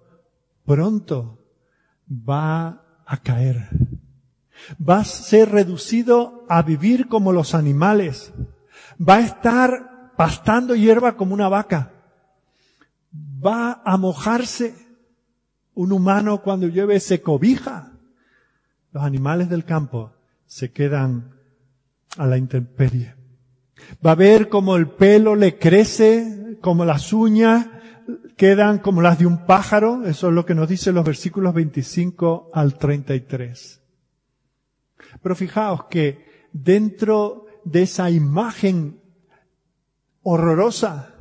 pronto 0.64 1.38
va 2.08 3.02
a 3.06 3.16
caer. 3.22 3.68
Va 4.78 5.00
a 5.00 5.04
ser 5.04 5.50
reducido 5.50 6.44
a 6.48 6.62
vivir 6.62 7.08
como 7.08 7.32
los 7.32 7.54
animales. 7.54 8.32
Va 9.00 9.16
a 9.16 9.20
estar 9.20 10.12
pastando 10.16 10.74
hierba 10.74 11.16
como 11.16 11.34
una 11.34 11.48
vaca. 11.48 11.92
Va 13.14 13.82
a 13.84 13.96
mojarse 13.96 14.74
un 15.74 15.92
humano 15.92 16.42
cuando 16.42 16.66
llueve 16.66 17.00
se 17.00 17.22
cobija. 17.22 17.92
Los 18.92 19.02
animales 19.02 19.48
del 19.48 19.64
campo 19.64 20.12
se 20.46 20.70
quedan 20.70 21.34
a 22.18 22.26
la 22.26 22.36
intemperie. 22.36 23.14
Va 24.04 24.12
a 24.12 24.16
ver 24.16 24.48
como 24.48 24.76
el 24.76 24.88
pelo 24.88 25.34
le 25.34 25.58
crece, 25.58 26.58
como 26.60 26.84
las 26.84 27.12
uñas 27.12 27.66
quedan 28.36 28.78
como 28.78 29.02
las 29.02 29.18
de 29.18 29.26
un 29.26 29.46
pájaro. 29.46 30.04
Eso 30.04 30.28
es 30.28 30.34
lo 30.34 30.44
que 30.46 30.54
nos 30.54 30.68
dicen 30.68 30.94
los 30.94 31.04
versículos 31.04 31.54
25 31.54 32.50
al 32.52 32.78
33. 32.78 33.80
Pero 35.22 35.34
fijaos 35.34 35.84
que 35.84 36.48
dentro 36.52 37.46
de 37.64 37.82
esa 37.82 38.10
imagen 38.10 39.00
horrorosa, 40.22 41.14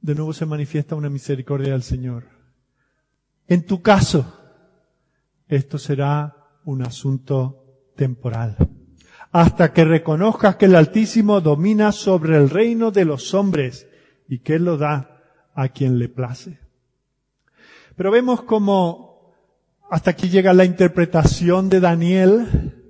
de 0.00 0.14
nuevo 0.14 0.32
se 0.32 0.46
manifiesta 0.46 0.94
una 0.94 1.10
misericordia 1.10 1.72
del 1.72 1.82
Señor. 1.82 2.24
En 3.46 3.64
tu 3.64 3.82
caso, 3.82 4.40
esto 5.48 5.78
será 5.78 6.36
un 6.64 6.82
asunto 6.82 7.64
temporal. 7.96 8.56
Hasta 9.32 9.72
que 9.72 9.84
reconozcas 9.84 10.56
que 10.56 10.66
el 10.66 10.76
Altísimo 10.76 11.40
domina 11.40 11.92
sobre 11.92 12.36
el 12.36 12.50
reino 12.50 12.90
de 12.90 13.04
los 13.04 13.34
hombres 13.34 13.88
y 14.28 14.38
que 14.38 14.54
Él 14.54 14.64
lo 14.64 14.76
da 14.76 15.13
a 15.54 15.68
quien 15.68 15.98
le 15.98 16.08
place. 16.08 16.58
Pero 17.96 18.10
vemos 18.10 18.42
como 18.42 19.14
hasta 19.90 20.10
aquí 20.10 20.28
llega 20.28 20.52
la 20.52 20.64
interpretación 20.64 21.68
de 21.68 21.80
Daniel, 21.80 22.82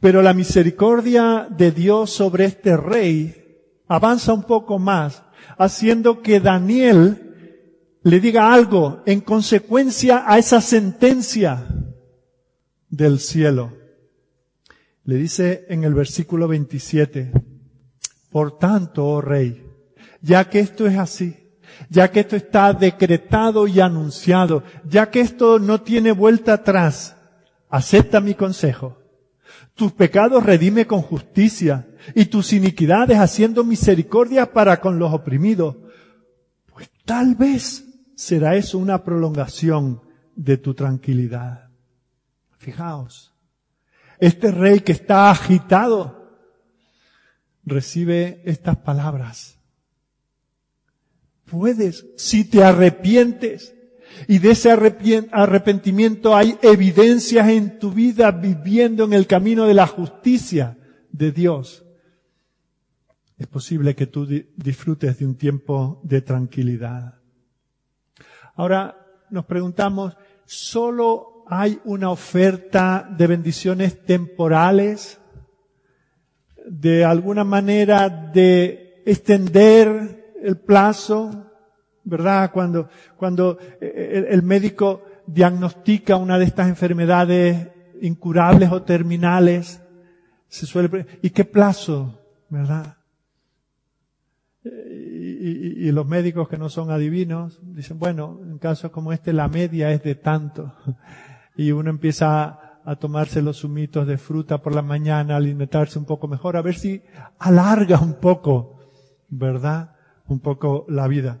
pero 0.00 0.20
la 0.20 0.34
misericordia 0.34 1.48
de 1.50 1.72
Dios 1.72 2.10
sobre 2.10 2.44
este 2.44 2.76
rey 2.76 3.62
avanza 3.88 4.32
un 4.32 4.42
poco 4.42 4.78
más, 4.78 5.22
haciendo 5.56 6.20
que 6.20 6.40
Daniel 6.40 7.26
le 8.02 8.20
diga 8.20 8.52
algo 8.52 9.02
en 9.06 9.20
consecuencia 9.20 10.24
a 10.26 10.38
esa 10.38 10.60
sentencia 10.60 11.66
del 12.90 13.18
cielo. 13.18 13.72
Le 15.04 15.14
dice 15.14 15.66
en 15.68 15.84
el 15.84 15.94
versículo 15.94 16.46
27, 16.48 17.32
por 18.30 18.58
tanto, 18.58 19.06
oh 19.06 19.20
rey, 19.20 19.64
ya 20.20 20.50
que 20.50 20.60
esto 20.60 20.86
es 20.86 20.98
así, 20.98 21.45
ya 21.88 22.10
que 22.10 22.20
esto 22.20 22.36
está 22.36 22.72
decretado 22.72 23.66
y 23.66 23.80
anunciado, 23.80 24.62
ya 24.84 25.10
que 25.10 25.20
esto 25.20 25.58
no 25.58 25.80
tiene 25.82 26.12
vuelta 26.12 26.54
atrás, 26.54 27.16
acepta 27.68 28.20
mi 28.20 28.34
consejo. 28.34 28.98
Tus 29.74 29.92
pecados 29.92 30.42
redime 30.42 30.86
con 30.86 31.02
justicia 31.02 31.86
y 32.14 32.26
tus 32.26 32.52
iniquidades 32.52 33.18
haciendo 33.18 33.64
misericordia 33.64 34.52
para 34.52 34.80
con 34.80 34.98
los 34.98 35.12
oprimidos. 35.12 35.76
Pues 36.72 36.90
tal 37.04 37.34
vez 37.34 37.84
será 38.14 38.56
eso 38.56 38.78
una 38.78 39.04
prolongación 39.04 40.00
de 40.34 40.56
tu 40.56 40.74
tranquilidad. 40.74 41.68
Fijaos, 42.58 43.34
este 44.18 44.50
rey 44.50 44.80
que 44.80 44.92
está 44.92 45.30
agitado 45.30 46.30
recibe 47.64 48.40
estas 48.44 48.76
palabras. 48.78 49.55
Puedes, 51.46 52.06
si 52.16 52.44
te 52.44 52.62
arrepientes, 52.62 53.74
y 54.28 54.38
de 54.38 54.50
ese 54.50 54.70
arrepentimiento 54.70 56.34
hay 56.34 56.58
evidencias 56.62 57.48
en 57.48 57.78
tu 57.78 57.90
vida 57.90 58.30
viviendo 58.30 59.04
en 59.04 59.12
el 59.12 59.26
camino 59.26 59.66
de 59.66 59.74
la 59.74 59.86
justicia 59.86 60.78
de 61.10 61.32
Dios. 61.32 61.84
Es 63.38 63.46
posible 63.46 63.94
que 63.94 64.06
tú 64.06 64.26
disfrutes 64.56 65.18
de 65.18 65.26
un 65.26 65.36
tiempo 65.36 66.00
de 66.02 66.22
tranquilidad. 66.22 67.20
Ahora 68.54 68.96
nos 69.30 69.44
preguntamos, 69.44 70.16
¿solo 70.46 71.44
hay 71.46 71.78
una 71.84 72.10
oferta 72.10 73.06
de 73.16 73.26
bendiciones 73.26 74.02
temporales? 74.04 75.20
De 76.66 77.04
alguna 77.04 77.44
manera 77.44 78.08
de 78.08 79.02
extender 79.04 80.25
el 80.42 80.56
plazo, 80.58 81.50
¿verdad? 82.04 82.50
Cuando, 82.52 82.88
cuando 83.16 83.58
eh, 83.80 84.26
el, 84.30 84.42
médico 84.42 85.02
diagnostica 85.26 86.16
una 86.16 86.38
de 86.38 86.44
estas 86.44 86.68
enfermedades 86.68 87.68
incurables 88.00 88.70
o 88.70 88.82
terminales, 88.82 89.82
se 90.48 90.66
suele, 90.66 91.06
¿y 91.22 91.30
qué 91.30 91.44
plazo? 91.44 92.20
¿Verdad? 92.48 92.96
y, 94.68 95.92
los 95.92 96.06
médicos 96.06 96.48
que 96.48 96.58
no 96.58 96.68
son 96.68 96.90
adivinos 96.90 97.60
dicen, 97.62 97.98
bueno, 97.98 98.40
en 98.42 98.58
casos 98.58 98.90
como 98.90 99.12
este 99.12 99.32
la 99.32 99.48
media 99.48 99.90
es 99.92 100.02
de 100.02 100.14
tanto. 100.14 100.74
Y 101.58 101.72
uno 101.72 101.88
empieza 101.88 102.80
a, 102.84 102.96
tomarse 102.96 103.40
los 103.40 103.60
zumitos 103.60 104.06
de 104.06 104.18
fruta 104.18 104.60
por 104.60 104.74
la 104.74 104.82
mañana, 104.82 105.36
alimentarse 105.36 105.98
un 105.98 106.04
poco 106.04 106.28
mejor, 106.28 106.58
a 106.58 106.60
ver 106.60 106.74
si 106.74 107.02
alarga 107.38 107.98
un 107.98 108.20
poco, 108.20 108.78
¿verdad? 109.30 109.95
Un 110.28 110.40
poco 110.40 110.84
la 110.88 111.06
vida. 111.08 111.40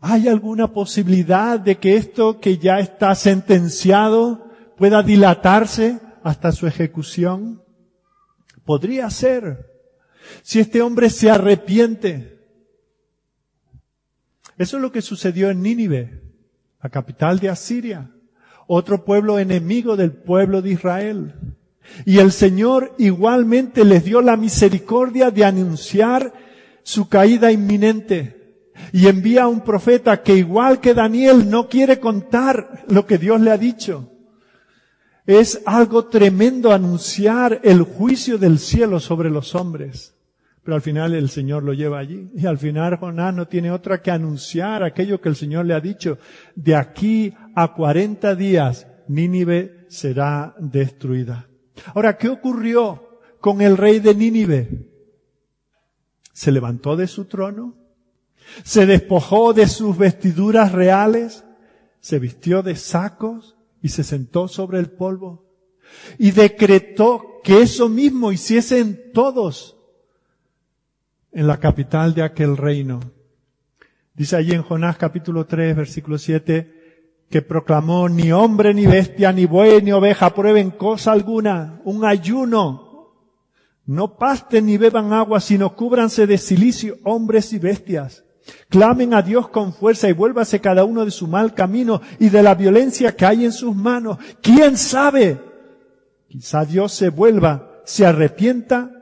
¿Hay 0.00 0.28
alguna 0.28 0.72
posibilidad 0.72 1.60
de 1.60 1.76
que 1.76 1.96
esto 1.96 2.40
que 2.40 2.58
ya 2.58 2.78
está 2.78 3.14
sentenciado 3.14 4.50
pueda 4.76 5.02
dilatarse 5.02 6.00
hasta 6.22 6.52
su 6.52 6.66
ejecución? 6.66 7.62
Podría 8.64 9.10
ser. 9.10 9.70
Si 10.42 10.60
este 10.60 10.80
hombre 10.80 11.10
se 11.10 11.30
arrepiente, 11.30 12.38
eso 14.56 14.76
es 14.76 14.82
lo 14.82 14.92
que 14.92 15.02
sucedió 15.02 15.50
en 15.50 15.62
Nínive, 15.62 16.22
la 16.82 16.90
capital 16.90 17.38
de 17.38 17.48
Asiria, 17.48 18.10
otro 18.66 19.04
pueblo 19.04 19.38
enemigo 19.38 19.96
del 19.96 20.12
pueblo 20.12 20.62
de 20.62 20.70
Israel. 20.70 21.34
Y 22.04 22.18
el 22.18 22.30
Señor 22.30 22.94
igualmente 22.98 23.84
les 23.84 24.04
dio 24.04 24.20
la 24.22 24.36
misericordia 24.36 25.30
de 25.30 25.44
anunciar 25.44 26.32
su 26.90 27.08
caída 27.08 27.52
inminente. 27.52 28.64
Y 28.92 29.06
envía 29.06 29.44
a 29.44 29.48
un 29.48 29.60
profeta 29.60 30.22
que 30.22 30.34
igual 30.34 30.80
que 30.80 30.92
Daniel 30.92 31.48
no 31.48 31.68
quiere 31.68 32.00
contar 32.00 32.84
lo 32.88 33.06
que 33.06 33.16
Dios 33.16 33.40
le 33.40 33.52
ha 33.52 33.58
dicho. 33.58 34.10
Es 35.24 35.62
algo 35.66 36.06
tremendo 36.06 36.72
anunciar 36.72 37.60
el 37.62 37.82
juicio 37.82 38.38
del 38.38 38.58
cielo 38.58 38.98
sobre 38.98 39.30
los 39.30 39.54
hombres. 39.54 40.16
Pero 40.64 40.74
al 40.74 40.82
final 40.82 41.14
el 41.14 41.30
Señor 41.30 41.62
lo 41.62 41.74
lleva 41.74 42.00
allí. 42.00 42.28
Y 42.34 42.46
al 42.46 42.58
final 42.58 42.96
Jonás 42.96 43.34
no 43.34 43.46
tiene 43.46 43.70
otra 43.70 44.02
que 44.02 44.10
anunciar 44.10 44.82
aquello 44.82 45.20
que 45.20 45.28
el 45.28 45.36
Señor 45.36 45.66
le 45.66 45.74
ha 45.74 45.80
dicho. 45.80 46.18
De 46.56 46.74
aquí 46.74 47.32
a 47.54 47.72
40 47.72 48.34
días 48.34 48.88
Nínive 49.06 49.86
será 49.88 50.56
destruida. 50.58 51.46
Ahora, 51.94 52.16
¿qué 52.16 52.28
ocurrió 52.28 53.20
con 53.38 53.60
el 53.60 53.76
rey 53.76 54.00
de 54.00 54.14
Nínive? 54.14 54.89
Se 56.40 56.50
levantó 56.50 56.96
de 56.96 57.06
su 57.06 57.26
trono, 57.26 57.74
se 58.64 58.86
despojó 58.86 59.52
de 59.52 59.68
sus 59.68 59.98
vestiduras 59.98 60.72
reales, 60.72 61.44
se 62.00 62.18
vistió 62.18 62.62
de 62.62 62.76
sacos 62.76 63.58
y 63.82 63.90
se 63.90 64.04
sentó 64.04 64.48
sobre 64.48 64.78
el 64.78 64.90
polvo 64.90 65.44
y 66.18 66.30
decretó 66.30 67.42
que 67.44 67.60
eso 67.60 67.90
mismo 67.90 68.32
hiciesen 68.32 69.12
todos 69.12 69.76
en 71.30 71.46
la 71.46 71.60
capital 71.60 72.14
de 72.14 72.22
aquel 72.22 72.56
reino. 72.56 73.00
Dice 74.14 74.36
allí 74.36 74.52
en 74.52 74.62
Jonás 74.62 74.96
capítulo 74.96 75.44
3 75.44 75.76
versículo 75.76 76.16
7 76.16 77.18
que 77.28 77.42
proclamó 77.42 78.08
ni 78.08 78.32
hombre 78.32 78.72
ni 78.72 78.86
bestia 78.86 79.30
ni 79.30 79.44
buey 79.44 79.82
ni 79.82 79.92
oveja 79.92 80.34
prueben 80.34 80.70
cosa 80.70 81.12
alguna, 81.12 81.82
un 81.84 82.02
ayuno. 82.06 82.89
No 83.90 84.16
pasten 84.16 84.66
ni 84.66 84.78
beban 84.78 85.12
agua, 85.12 85.40
sino 85.40 85.74
cúbranse 85.74 86.28
de 86.28 86.38
silicio 86.38 86.98
hombres 87.02 87.52
y 87.52 87.58
bestias. 87.58 88.24
Clamen 88.68 89.14
a 89.14 89.20
Dios 89.20 89.48
con 89.48 89.72
fuerza 89.72 90.08
y 90.08 90.12
vuélvase 90.12 90.60
cada 90.60 90.84
uno 90.84 91.04
de 91.04 91.10
su 91.10 91.26
mal 91.26 91.54
camino 91.54 92.00
y 92.20 92.28
de 92.28 92.40
la 92.40 92.54
violencia 92.54 93.16
que 93.16 93.26
hay 93.26 93.44
en 93.44 93.50
sus 93.50 93.74
manos. 93.74 94.18
¿Quién 94.42 94.76
sabe? 94.76 95.40
Quizá 96.28 96.64
Dios 96.64 96.92
se 96.92 97.08
vuelva, 97.08 97.82
se 97.84 98.06
arrepienta, 98.06 98.92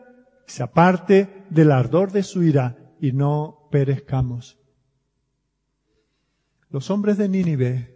se 0.46 0.62
aparte 0.62 1.44
del 1.50 1.70
ardor 1.70 2.10
de 2.10 2.22
su 2.22 2.42
ira 2.42 2.94
y 2.98 3.12
no 3.12 3.68
perezcamos. 3.70 4.56
Los 6.70 6.88
hombres 6.88 7.18
de 7.18 7.28
Nínive 7.28 7.94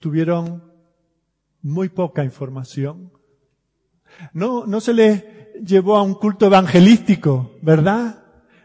tuvieron 0.00 0.72
muy 1.60 1.88
poca 1.88 2.24
información. 2.24 3.12
No, 4.32 4.66
no 4.66 4.80
se 4.80 4.92
les 4.92 5.41
llevó 5.64 5.96
a 5.96 6.02
un 6.02 6.14
culto 6.14 6.46
evangelístico, 6.46 7.52
¿verdad? 7.62 8.22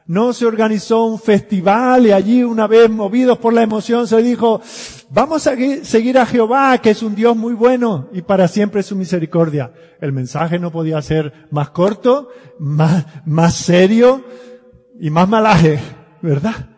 No 0.07 0.31
se 0.31 0.45
organizó 0.45 1.03
un 1.03 1.19
festival 1.19 2.07
y 2.07 2.11
allí 2.13 2.41
una 2.41 2.65
vez 2.65 2.89
movidos 2.89 3.37
por 3.39 3.53
la 3.53 3.61
emoción 3.61 4.07
se 4.07 4.21
dijo, 4.21 4.61
vamos 5.09 5.45
a 5.47 5.55
seguir 5.83 6.17
a 6.17 6.25
Jehová, 6.25 6.77
que 6.77 6.91
es 6.91 7.03
un 7.03 7.13
Dios 7.13 7.35
muy 7.35 7.53
bueno 7.53 8.07
y 8.13 8.21
para 8.21 8.47
siempre 8.47 8.83
su 8.83 8.95
misericordia. 8.95 9.73
El 9.99 10.13
mensaje 10.13 10.59
no 10.59 10.71
podía 10.71 11.01
ser 11.01 11.47
más 11.51 11.71
corto, 11.71 12.29
más, 12.57 13.53
serio 13.53 14.23
y 14.97 15.09
más 15.09 15.27
malaje, 15.27 15.77
¿verdad? 16.21 16.69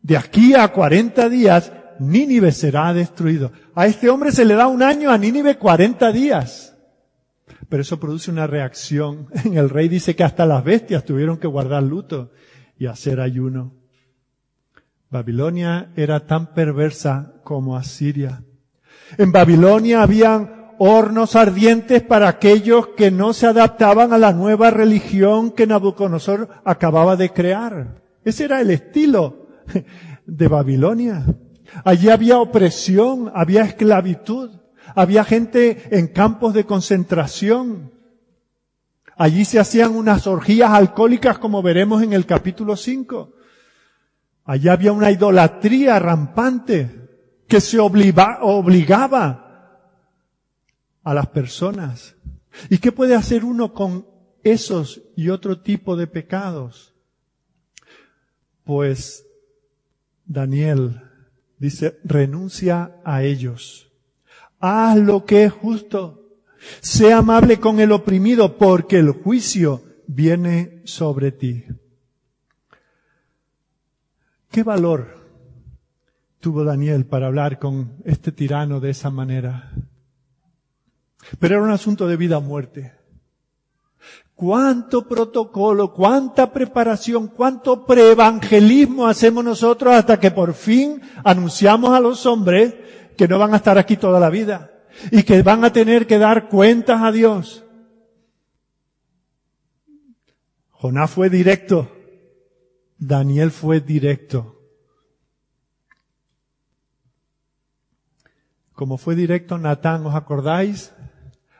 De 0.00 0.16
aquí 0.16 0.54
a 0.54 0.68
40 0.68 1.28
días, 1.28 1.72
Nínive 2.00 2.52
será 2.52 2.94
destruido. 2.94 3.52
A 3.74 3.86
este 3.86 4.08
hombre 4.08 4.32
se 4.32 4.46
le 4.46 4.54
da 4.54 4.66
un 4.66 4.82
año, 4.82 5.10
a 5.10 5.18
Nínive 5.18 5.58
40 5.58 6.10
días. 6.10 6.71
Pero 7.68 7.82
eso 7.82 8.00
produce 8.00 8.30
una 8.30 8.46
reacción. 8.46 9.28
En 9.44 9.56
el 9.58 9.70
rey 9.70 9.88
dice 9.88 10.16
que 10.16 10.24
hasta 10.24 10.46
las 10.46 10.64
bestias 10.64 11.04
tuvieron 11.04 11.38
que 11.38 11.46
guardar 11.46 11.82
luto 11.82 12.32
y 12.78 12.86
hacer 12.86 13.20
ayuno. 13.20 13.74
Babilonia 15.10 15.92
era 15.94 16.26
tan 16.26 16.54
perversa 16.54 17.34
como 17.44 17.76
Asiria. 17.76 18.42
En 19.18 19.30
Babilonia 19.30 20.02
habían 20.02 20.62
hornos 20.78 21.36
ardientes 21.36 22.02
para 22.02 22.28
aquellos 22.28 22.88
que 22.96 23.10
no 23.10 23.34
se 23.34 23.46
adaptaban 23.46 24.12
a 24.12 24.18
la 24.18 24.32
nueva 24.32 24.70
religión 24.70 25.50
que 25.52 25.66
Nabucodonosor 25.66 26.48
acababa 26.64 27.16
de 27.16 27.30
crear. 27.30 28.02
Ese 28.24 28.44
era 28.44 28.60
el 28.60 28.70
estilo 28.70 29.48
de 30.26 30.48
Babilonia. 30.48 31.24
Allí 31.84 32.08
había 32.08 32.38
opresión, 32.38 33.30
había 33.34 33.62
esclavitud, 33.62 34.50
había 34.94 35.24
gente 35.24 35.96
en 35.96 36.08
campos 36.08 36.54
de 36.54 36.64
concentración, 36.64 37.92
Allí 39.16 39.44
se 39.44 39.60
hacían 39.60 39.94
unas 39.94 40.26
orgías 40.26 40.70
alcohólicas 40.70 41.38
como 41.38 41.62
veremos 41.62 42.02
en 42.02 42.12
el 42.12 42.26
capítulo 42.26 42.76
5. 42.76 43.32
Allí 44.44 44.68
había 44.68 44.92
una 44.92 45.12
idolatría 45.12 45.98
rampante 46.00 47.08
que 47.46 47.60
se 47.60 47.78
obligaba 47.78 49.38
a 51.04 51.14
las 51.14 51.26
personas. 51.28 52.16
¿Y 52.68 52.78
qué 52.78 52.90
puede 52.90 53.14
hacer 53.14 53.44
uno 53.44 53.72
con 53.72 54.06
esos 54.42 55.02
y 55.14 55.28
otro 55.28 55.60
tipo 55.60 55.96
de 55.96 56.06
pecados? 56.06 56.94
Pues 58.64 59.24
Daniel 60.24 61.00
dice, 61.58 62.00
renuncia 62.02 62.96
a 63.04 63.22
ellos. 63.22 63.91
Haz 64.62 64.96
lo 64.96 65.26
que 65.26 65.44
es 65.44 65.52
justo 65.52 66.22
Sé 66.80 67.12
amable 67.12 67.58
con 67.58 67.80
el 67.80 67.92
oprimido 67.92 68.56
porque 68.56 68.98
el 68.98 69.10
juicio 69.10 69.82
viene 70.06 70.82
sobre 70.84 71.32
ti. 71.32 71.64
¿Qué 74.50 74.62
valor 74.62 75.18
tuvo 76.40 76.64
Daniel 76.64 77.06
para 77.06 77.26
hablar 77.26 77.58
con 77.58 77.96
este 78.04 78.32
tirano 78.32 78.80
de 78.80 78.90
esa 78.90 79.10
manera? 79.10 79.72
Pero 81.38 81.56
era 81.56 81.64
un 81.64 81.70
asunto 81.70 82.06
de 82.06 82.16
vida 82.16 82.38
o 82.38 82.42
muerte. 82.42 82.92
¿Cuánto 84.34 85.06
protocolo, 85.06 85.92
cuánta 85.92 86.52
preparación, 86.52 87.28
cuánto 87.28 87.86
preevangelismo 87.86 89.06
hacemos 89.06 89.44
nosotros 89.44 89.94
hasta 89.94 90.18
que 90.18 90.32
por 90.32 90.54
fin 90.54 91.00
anunciamos 91.22 91.90
a 91.90 92.00
los 92.00 92.26
hombres 92.26 92.74
que 93.16 93.28
no 93.28 93.38
van 93.38 93.54
a 93.54 93.58
estar 93.58 93.78
aquí 93.78 93.96
toda 93.96 94.20
la 94.20 94.30
vida? 94.30 94.72
y 95.10 95.22
que 95.22 95.42
van 95.42 95.64
a 95.64 95.72
tener 95.72 96.06
que 96.06 96.18
dar 96.18 96.48
cuentas 96.48 97.02
a 97.02 97.12
Dios. 97.12 97.64
Jonás 100.70 101.10
fue 101.10 101.30
directo, 101.30 101.90
Daniel 102.98 103.50
fue 103.50 103.80
directo. 103.80 104.58
Como 108.72 108.98
fue 108.98 109.14
directo 109.14 109.58
Natán, 109.58 110.04
¿os 110.06 110.14
acordáis? 110.14 110.92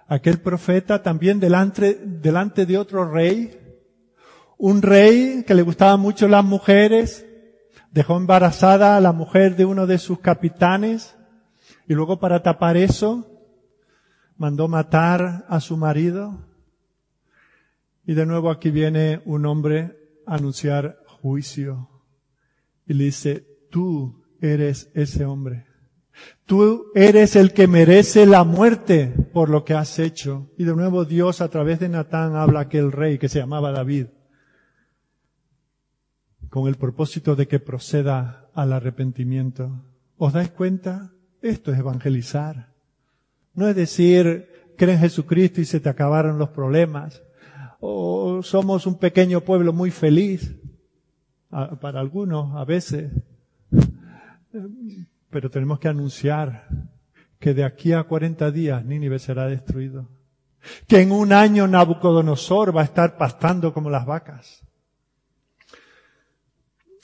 Aquel 0.09 0.41
profeta 0.41 1.03
también 1.03 1.39
delante, 1.39 1.95
delante 1.95 2.67
de 2.67 2.79
otro 2.79 3.11
rey, 3.11 3.59
un 4.59 4.83
rey 4.83 5.45
que 5.47 5.55
le 5.55 5.63
gustaban 5.63 6.01
mucho 6.01 6.27
las 6.27 6.45
mujeres, 6.45 7.25
dejó 7.93 8.17
embarazada 8.17 8.97
a 8.97 9.01
la 9.01 9.13
mujer 9.13 9.55
de 9.57 9.65
uno 9.65 9.87
de 9.87 9.99
sus 9.99 10.19
capitanes, 10.19 11.15
y 11.87 11.95
luego 11.95 12.19
para 12.19 12.43
tapar 12.43 12.77
eso, 12.77 13.29
mandó 14.37 14.69
matar 14.69 15.45
a 15.49 15.61
su 15.61 15.77
marido. 15.77 16.47
Y 18.05 18.15
de 18.15 18.27
nuevo 18.27 18.51
aquí 18.51 18.71
viene 18.71 19.23
un 19.25 19.47
hombre 19.47 19.97
a 20.27 20.35
anunciar 20.35 20.99
juicio. 21.07 21.89
Y 22.87 22.95
le 22.95 23.05
dice, 23.05 23.47
tú 23.71 24.25
eres 24.41 24.91
ese 24.95 25.25
hombre. 25.25 25.67
Tú 26.45 26.87
eres 26.95 27.37
el 27.37 27.53
que 27.53 27.67
merece 27.67 28.27
la 28.27 28.45
muerte 28.45 29.15
por 29.33 29.49
lo 29.49 29.65
que 29.65 29.75
has 29.75 29.99
hecho. 29.99 30.51
Y 30.59 30.65
de 30.65 30.75
nuevo 30.75 31.05
Dios 31.05 31.41
a 31.41 31.49
través 31.49 31.81
de 31.81 31.89
Natán 31.89 32.37
habla 32.37 32.61
a 32.61 32.63
aquel 32.63 32.93
rey 32.93 33.19
que 33.19 33.29
se 33.29 33.39
llamaba 33.39 33.73
David, 33.73 34.07
con 36.51 36.69
el 36.69 36.77
propósito 36.77 37.37
de 37.37 37.49
que 37.49 37.61
proceda 37.61 38.51
al 38.55 38.73
arrepentimiento. 38.73 39.85
¿Os 40.19 40.33
dais 40.33 40.51
cuenta? 40.51 41.12
Esto 41.43 41.73
es 41.73 41.79
evangelizar. 41.79 42.69
No 43.55 43.69
es 43.69 43.77
decir, 43.77 44.49
creen 44.77 44.97
en 44.97 45.03
Jesucristo 45.03 45.61
y 45.61 45.65
se 45.65 45.81
te 45.81 45.89
acabaron 45.89 46.39
los 46.39 46.51
problemas. 46.51 47.23
O 47.81 48.43
somos 48.43 48.87
un 48.87 48.99
pequeño 48.99 49.41
pueblo 49.41 49.73
muy 49.73 49.91
feliz. 49.91 50.57
Para 51.51 52.01
algunos, 52.01 52.57
a 52.57 52.65
veces. 52.65 53.13
Pero 55.31 55.51
tenemos 55.51 55.81
que 55.81 55.89
anunciar 55.89 56.69
que 57.39 57.55
de 57.55 57.65
aquí 57.65 57.93
a 57.93 58.05
40 58.05 58.51
días 58.53 58.85
Nínive 58.85 59.19
será 59.19 59.47
destruido. 59.47 60.09
Que 60.87 61.01
en 61.01 61.11
un 61.11 61.33
año 61.33 61.67
Nabucodonosor 61.67 62.75
va 62.75 62.83
a 62.83 62.85
estar 62.85 63.17
pastando 63.17 63.75
como 63.75 63.91
las 63.91 64.07
vacas. 64.07 64.63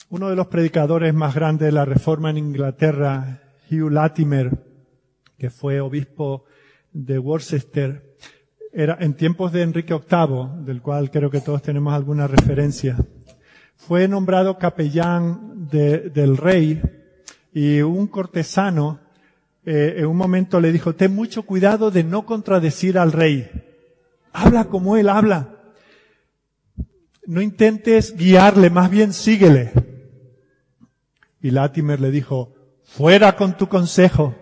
Uno 0.09 0.29
de 0.29 0.35
los 0.37 0.47
predicadores 0.47 1.13
más 1.13 1.35
grandes 1.35 1.67
de 1.67 1.71
la 1.73 1.85
reforma 1.85 2.29
en 2.29 2.37
Inglaterra, 2.37 3.48
Hugh 3.69 3.91
Latimer, 3.91 4.57
que 5.37 5.49
fue 5.49 5.79
obispo 5.81 6.45
de 6.91 7.19
Worcester, 7.19 8.15
era 8.71 8.97
en 8.99 9.13
tiempos 9.15 9.51
de 9.51 9.61
Enrique 9.61 9.93
VIII, 9.93 10.65
del 10.65 10.81
cual 10.81 11.11
creo 11.11 11.29
que 11.29 11.41
todos 11.41 11.61
tenemos 11.61 11.93
alguna 11.93 12.27
referencia. 12.27 12.97
Fue 13.75 14.07
nombrado 14.07 14.57
capellán 14.57 15.67
del 15.69 16.37
rey 16.37 16.81
y 17.53 17.81
un 17.81 18.07
cortesano 18.07 18.99
eh, 19.65 19.95
en 19.97 20.05
un 20.05 20.17
momento 20.17 20.59
le 20.59 20.71
dijo, 20.71 20.95
ten 20.95 21.13
mucho 21.13 21.43
cuidado 21.43 21.91
de 21.91 22.03
no 22.03 22.25
contradecir 22.25 22.97
al 22.97 23.11
rey. 23.11 23.49
Habla 24.33 24.65
como 24.65 24.97
él 24.97 25.09
habla. 25.09 25.57
No 27.25 27.41
intentes 27.41 28.15
guiarle, 28.15 28.69
más 28.69 28.89
bien 28.89 29.13
síguele. 29.13 29.71
Y 31.41 31.51
Latimer 31.51 31.99
le 31.99 32.09
dijo, 32.09 32.55
Fuera 32.89 33.35
con 33.35 33.55
tu 33.55 33.67
consejo. 33.67 34.35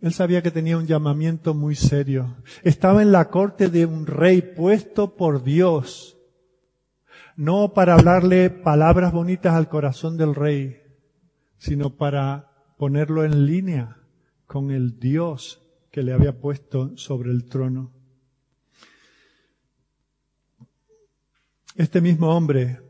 Él 0.00 0.12
sabía 0.12 0.42
que 0.42 0.50
tenía 0.50 0.76
un 0.76 0.86
llamamiento 0.86 1.54
muy 1.54 1.76
serio. 1.76 2.36
Estaba 2.64 3.00
en 3.00 3.12
la 3.12 3.30
corte 3.30 3.68
de 3.68 3.86
un 3.86 4.06
rey 4.06 4.42
puesto 4.42 5.14
por 5.16 5.44
Dios. 5.44 6.18
No 7.36 7.72
para 7.72 7.94
hablarle 7.94 8.50
palabras 8.50 9.12
bonitas 9.12 9.54
al 9.54 9.68
corazón 9.68 10.16
del 10.16 10.34
rey, 10.34 10.82
sino 11.58 11.96
para 11.96 12.50
ponerlo 12.76 13.24
en 13.24 13.46
línea 13.46 13.96
con 14.46 14.72
el 14.72 14.98
Dios 14.98 15.62
que 15.92 16.02
le 16.02 16.12
había 16.12 16.40
puesto 16.40 16.96
sobre 16.96 17.30
el 17.30 17.44
trono. 17.44 17.92
Este 21.76 22.00
mismo 22.00 22.34
hombre 22.34 22.80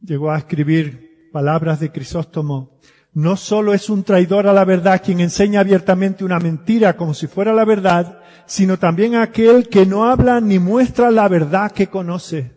llegó 0.00 0.30
a 0.32 0.38
escribir 0.38 1.05
palabras 1.36 1.80
de 1.80 1.92
Crisóstomo. 1.92 2.78
No 3.12 3.36
solo 3.36 3.74
es 3.74 3.90
un 3.90 4.04
traidor 4.04 4.46
a 4.46 4.54
la 4.54 4.64
verdad 4.64 5.02
quien 5.04 5.20
enseña 5.20 5.60
abiertamente 5.60 6.24
una 6.24 6.38
mentira 6.38 6.96
como 6.96 7.12
si 7.12 7.26
fuera 7.26 7.52
la 7.52 7.66
verdad, 7.66 8.20
sino 8.46 8.78
también 8.78 9.16
aquel 9.16 9.68
que 9.68 9.84
no 9.84 10.06
habla 10.06 10.40
ni 10.40 10.58
muestra 10.58 11.10
la 11.10 11.28
verdad 11.28 11.72
que 11.72 11.88
conoce. 11.88 12.56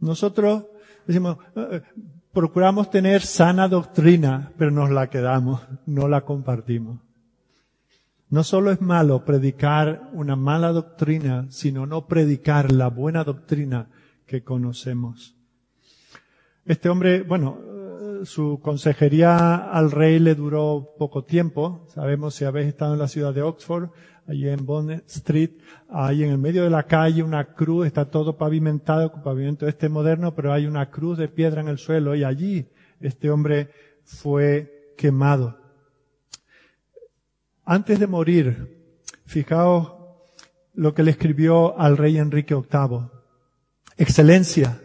Nosotros 0.00 0.64
decimos, 1.06 1.36
eh, 1.54 1.68
eh, 1.74 1.82
procuramos 2.32 2.90
tener 2.90 3.22
sana 3.22 3.68
doctrina, 3.68 4.50
pero 4.58 4.72
nos 4.72 4.90
la 4.90 5.10
quedamos, 5.10 5.60
no 5.86 6.08
la 6.08 6.22
compartimos. 6.22 6.98
No 8.30 8.42
solo 8.42 8.72
es 8.72 8.80
malo 8.80 9.24
predicar 9.24 10.10
una 10.12 10.34
mala 10.34 10.72
doctrina, 10.72 11.46
sino 11.50 11.86
no 11.86 12.08
predicar 12.08 12.72
la 12.72 12.88
buena 12.88 13.22
doctrina 13.22 13.90
que 14.26 14.42
conocemos. 14.42 15.36
Este 16.70 16.88
hombre, 16.88 17.22
bueno, 17.22 17.58
eh, 17.60 18.24
su 18.24 18.60
consejería 18.62 19.56
al 19.56 19.90
rey 19.90 20.20
le 20.20 20.36
duró 20.36 20.94
poco 20.96 21.24
tiempo. 21.24 21.84
Sabemos 21.88 22.36
si 22.36 22.44
habéis 22.44 22.68
estado 22.68 22.92
en 22.92 23.00
la 23.00 23.08
ciudad 23.08 23.34
de 23.34 23.42
Oxford, 23.42 23.90
allí 24.28 24.48
en 24.48 24.64
Bond 24.64 25.02
Street, 25.08 25.50
hay 25.88 26.22
en 26.22 26.30
el 26.30 26.38
medio 26.38 26.62
de 26.62 26.70
la 26.70 26.84
calle 26.84 27.24
una 27.24 27.54
cruz, 27.54 27.88
está 27.88 28.08
todo 28.08 28.38
pavimentado 28.38 29.10
con 29.10 29.24
pavimento 29.24 29.66
este 29.66 29.88
moderno, 29.88 30.32
pero 30.36 30.52
hay 30.52 30.66
una 30.66 30.90
cruz 30.90 31.18
de 31.18 31.26
piedra 31.26 31.60
en 31.60 31.66
el 31.66 31.78
suelo 31.78 32.14
y 32.14 32.22
allí 32.22 32.68
este 33.00 33.32
hombre 33.32 33.70
fue 34.04 34.94
quemado. 34.96 35.58
Antes 37.64 37.98
de 37.98 38.06
morir, 38.06 39.00
fijaos 39.26 39.92
lo 40.74 40.94
que 40.94 41.02
le 41.02 41.10
escribió 41.10 41.76
al 41.76 41.96
rey 41.96 42.16
Enrique 42.16 42.54
VIII. 42.54 43.08
Excelencia, 43.96 44.80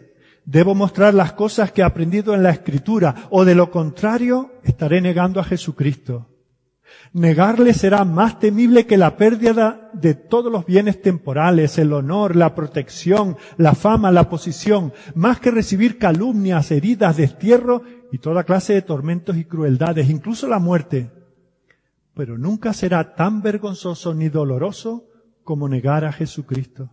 debo 0.46 0.76
mostrar 0.76 1.14
las 1.14 1.34
cosas 1.34 1.72
que 1.72 1.82
he 1.82 1.84
aprendido 1.84 2.34
en 2.34 2.43
la 2.43 2.52
escritura, 2.52 3.28
o 3.30 3.46
de 3.46 3.56
lo 3.56 3.72
contrario, 3.72 4.54
estaré 4.64 5.02
negando 5.02 5.39
a 5.39 5.43
Jesucristo. 5.43 6.28
Negarle 7.14 7.74
será 7.74 8.04
más 8.04 8.39
temible 8.39 8.86
que 8.86 8.98
la 8.98 9.18
pérdida 9.18 9.89
de 9.93 10.14
todos 10.14 10.52
los 10.52 10.66
bienes 10.66 11.02
temporales, 11.02 11.78
el 11.78 11.93
honor, 11.93 12.36
la 12.36 12.54
protección, 12.54 13.38
la 13.58 13.74
fama, 13.74 14.12
la 14.12 14.30
posición, 14.30 14.93
más 15.14 15.39
que 15.39 15.52
recibir 15.52 15.98
calumnias, 15.98 16.72
heridas, 16.72 17.18
destierro 17.18 17.84
y 18.12 18.18
toda 18.20 18.43
clase 18.43 18.74
de 18.74 18.82
tormentos 18.82 19.38
y 19.38 19.46
crueldades, 19.46 20.10
incluso 20.10 20.48
la 20.48 20.60
muerte. 20.60 21.12
Pero 22.14 22.38
nunca 22.38 22.74
será 22.74 23.16
tan 23.16 23.41
vergonzoso 23.41 24.14
ni 24.14 24.30
doloroso 24.30 25.06
como 25.43 25.68
negar 25.68 26.06
a 26.06 26.12
Jesucristo. 26.12 26.89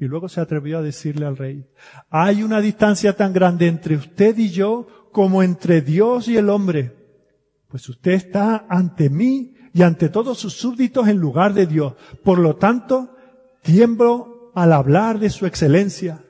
Y 0.00 0.06
luego 0.06 0.30
se 0.30 0.40
atrevió 0.40 0.78
a 0.78 0.82
decirle 0.82 1.26
al 1.26 1.36
rey, 1.36 1.66
hay 2.08 2.42
una 2.42 2.62
distancia 2.62 3.14
tan 3.16 3.34
grande 3.34 3.68
entre 3.68 3.96
usted 3.96 4.38
y 4.38 4.48
yo 4.48 4.86
como 5.12 5.42
entre 5.42 5.82
Dios 5.82 6.26
y 6.26 6.38
el 6.38 6.48
hombre. 6.48 6.96
Pues 7.68 7.86
usted 7.86 8.12
está 8.12 8.64
ante 8.70 9.10
mí 9.10 9.54
y 9.74 9.82
ante 9.82 10.08
todos 10.08 10.38
sus 10.38 10.54
súbditos 10.54 11.06
en 11.06 11.18
lugar 11.18 11.52
de 11.52 11.66
Dios. 11.66 11.96
Por 12.24 12.38
lo 12.38 12.56
tanto, 12.56 13.14
tiemblo 13.60 14.50
al 14.54 14.72
hablar 14.72 15.18
de 15.18 15.28
su 15.28 15.44
excelencia. 15.44 16.24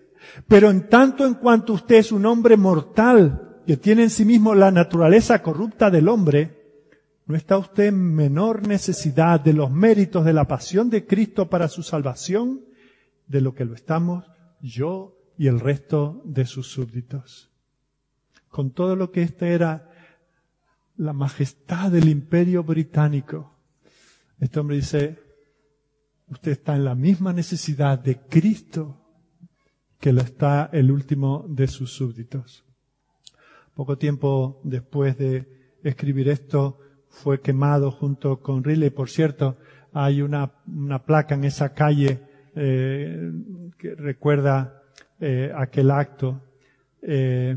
Pero 0.49 0.68
en 0.68 0.89
tanto 0.89 1.25
en 1.25 1.35
cuanto 1.35 1.75
usted 1.75 1.97
es 1.97 2.11
un 2.11 2.27
hombre 2.27 2.57
mortal 2.57 3.61
que 3.68 3.77
tiene 3.77 4.03
en 4.03 4.11
sí 4.11 4.25
mismo 4.25 4.53
la 4.57 4.73
naturaleza 4.73 5.43
corrupta 5.43 5.91
del 5.91 6.09
hombre, 6.09 6.83
¿no 7.25 7.37
está 7.37 7.57
usted 7.57 7.85
en 7.85 8.16
menor 8.16 8.66
necesidad 8.66 9.39
de 9.39 9.53
los 9.53 9.71
méritos 9.71 10.25
de 10.25 10.33
la 10.33 10.49
pasión 10.49 10.91
de 10.91 11.07
Cristo 11.07 11.49
para 11.49 11.68
su 11.68 11.85
salvación? 11.85 12.62
De 13.31 13.41
lo 13.41 13.55
que 13.55 13.64
lo 13.64 13.74
estamos 13.74 14.24
yo 14.61 15.16
y 15.39 15.47
el 15.47 15.61
resto 15.61 16.20
de 16.24 16.45
sus 16.45 16.66
súbditos. 16.66 17.49
Con 18.49 18.72
todo 18.72 18.97
lo 18.97 19.12
que 19.12 19.22
esta 19.22 19.47
era 19.47 19.89
la 20.97 21.12
majestad 21.12 21.93
del 21.93 22.09
imperio 22.09 22.64
británico, 22.64 23.57
este 24.41 24.59
hombre 24.59 24.76
dice, 24.76 25.20
usted 26.26 26.51
está 26.51 26.74
en 26.74 26.85
la 26.85 26.97
misma 26.97 27.33
necesidad 27.33 28.01
de 28.01 28.18
Cristo 28.18 29.01
que 30.01 30.12
lo 30.12 30.22
está 30.22 30.68
el 30.72 30.91
último 30.91 31.47
de 31.49 31.68
sus 31.68 31.93
súbditos. 31.93 32.64
Poco 33.74 33.97
tiempo 33.97 34.61
después 34.64 35.16
de 35.16 35.78
escribir 35.85 36.28
esto, 36.28 36.81
fue 37.09 37.41
quemado 37.41 37.93
junto 37.93 38.41
con 38.41 38.64
Riley. 38.64 38.91
Por 38.91 39.09
cierto, 39.09 39.57
hay 39.93 40.20
una, 40.20 40.53
una 40.66 41.05
placa 41.05 41.37
en 41.37 41.45
esa 41.45 41.74
calle 41.74 42.30
eh, 42.55 43.32
que 43.78 43.94
recuerda 43.94 44.82
eh, 45.20 45.53
aquel 45.57 45.90
acto. 45.90 46.42
Eh, 47.03 47.57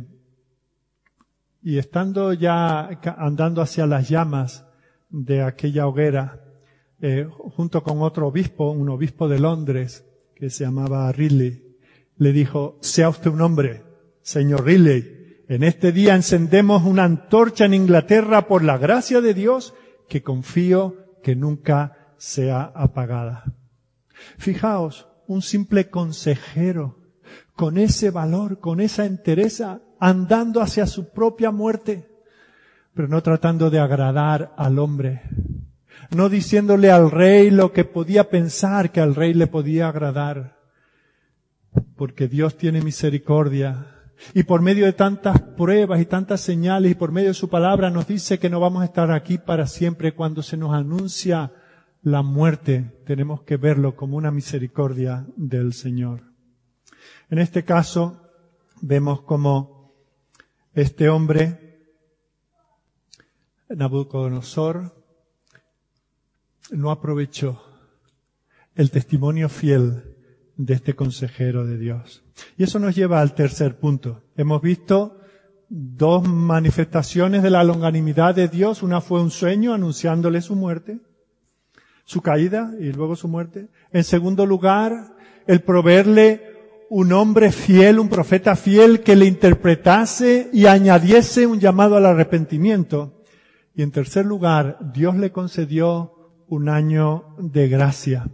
y 1.61 1.77
estando 1.77 2.33
ya 2.33 2.89
andando 3.17 3.61
hacia 3.61 3.87
las 3.87 4.09
llamas 4.09 4.65
de 5.09 5.41
aquella 5.41 5.87
hoguera, 5.87 6.39
junto 7.55 7.83
con 7.83 8.01
otro 8.01 8.27
obispo, 8.27 8.71
un 8.71 8.89
obispo 8.89 9.27
de 9.27 9.39
Londres, 9.39 10.05
que 10.35 10.49
se 10.49 10.65
llamaba 10.65 11.11
Ridley, 11.11 11.77
le 12.17 12.31
dijo, 12.33 12.77
sea 12.81 13.09
usted 13.09 13.31
un 13.31 13.41
hombre, 13.41 13.83
señor 14.21 14.65
Ridley, 14.65 15.43
en 15.47 15.63
este 15.63 15.91
día 15.91 16.15
encendemos 16.15 16.83
una 16.83 17.03
antorcha 17.03 17.65
en 17.65 17.73
Inglaterra 17.73 18.47
por 18.47 18.63
la 18.63 18.77
gracia 18.77 19.21
de 19.21 19.33
Dios 19.33 19.73
que 20.09 20.21
confío 20.21 20.95
que 21.21 21.35
nunca 21.35 22.15
sea 22.17 22.71
apagada. 22.75 23.43
Fijaos, 24.37 25.07
un 25.27 25.41
simple 25.41 25.89
consejero, 25.89 26.97
con 27.55 27.77
ese 27.77 28.11
valor, 28.11 28.59
con 28.59 28.79
esa 28.81 29.05
entereza, 29.05 29.81
andando 29.99 30.61
hacia 30.61 30.85
su 30.87 31.09
propia 31.11 31.51
muerte, 31.51 32.09
pero 32.93 33.07
no 33.07 33.21
tratando 33.23 33.69
de 33.69 33.79
agradar 33.79 34.53
al 34.57 34.79
hombre, 34.79 35.21
no 36.09 36.29
diciéndole 36.29 36.91
al 36.91 37.09
rey 37.09 37.49
lo 37.51 37.71
que 37.71 37.85
podía 37.85 38.29
pensar 38.29 38.91
que 38.91 39.01
al 39.01 39.15
rey 39.15 39.33
le 39.33 39.47
podía 39.47 39.87
agradar, 39.87 40.57
porque 41.95 42.27
Dios 42.27 42.57
tiene 42.57 42.81
misericordia. 42.81 43.87
Y 44.33 44.43
por 44.43 44.61
medio 44.61 44.85
de 44.85 44.93
tantas 44.93 45.41
pruebas 45.41 45.99
y 45.99 46.05
tantas 46.05 46.39
señales 46.39 46.91
y 46.91 46.95
por 46.95 47.11
medio 47.11 47.29
de 47.29 47.33
su 47.33 47.49
palabra 47.49 47.89
nos 47.89 48.07
dice 48.07 48.39
que 48.39 48.49
no 48.49 48.59
vamos 48.59 48.81
a 48.81 48.85
estar 48.85 49.11
aquí 49.11 49.37
para 49.37 49.67
siempre 49.67 50.13
cuando 50.13 50.43
se 50.43 50.55
nos 50.55 50.73
anuncia 50.73 51.51
la 52.03 52.21
muerte 52.21 53.01
tenemos 53.05 53.43
que 53.43 53.57
verlo 53.57 53.95
como 53.95 54.17
una 54.17 54.29
misericordia 54.29 55.25
del 55.37 55.73
Señor. 55.73 56.23
En 57.29 57.39
este 57.39 57.63
caso 57.63 58.21
vemos 58.81 59.21
como 59.21 59.93
este 60.73 61.09
hombre, 61.09 61.59
Nabucodonosor, 63.69 64.93
no 66.71 66.91
aprovechó 66.91 67.63
el 68.75 68.91
testimonio 68.91 69.47
fiel 69.47 70.15
de 70.57 70.73
este 70.73 70.95
consejero 70.95 71.65
de 71.65 71.77
Dios. 71.77 72.23
Y 72.57 72.63
eso 72.63 72.79
nos 72.79 72.95
lleva 72.95 73.21
al 73.21 73.33
tercer 73.33 73.79
punto. 73.79 74.23
Hemos 74.35 74.61
visto 74.61 75.19
dos 75.69 76.27
manifestaciones 76.27 77.43
de 77.43 77.49
la 77.49 77.63
longanimidad 77.63 78.35
de 78.35 78.49
Dios. 78.49 78.83
Una 78.83 78.99
fue 78.99 79.21
un 79.21 79.31
sueño 79.31 79.73
anunciándole 79.73 80.41
su 80.41 80.55
muerte 80.55 80.99
su 82.05 82.21
caída 82.21 82.73
y 82.79 82.91
luego 82.91 83.15
su 83.15 83.27
muerte. 83.27 83.67
En 83.91 84.03
segundo 84.03 84.45
lugar, 84.45 85.15
el 85.47 85.61
proveerle 85.61 86.53
un 86.89 87.11
hombre 87.11 87.51
fiel, 87.51 87.99
un 87.99 88.09
profeta 88.09 88.55
fiel 88.55 89.01
que 89.01 89.15
le 89.15 89.25
interpretase 89.25 90.49
y 90.53 90.67
añadiese 90.67 91.47
un 91.47 91.59
llamado 91.59 91.97
al 91.97 92.05
arrepentimiento. 92.05 93.23
Y 93.75 93.81
en 93.81 93.91
tercer 93.91 94.25
lugar, 94.25 94.77
Dios 94.93 95.15
le 95.17 95.31
concedió 95.31 96.13
un 96.47 96.69
año 96.69 97.35
de 97.39 97.67
gracia. 97.67 98.29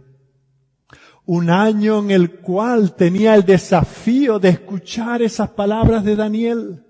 Un 1.24 1.48
año 1.48 2.00
en 2.00 2.10
el 2.10 2.40
cual 2.40 2.94
tenía 2.96 3.34
el 3.34 3.44
desafío 3.44 4.38
de 4.38 4.50
escuchar 4.50 5.22
esas 5.22 5.50
palabras 5.50 6.04
de 6.04 6.16
Daniel, 6.16 6.84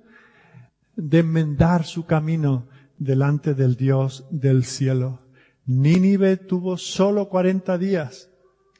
de 0.96 1.18
enmendar 1.20 1.84
su 1.84 2.04
camino 2.04 2.66
delante 2.98 3.54
del 3.54 3.76
Dios 3.76 4.26
del 4.30 4.64
cielo. 4.64 5.20
Nínive 5.70 6.36
tuvo 6.36 6.76
solo 6.76 7.28
40 7.28 7.78
días. 7.78 8.28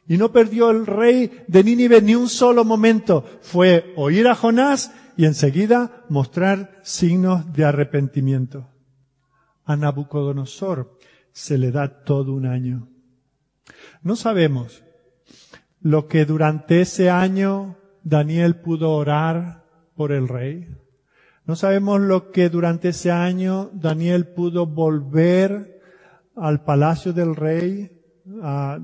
Y 0.09 0.19
no 0.19 0.33
perdió 0.33 0.71
el 0.71 0.87
rey 0.87 1.45
de 1.47 1.63
Nínive 1.63 2.03
ni 2.03 2.17
un 2.17 2.29
solo 2.29 2.65
momento. 2.65 3.25
Fue 3.43 3.95
oír 3.97 4.27
a 4.27 4.35
Jonás 4.35 4.93
y 5.17 5.25
enseguida 5.25 6.05
mostrar 6.09 6.81
signos 6.83 7.53
de 7.53 7.65
arrepentimiento. 7.65 8.71
A 9.65 9.77
Nabucodonosor 9.77 10.99
se 11.31 11.59
le 11.59 11.71
da 11.71 12.03
todo 12.03 12.33
un 12.33 12.47
año. 12.47 12.89
No 14.03 14.17
sabemos 14.17 14.83
lo 15.81 16.09
que 16.09 16.25
durante 16.25 16.81
ese 16.81 17.09
año 17.09 17.77
Daniel 18.03 18.57
pudo 18.57 18.91
orar 18.91 19.65
por 19.95 20.11
el 20.11 20.27
rey. 20.27 20.67
No 21.47 21.55
sabemos 21.55 22.01
lo 22.01 22.33
que 22.33 22.49
durante 22.49 22.89
ese 22.89 23.13
año 23.13 23.71
Daniel 23.75 24.27
pudo 24.27 24.67
volver 24.67 25.80
al 26.41 26.65
palacio 26.65 27.13
del 27.13 27.37
rey 27.37 27.91
a 28.43 28.79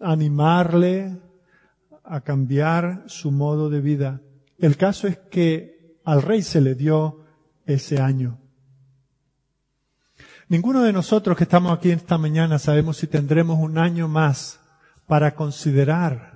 animarle 0.00 1.20
a 2.04 2.20
cambiar 2.20 3.02
su 3.06 3.32
modo 3.32 3.68
de 3.68 3.80
vida. 3.80 4.20
El 4.58 4.76
caso 4.76 5.08
es 5.08 5.18
que 5.18 5.98
al 6.04 6.22
rey 6.22 6.42
se 6.42 6.60
le 6.60 6.76
dio 6.76 7.24
ese 7.66 8.00
año. 8.00 8.38
Ninguno 10.48 10.82
de 10.82 10.92
nosotros 10.92 11.36
que 11.36 11.44
estamos 11.44 11.72
aquí 11.72 11.90
esta 11.90 12.16
mañana 12.16 12.58
sabemos 12.58 12.96
si 12.96 13.08
tendremos 13.08 13.58
un 13.58 13.78
año 13.78 14.06
más 14.08 14.60
para 15.06 15.34
considerar 15.34 16.32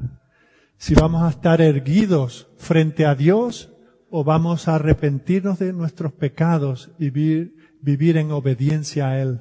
si 0.76 0.94
vamos 0.94 1.22
a 1.22 1.30
estar 1.30 1.60
erguidos 1.60 2.48
frente 2.58 3.06
a 3.06 3.14
Dios 3.14 3.72
o 4.10 4.24
vamos 4.24 4.66
a 4.66 4.74
arrepentirnos 4.74 5.60
de 5.60 5.72
nuestros 5.72 6.12
pecados 6.12 6.90
y 6.98 7.10
vivir, 7.10 7.76
vivir 7.80 8.16
en 8.16 8.32
obediencia 8.32 9.08
a 9.08 9.22
Él. 9.22 9.40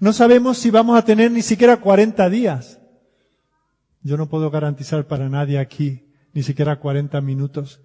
No 0.00 0.12
sabemos 0.12 0.58
si 0.58 0.70
vamos 0.70 0.96
a 0.96 1.04
tener 1.04 1.30
ni 1.30 1.42
siquiera 1.42 1.78
40 1.78 2.28
días. 2.30 2.80
Yo 4.02 4.16
no 4.16 4.28
puedo 4.28 4.50
garantizar 4.50 5.06
para 5.06 5.28
nadie 5.28 5.58
aquí 5.58 6.08
ni 6.32 6.42
siquiera 6.42 6.80
40 6.80 7.20
minutos, 7.20 7.80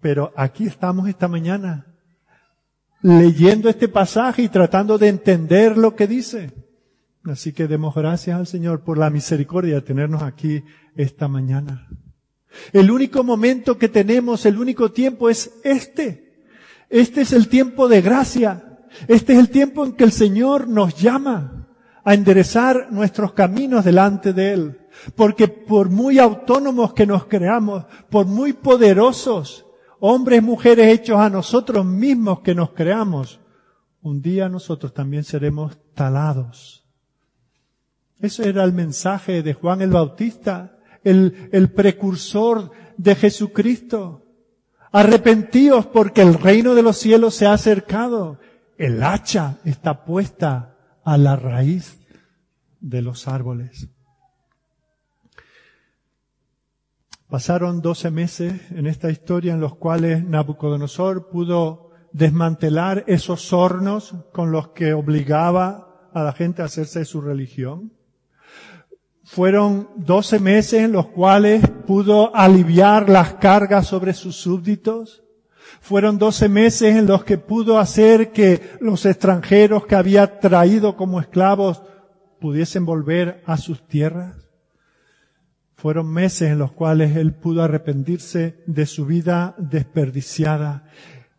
pero 0.00 0.32
aquí 0.36 0.66
estamos 0.66 1.08
esta 1.08 1.28
mañana 1.28 1.86
leyendo 3.02 3.68
este 3.68 3.88
pasaje 3.88 4.42
y 4.42 4.48
tratando 4.48 4.98
de 4.98 5.08
entender 5.08 5.76
lo 5.76 5.94
que 5.94 6.06
dice. 6.06 6.52
Así 7.24 7.52
que 7.52 7.68
demos 7.68 7.94
gracias 7.94 8.38
al 8.38 8.46
Señor 8.46 8.82
por 8.82 8.98
la 8.98 9.10
misericordia 9.10 9.76
de 9.76 9.82
tenernos 9.82 10.22
aquí 10.22 10.64
esta 10.96 11.28
mañana. 11.28 11.88
El 12.72 12.90
único 12.90 13.22
momento 13.22 13.76
que 13.76 13.88
tenemos, 13.88 14.46
el 14.46 14.58
único 14.58 14.90
tiempo 14.90 15.28
es 15.28 15.52
este. 15.64 16.28
Este 16.88 17.20
es 17.20 17.32
el 17.32 17.48
tiempo 17.48 17.88
de 17.88 18.00
gracia. 18.00 18.67
Este 19.06 19.34
es 19.34 19.38
el 19.38 19.50
tiempo 19.50 19.84
en 19.84 19.92
que 19.92 20.04
el 20.04 20.12
Señor 20.12 20.68
nos 20.68 20.94
llama 20.94 21.68
a 22.04 22.14
enderezar 22.14 22.88
nuestros 22.90 23.32
caminos 23.32 23.84
delante 23.84 24.32
de 24.32 24.52
Él. 24.52 24.80
Porque 25.14 25.46
por 25.46 25.90
muy 25.90 26.18
autónomos 26.18 26.94
que 26.94 27.06
nos 27.06 27.26
creamos, 27.26 27.84
por 28.10 28.26
muy 28.26 28.54
poderosos, 28.54 29.66
hombres, 30.00 30.42
mujeres 30.42 30.86
hechos 30.88 31.18
a 31.18 31.30
nosotros 31.30 31.84
mismos 31.84 32.40
que 32.40 32.54
nos 32.54 32.70
creamos, 32.70 33.40
un 34.00 34.22
día 34.22 34.48
nosotros 34.48 34.94
también 34.94 35.24
seremos 35.24 35.78
talados. 35.94 36.84
Eso 38.20 38.42
era 38.42 38.64
el 38.64 38.72
mensaje 38.72 39.42
de 39.42 39.54
Juan 39.54 39.82
el 39.82 39.90
Bautista, 39.90 40.78
el, 41.04 41.48
el 41.52 41.70
precursor 41.70 42.70
de 42.96 43.14
Jesucristo. 43.14 44.24
Arrepentíos 44.90 45.86
porque 45.86 46.22
el 46.22 46.34
reino 46.34 46.74
de 46.74 46.82
los 46.82 46.96
cielos 46.96 47.34
se 47.34 47.46
ha 47.46 47.52
acercado. 47.52 48.40
El 48.78 49.02
hacha 49.02 49.58
está 49.64 50.04
puesta 50.04 50.76
a 51.04 51.18
la 51.18 51.34
raíz 51.34 51.98
de 52.80 53.02
los 53.02 53.26
árboles. 53.26 53.88
Pasaron 57.28 57.82
doce 57.82 58.10
meses 58.10 58.70
en 58.70 58.86
esta 58.86 59.10
historia 59.10 59.52
en 59.52 59.60
los 59.60 59.74
cuales 59.74 60.24
Nabucodonosor 60.24 61.28
pudo 61.28 61.90
desmantelar 62.12 63.04
esos 63.06 63.52
hornos 63.52 64.14
con 64.32 64.52
los 64.52 64.68
que 64.68 64.94
obligaba 64.94 66.10
a 66.14 66.22
la 66.22 66.32
gente 66.32 66.62
a 66.62 66.66
hacerse 66.66 67.04
su 67.04 67.20
religión. 67.20 67.92
Fueron 69.24 69.90
doce 69.96 70.38
meses 70.38 70.84
en 70.84 70.92
los 70.92 71.08
cuales 71.08 71.68
pudo 71.86 72.34
aliviar 72.34 73.10
las 73.10 73.34
cargas 73.34 73.88
sobre 73.88 74.14
sus 74.14 74.36
súbditos. 74.36 75.24
Fueron 75.80 76.18
doce 76.18 76.48
meses 76.48 76.96
en 76.96 77.06
los 77.06 77.24
que 77.24 77.38
pudo 77.38 77.78
hacer 77.78 78.32
que 78.32 78.76
los 78.80 79.06
extranjeros 79.06 79.86
que 79.86 79.94
había 79.94 80.40
traído 80.40 80.96
como 80.96 81.20
esclavos 81.20 81.82
pudiesen 82.40 82.84
volver 82.84 83.42
a 83.46 83.56
sus 83.56 83.86
tierras. 83.86 84.48
Fueron 85.76 86.12
meses 86.12 86.50
en 86.50 86.58
los 86.58 86.72
cuales 86.72 87.16
él 87.16 87.34
pudo 87.34 87.62
arrepentirse 87.62 88.62
de 88.66 88.84
su 88.86 89.06
vida 89.06 89.54
desperdiciada. 89.58 90.90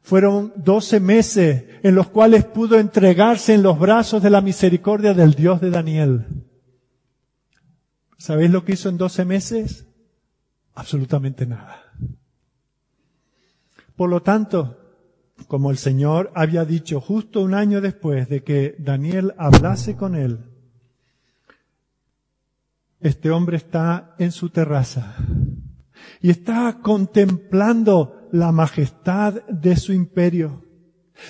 Fueron 0.02 0.54
doce 0.56 1.00
meses 1.00 1.66
en 1.84 1.94
los 1.94 2.08
cuales 2.08 2.46
pudo 2.46 2.80
entregarse 2.80 3.54
en 3.54 3.64
los 3.64 3.78
brazos 3.78 4.24
de 4.24 4.30
la 4.30 4.42
misericordia 4.42 5.14
del 5.14 5.34
Dios 5.34 5.60
de 5.60 5.70
Daniel. 5.70 6.26
¿Sabéis 8.18 8.50
lo 8.50 8.64
que 8.64 8.74
hizo 8.74 8.90
en 8.90 8.98
doce 8.98 9.26
meses? 9.26 9.86
Absolutamente 10.74 11.46
nada. 11.46 11.89
Por 14.00 14.10
lo 14.10 14.22
tanto, 14.22 14.78
como 15.50 15.72
el 15.72 15.78
Señor 15.78 16.32
había 16.34 16.64
dicho 16.64 17.02
justo 17.02 17.42
un 17.42 17.54
año 17.54 17.82
después 17.82 18.30
de 18.30 18.46
que 18.46 18.78
Daniel 18.80 19.34
hablase 19.38 19.98
con 19.98 20.16
él, 20.16 20.40
este 23.02 23.30
hombre 23.30 23.58
está 23.58 24.16
en 24.18 24.32
su 24.32 24.52
terraza 24.52 25.18
y 26.22 26.30
está 26.30 26.80
contemplando 26.82 28.30
la 28.32 28.54
majestad 28.54 29.44
de 29.50 29.76
su 29.76 29.92
imperio 29.92 30.64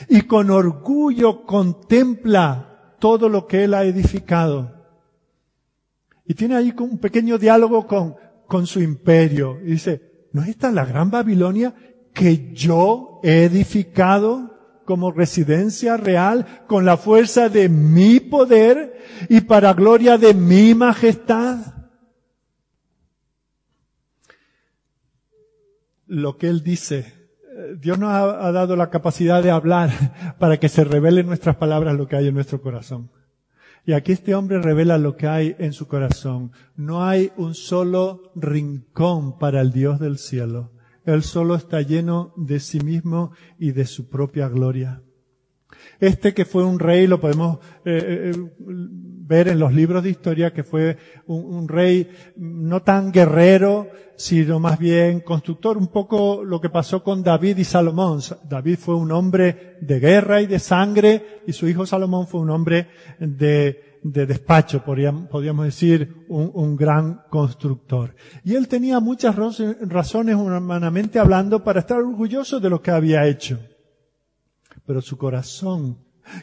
y 0.08 0.22
con 0.22 0.52
orgullo 0.52 1.48
contempla 1.48 2.94
todo 3.00 3.30
lo 3.30 3.48
que 3.48 3.64
él 3.64 3.74
ha 3.74 3.84
edificado. 3.84 4.76
Y 6.24 6.36
tiene 6.36 6.56
ahí 6.56 6.72
un 6.78 7.00
pequeño 7.00 7.40
diálogo 7.40 7.88
con, 7.88 8.14
con 8.46 8.68
su 8.68 8.80
imperio. 8.80 9.60
Y 9.60 9.72
dice, 9.72 10.28
¿no 10.34 10.44
es 10.44 10.50
esta 10.50 10.72
la 10.72 10.86
gran 10.86 11.10
Babilonia 11.10 11.74
que 12.20 12.52
yo 12.54 13.22
he 13.24 13.46
edificado? 13.46 14.60
como 14.90 15.12
residencia 15.12 15.98
real 15.98 16.64
con 16.66 16.84
la 16.84 16.98
fuerza 16.98 17.48
de 17.48 17.70
mi 17.70 18.20
poder 18.20 18.98
y 19.30 19.42
para 19.42 19.76
gloria 19.76 20.18
de 20.18 20.34
mi 20.34 20.74
majestad. 20.74 21.60
Lo 26.08 26.40
que 26.40 26.48
Él 26.48 26.64
dice, 26.64 27.14
Dios 27.78 28.00
nos 28.00 28.10
ha, 28.10 28.52
dado 28.52 28.76
la 28.76 28.90
capacidad 28.90 29.44
de 29.44 29.52
hablar 29.52 29.92
para 30.40 30.58
que 30.58 30.70
se 30.70 30.84
revele 30.84 31.22
en 31.22 31.28
nuestras 31.28 31.58
palabras 31.58 31.96
lo 31.96 32.08
que 32.08 32.16
hay 32.16 32.28
en 32.28 32.34
nuestro 32.34 32.60
corazón. 32.60 33.12
Y 33.86 33.94
aquí 33.94 34.12
este 34.12 34.34
hombre 34.34 34.60
revela 34.60 34.98
lo 34.98 35.16
que 35.16 35.28
hay 35.28 35.56
en 35.60 35.74
su 35.74 35.88
corazón. 35.88 36.52
No 36.76 37.06
hay 37.06 37.32
un 37.38 37.54
solo 37.54 38.32
rincón 38.34 39.38
para 39.38 39.62
el 39.62 39.72
Dios 39.72 40.00
del 40.00 40.18
cielo. 40.18 40.72
Él 41.14 41.24
solo 41.24 41.56
está 41.56 41.82
lleno 41.82 42.34
de 42.36 42.60
sí 42.60 42.80
mismo 42.82 43.32
y 43.58 43.72
de 43.72 43.86
su 43.86 44.10
propia 44.10 44.48
gloria. 44.48 45.02
Este 46.00 46.34
que 46.34 46.46
fue 46.46 46.64
un 46.64 46.80
rey, 46.80 47.08
lo 47.08 47.20
podemos 47.20 47.60
eh, 47.86 48.32
eh, 48.32 48.38
ver 48.68 49.48
en 49.48 49.60
los 49.60 49.74
libros 49.74 50.04
de 50.04 50.12
historia, 50.12 50.54
que 50.54 50.64
fue 50.64 50.98
un, 51.26 51.68
rey 51.68 52.10
no 52.36 52.82
tan 52.84 53.12
guerrero, 53.12 53.88
sino 54.16 54.60
más 54.60 54.78
bien 54.78 55.22
constructor, 55.22 55.78
un 55.78 55.88
poco 55.88 56.44
lo 56.44 56.62
que 56.62 56.70
pasó 56.70 57.04
con 57.04 57.24
David 57.24 57.58
y 57.58 57.64
Salomón. 57.64 58.20
David 58.48 58.78
fue 58.78 58.96
un 58.96 59.12
hombre 59.12 59.78
de 59.82 60.00
guerra 60.00 60.42
y 60.42 60.48
de 60.48 60.60
sangre, 60.60 61.42
y 61.48 61.54
su 61.54 61.68
hijo 61.68 61.86
Salomón 61.86 62.28
fue 62.28 62.42
un 62.42 62.50
hombre 62.50 62.88
de, 63.20 63.89
de 64.04 64.26
despacho, 64.26 64.84
podríamos 64.84 65.66
decir, 65.66 66.26
un, 66.30 66.76
gran 66.76 67.22
constructor. 67.30 68.16
Y 68.44 68.56
él 68.56 68.68
tenía 68.68 69.00
muchas 69.00 69.36
razones 69.36 70.36
humanamente 70.36 71.20
hablando 71.20 71.64
para 71.64 71.82
estar 71.82 71.98
orgulloso 71.98 72.60
de 72.60 72.70
lo 72.70 72.82
que 72.82 72.92
había 72.92 73.28
hecho. 73.28 73.60
Pero 74.86 75.02
su 75.02 75.18
corazón, 75.18 75.98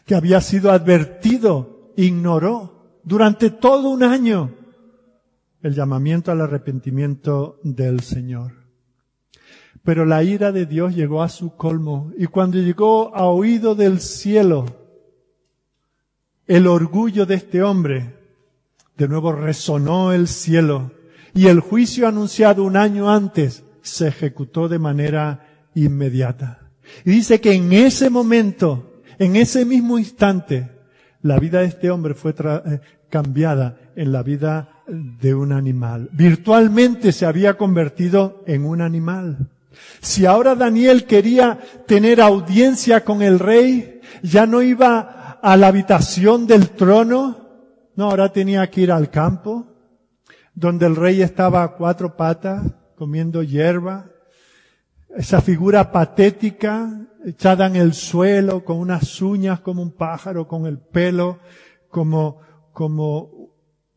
que 0.04 0.14
había 0.14 0.40
sido 0.40 0.70
advertido, 0.70 1.92
ignoró 1.96 3.00
durante 3.02 3.50
todo 3.50 3.88
un 3.90 4.02
año 4.02 4.54
el 5.62 5.74
llamamiento 5.74 6.30
al 6.30 6.40
arrepentimiento 6.42 7.58
del 7.62 8.00
Señor. 8.00 8.52
Pero 9.82 10.04
la 10.04 10.22
ira 10.22 10.52
de 10.52 10.66
Dios 10.66 10.94
llegó 10.94 11.22
a 11.22 11.28
su 11.28 11.54
colmo 11.54 12.12
y 12.18 12.26
cuando 12.26 12.58
llegó 12.58 13.14
a 13.14 13.26
oído 13.26 13.74
del 13.74 14.00
cielo, 14.00 14.85
el 16.46 16.66
orgullo 16.66 17.26
de 17.26 17.34
este 17.36 17.62
hombre, 17.62 18.14
de 18.96 19.08
nuevo 19.08 19.32
resonó 19.32 20.12
el 20.12 20.28
cielo 20.28 20.92
y 21.34 21.48
el 21.48 21.60
juicio 21.60 22.08
anunciado 22.08 22.64
un 22.64 22.76
año 22.76 23.10
antes 23.10 23.64
se 23.82 24.08
ejecutó 24.08 24.68
de 24.68 24.78
manera 24.78 25.46
inmediata. 25.74 26.70
Y 27.04 27.10
dice 27.10 27.40
que 27.40 27.52
en 27.52 27.72
ese 27.72 28.10
momento, 28.10 29.02
en 29.18 29.36
ese 29.36 29.64
mismo 29.64 29.98
instante, 29.98 30.70
la 31.22 31.38
vida 31.38 31.60
de 31.60 31.66
este 31.66 31.90
hombre 31.90 32.14
fue 32.14 32.34
eh, 32.38 32.80
cambiada 33.10 33.76
en 33.96 34.12
la 34.12 34.22
vida 34.22 34.68
de 34.86 35.34
un 35.34 35.52
animal. 35.52 36.08
Virtualmente 36.12 37.12
se 37.12 37.26
había 37.26 37.54
convertido 37.54 38.44
en 38.46 38.64
un 38.64 38.80
animal. 38.80 39.48
Si 40.00 40.24
ahora 40.24 40.54
Daniel 40.54 41.04
quería 41.04 41.58
tener 41.86 42.20
audiencia 42.20 43.04
con 43.04 43.22
el 43.22 43.38
rey, 43.38 44.00
ya 44.22 44.46
no 44.46 44.62
iba 44.62 45.25
a 45.46 45.56
la 45.56 45.68
habitación 45.68 46.48
del 46.48 46.70
trono. 46.70 47.36
No, 47.94 48.10
ahora 48.10 48.32
tenía 48.32 48.68
que 48.68 48.80
ir 48.80 48.90
al 48.90 49.10
campo, 49.10 49.64
donde 50.52 50.86
el 50.86 50.96
rey 50.96 51.22
estaba 51.22 51.62
a 51.62 51.76
cuatro 51.76 52.16
patas, 52.16 52.64
comiendo 52.96 53.44
hierba. 53.44 54.10
Esa 55.16 55.40
figura 55.40 55.92
patética, 55.92 57.06
echada 57.24 57.68
en 57.68 57.76
el 57.76 57.94
suelo, 57.94 58.64
con 58.64 58.78
unas 58.78 59.22
uñas 59.22 59.60
como 59.60 59.82
un 59.82 59.92
pájaro, 59.92 60.48
con 60.48 60.66
el 60.66 60.78
pelo 60.78 61.38
como, 61.90 62.40
como, 62.72 63.52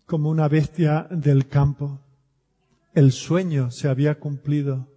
como 0.06 0.30
una 0.30 0.48
bestia 0.48 1.08
del 1.10 1.48
campo. 1.48 2.00
El 2.94 3.12
sueño 3.12 3.72
se 3.72 3.90
había 3.90 4.20
cumplido. 4.20 4.88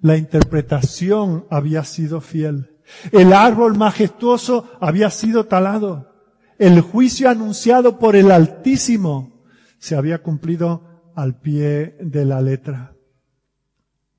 La 0.00 0.16
interpretación 0.16 1.44
había 1.50 1.84
sido 1.84 2.22
fiel. 2.22 2.73
El 3.12 3.32
árbol 3.32 3.76
majestuoso 3.76 4.70
había 4.80 5.10
sido 5.10 5.46
talado. 5.46 6.12
El 6.58 6.80
juicio 6.80 7.28
anunciado 7.28 7.98
por 7.98 8.16
el 8.16 8.30
Altísimo 8.30 9.44
se 9.78 9.96
había 9.96 10.22
cumplido 10.22 11.12
al 11.14 11.40
pie 11.40 11.96
de 12.00 12.24
la 12.24 12.40
letra. 12.40 12.94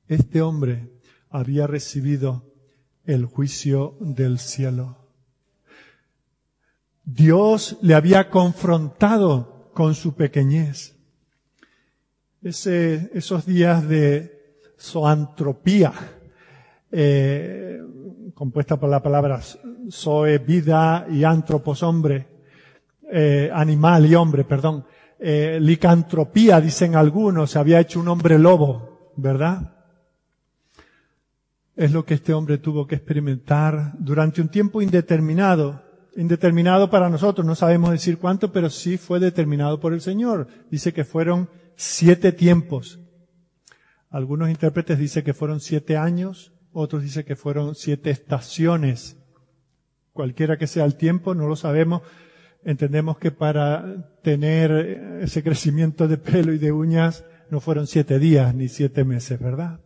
Este 0.07 0.41
hombre 0.41 0.91
había 1.29 1.67
recibido 1.67 2.53
el 3.05 3.25
juicio 3.25 3.97
del 3.99 4.39
cielo. 4.39 4.97
Dios 7.03 7.77
le 7.81 7.93
había 7.93 8.29
confrontado 8.29 9.69
con 9.73 9.93
su 9.93 10.15
pequeñez. 10.15 10.95
Ese, 12.41 13.11
esos 13.13 13.45
días 13.45 13.87
de 13.87 14.59
zoantropía, 14.79 15.93
eh, 16.91 17.81
compuesta 18.33 18.79
por 18.79 18.89
la 18.89 19.01
palabra 19.01 19.41
zoe, 19.89 20.37
vida, 20.39 21.07
y 21.09 21.23
antropos, 21.23 21.83
hombre, 21.83 22.27
eh, 23.11 23.49
animal 23.53 24.05
y 24.05 24.15
hombre, 24.15 24.43
perdón. 24.43 24.85
Eh, 25.19 25.59
licantropía, 25.61 26.59
dicen 26.59 26.95
algunos, 26.95 27.51
se 27.51 27.59
había 27.59 27.79
hecho 27.79 27.99
un 27.99 28.07
hombre 28.09 28.37
lobo, 28.37 29.11
¿verdad? 29.15 29.73
Es 31.75 31.91
lo 31.91 32.05
que 32.05 32.15
este 32.15 32.33
hombre 32.33 32.57
tuvo 32.57 32.87
que 32.87 32.95
experimentar 32.95 33.93
durante 33.99 34.41
un 34.41 34.49
tiempo 34.49 34.81
indeterminado. 34.81 35.83
Indeterminado 36.15 36.89
para 36.89 37.09
nosotros, 37.09 37.45
no 37.45 37.55
sabemos 37.55 37.91
decir 37.91 38.17
cuánto, 38.17 38.51
pero 38.51 38.69
sí 38.69 38.97
fue 38.97 39.19
determinado 39.19 39.79
por 39.79 39.93
el 39.93 39.99
Señor. 39.99 40.47
Dice 40.71 40.93
que 40.93 41.03
fueron 41.03 41.49
siete 41.75 42.31
tiempos. 42.31 42.99
Algunos 44.09 44.49
intérpretes 44.49 44.97
dicen 44.97 45.25
que 45.25 45.33
fueron 45.33 45.59
siete 45.59 45.97
años, 45.97 46.53
otros 46.75 47.03
dicen 47.03 47.23
que 47.23 47.37
fueron 47.37 47.73
siete 47.73 48.09
estaciones. 48.09 49.17
Cualquiera 50.11 50.57
que 50.57 50.67
sea 50.67 50.83
el 50.83 50.95
tiempo, 50.95 51.33
no 51.33 51.47
lo 51.47 51.55
sabemos. 51.55 52.01
Entendemos 52.65 53.17
que 53.17 53.31
para 53.31 54.11
tener 54.21 55.19
ese 55.21 55.41
crecimiento 55.41 56.07
de 56.07 56.17
pelo 56.17 56.51
y 56.51 56.57
de 56.57 56.73
uñas 56.73 57.23
no 57.49 57.61
fueron 57.61 57.87
siete 57.87 58.19
días 58.19 58.53
ni 58.53 58.67
siete 58.67 59.05
meses, 59.05 59.39
¿verdad? 59.39 59.79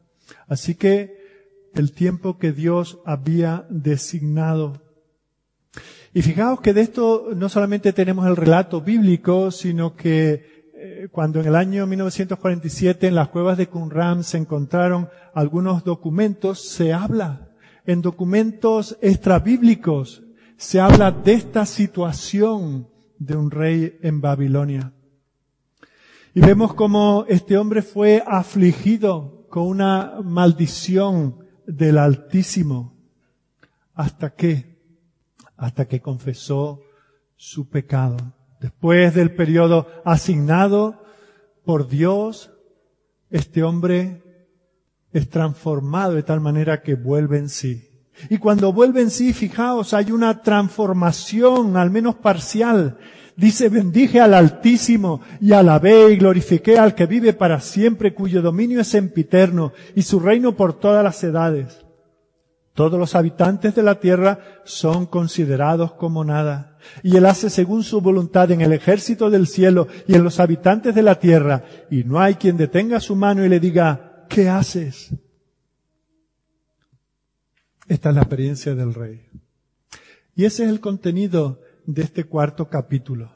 Así 0.47 0.73
que 0.73 1.69
el 1.75 1.91
tiempo 1.91 2.39
que 2.39 2.53
Dios 2.53 2.99
había 3.05 3.67
designado. 3.69 4.81
Y 6.11 6.23
fijaos 6.23 6.59
que 6.61 6.73
de 6.73 6.81
esto 6.81 7.29
no 7.35 7.49
solamente 7.49 7.93
tenemos 7.93 8.25
el 8.25 8.35
relato 8.35 8.81
bíblico, 8.81 9.51
sino 9.51 9.95
que 9.95 10.58
cuando 11.11 11.39
en 11.39 11.47
el 11.47 11.55
año 11.55 11.85
1947 11.87 13.07
en 13.07 13.15
las 13.15 13.29
cuevas 13.29 13.57
de 13.57 13.67
Qumran 13.67 14.23
se 14.23 14.37
encontraron 14.37 15.09
algunos 15.33 15.83
documentos, 15.83 16.61
se 16.61 16.93
habla 16.93 17.49
en 17.85 18.01
documentos 18.01 18.97
extrabíblicos, 19.01 20.23
se 20.57 20.79
habla 20.79 21.11
de 21.11 21.33
esta 21.33 21.65
situación 21.65 22.87
de 23.17 23.35
un 23.35 23.51
rey 23.51 23.97
en 24.01 24.21
Babilonia. 24.21 24.93
Y 26.33 26.41
vemos 26.41 26.73
cómo 26.73 27.25
este 27.27 27.57
hombre 27.57 27.81
fue 27.81 28.23
afligido 28.25 29.47
con 29.49 29.63
una 29.63 30.19
maldición 30.23 31.47
del 31.65 31.97
Altísimo. 31.97 32.95
¿Hasta 33.93 34.35
qué? 34.35 34.79
Hasta 35.57 35.87
que 35.87 36.01
confesó 36.01 36.81
su 37.35 37.67
pecado. 37.67 38.17
Después 38.59 39.15
del 39.15 39.33
periodo 39.33 39.87
asignado 40.03 41.03
por 41.63 41.87
Dios, 41.87 42.51
este 43.29 43.63
hombre 43.63 44.23
es 45.11 45.29
transformado 45.29 46.13
de 46.13 46.23
tal 46.23 46.41
manera 46.41 46.81
que 46.81 46.95
vuelve 46.95 47.37
en 47.37 47.49
sí. 47.49 47.89
Y 48.29 48.37
cuando 48.37 48.73
vuelve 48.73 49.01
en 49.01 49.11
sí, 49.11 49.33
fijaos, 49.33 49.93
hay 49.93 50.11
una 50.11 50.41
transformación, 50.41 51.77
al 51.77 51.89
menos 51.89 52.15
parcial. 52.15 52.97
Dice, 53.37 53.69
bendije 53.69 54.19
al 54.19 54.33
Altísimo 54.33 55.21
y 55.39 55.53
alabé 55.53 56.11
y 56.11 56.17
glorifiqué 56.17 56.77
al 56.77 56.95
que 56.95 57.05
vive 57.05 57.31
para 57.31 57.61
siempre, 57.61 58.13
cuyo 58.13 58.41
dominio 58.41 58.81
es 58.81 58.87
sempiterno 58.87 59.71
y 59.95 60.01
su 60.01 60.19
reino 60.19 60.57
por 60.57 60.73
todas 60.73 61.03
las 61.03 61.23
edades. 61.23 61.85
Todos 62.73 62.99
los 62.99 63.15
habitantes 63.15 63.73
de 63.75 63.83
la 63.83 64.01
tierra 64.01 64.39
son 64.65 65.05
considerados 65.05 65.93
como 65.93 66.25
nada. 66.25 66.68
Y 67.03 67.17
Él 67.17 67.25
hace 67.25 67.49
según 67.49 67.83
su 67.83 68.01
voluntad 68.01 68.51
en 68.51 68.61
el 68.61 68.73
ejército 68.73 69.29
del 69.29 69.47
cielo 69.47 69.87
y 70.07 70.15
en 70.15 70.23
los 70.23 70.39
habitantes 70.39 70.95
de 70.95 71.01
la 71.01 71.19
tierra. 71.19 71.63
Y 71.89 72.03
no 72.03 72.19
hay 72.19 72.35
quien 72.35 72.57
detenga 72.57 72.99
su 72.99 73.15
mano 73.15 73.45
y 73.45 73.49
le 73.49 73.59
diga, 73.59 74.25
¿qué 74.29 74.49
haces? 74.49 75.13
Esta 77.87 78.09
es 78.09 78.15
la 78.15 78.21
experiencia 78.21 78.75
del 78.75 78.93
rey. 78.93 79.27
Y 80.35 80.45
ese 80.45 80.63
es 80.63 80.69
el 80.69 80.79
contenido 80.79 81.61
de 81.85 82.03
este 82.03 82.23
cuarto 82.25 82.69
capítulo. 82.69 83.31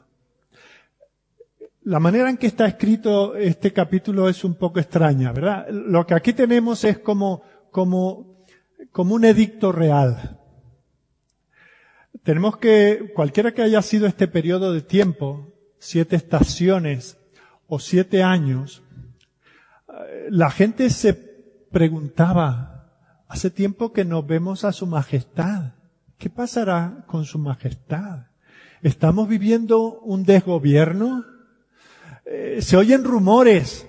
La 1.82 2.00
manera 2.00 2.30
en 2.30 2.38
que 2.38 2.46
está 2.46 2.66
escrito 2.66 3.34
este 3.34 3.72
capítulo 3.72 4.28
es 4.28 4.42
un 4.42 4.54
poco 4.54 4.80
extraña, 4.80 5.32
¿verdad? 5.32 5.68
Lo 5.68 6.06
que 6.06 6.14
aquí 6.14 6.32
tenemos 6.32 6.82
es 6.84 6.98
como, 6.98 7.42
como, 7.70 8.38
como 8.90 9.16
un 9.16 9.24
edicto 9.24 9.70
real. 9.70 10.40
Tenemos 12.24 12.56
que, 12.56 13.12
cualquiera 13.14 13.52
que 13.52 13.60
haya 13.60 13.82
sido 13.82 14.06
este 14.06 14.26
periodo 14.26 14.72
de 14.72 14.80
tiempo, 14.80 15.52
siete 15.78 16.16
estaciones 16.16 17.18
o 17.66 17.78
siete 17.78 18.22
años, 18.22 18.82
eh, 19.88 20.28
la 20.30 20.50
gente 20.50 20.88
se 20.88 21.12
preguntaba, 21.70 22.88
hace 23.28 23.50
tiempo 23.50 23.92
que 23.92 24.06
no 24.06 24.22
vemos 24.22 24.64
a 24.64 24.72
su 24.72 24.86
majestad. 24.86 25.74
¿Qué 26.16 26.30
pasará 26.30 27.04
con 27.06 27.26
su 27.26 27.38
majestad? 27.38 28.28
¿Estamos 28.80 29.28
viviendo 29.28 30.00
un 30.00 30.24
desgobierno? 30.24 31.26
Eh, 32.24 32.62
se 32.62 32.78
oyen 32.78 33.04
rumores 33.04 33.86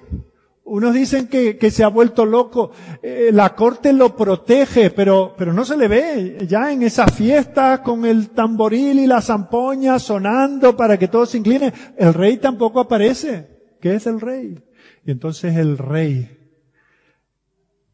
unos 0.66 0.96
dicen 0.96 1.28
que, 1.28 1.58
que 1.58 1.70
se 1.70 1.84
ha 1.84 1.90
vuelto 1.90 2.26
loco. 2.26 2.72
Eh, 3.02 3.30
la 3.32 3.56
corte 3.56 3.94
lo 3.94 4.16
protege, 4.16 4.90
pero, 4.90 5.36
pero 5.38 5.54
no 5.54 5.64
se 5.64 5.78
le 5.78 5.88
ve. 5.88 6.46
Ya 6.48 6.72
en 6.72 6.82
esa 6.82 7.08
fiesta 7.08 7.84
con 7.84 8.04
el 8.04 8.30
tamboril 8.32 9.00
y 9.00 9.08
la 9.08 9.22
zampoña 9.22 10.00
sonando 10.00 10.76
para 10.76 10.98
que 10.98 11.08
todos 11.08 11.30
se 11.30 11.38
inclinen, 11.38 11.72
el 11.98 12.14
rey 12.14 12.38
tampoco 12.38 12.80
aparece. 12.80 13.48
¿Qué 13.80 13.94
es 13.94 14.08
el 14.08 14.20
rey? 14.20 14.60
Y 15.06 15.12
entonces 15.12 15.56
el 15.56 15.78
rey 15.78 16.36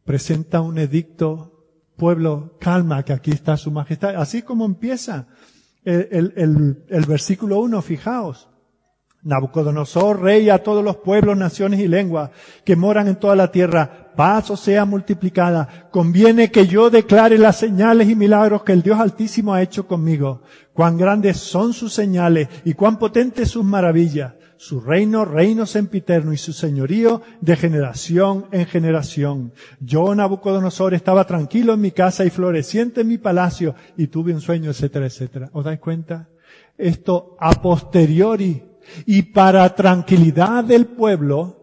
presenta 0.06 0.62
un 0.62 0.78
edicto, 0.78 1.66
pueblo, 1.98 2.58
calma, 2.60 3.04
que 3.04 3.12
aquí 3.12 3.32
está 3.32 3.58
su 3.58 3.72
majestad. 3.72 4.16
Así 4.16 4.44
como 4.44 4.66
empieza 4.66 5.28
el, 5.84 6.08
el, 6.10 6.34
el, 6.38 6.86
el 6.88 7.06
versículo 7.06 7.60
1, 7.60 7.82
fijaos. 7.82 8.51
Nabucodonosor, 9.24 10.20
rey 10.20 10.50
a 10.50 10.64
todos 10.64 10.84
los 10.84 10.98
pueblos, 10.98 11.38
naciones 11.38 11.80
y 11.80 11.88
lenguas 11.88 12.32
que 12.66 12.76
moran 12.76 13.08
en 13.08 13.18
toda 13.18 13.36
la 13.36 13.52
tierra, 13.52 14.12
paz 14.16 14.50
o 14.50 14.58
sea 14.58 14.84
multiplicada. 14.86 15.90
Conviene 15.92 16.50
que 16.50 16.66
yo 16.66 16.90
declare 16.90 17.38
las 17.38 17.58
señales 17.58 18.10
y 18.10 18.16
milagros 18.16 18.64
que 18.64 18.74
el 18.74 18.82
Dios 18.82 19.00
Altísimo 19.00 19.54
ha 19.54 19.62
hecho 19.62 19.86
conmigo. 19.86 20.42
Cuán 20.74 20.98
grandes 20.98 21.38
son 21.38 21.74
sus 21.74 21.94
señales 21.94 22.48
y 22.66 22.74
cuán 22.74 22.98
potentes 22.98 23.50
sus 23.50 23.64
maravillas. 23.64 24.34
Su 24.58 24.80
reino, 24.80 25.26
reino 25.26 25.66
sempiterno 25.66 26.34
y 26.34 26.38
su 26.38 26.54
señorío 26.54 27.24
de 27.42 27.56
generación 27.56 28.46
en 28.52 28.68
generación. 28.68 29.54
Yo, 29.80 30.14
Nabucodonosor, 30.14 30.94
estaba 30.94 31.26
tranquilo 31.26 31.74
en 31.74 31.82
mi 31.82 31.90
casa 31.90 32.26
y 32.26 32.30
floreciente 32.30 33.02
en 33.02 33.08
mi 33.08 33.18
palacio 33.18 33.74
y 33.98 34.08
tuve 34.08 34.34
un 34.34 34.42
sueño, 34.42 34.70
etcétera, 34.70 35.08
etcétera. 35.08 35.50
¿Os 35.54 35.66
dais 35.66 35.80
cuenta? 35.80 36.30
Esto 36.78 37.36
a 37.40 37.60
posteriori 37.60 38.71
y 39.06 39.22
para 39.24 39.74
tranquilidad 39.76 40.64
del 40.64 40.88
pueblo, 40.88 41.58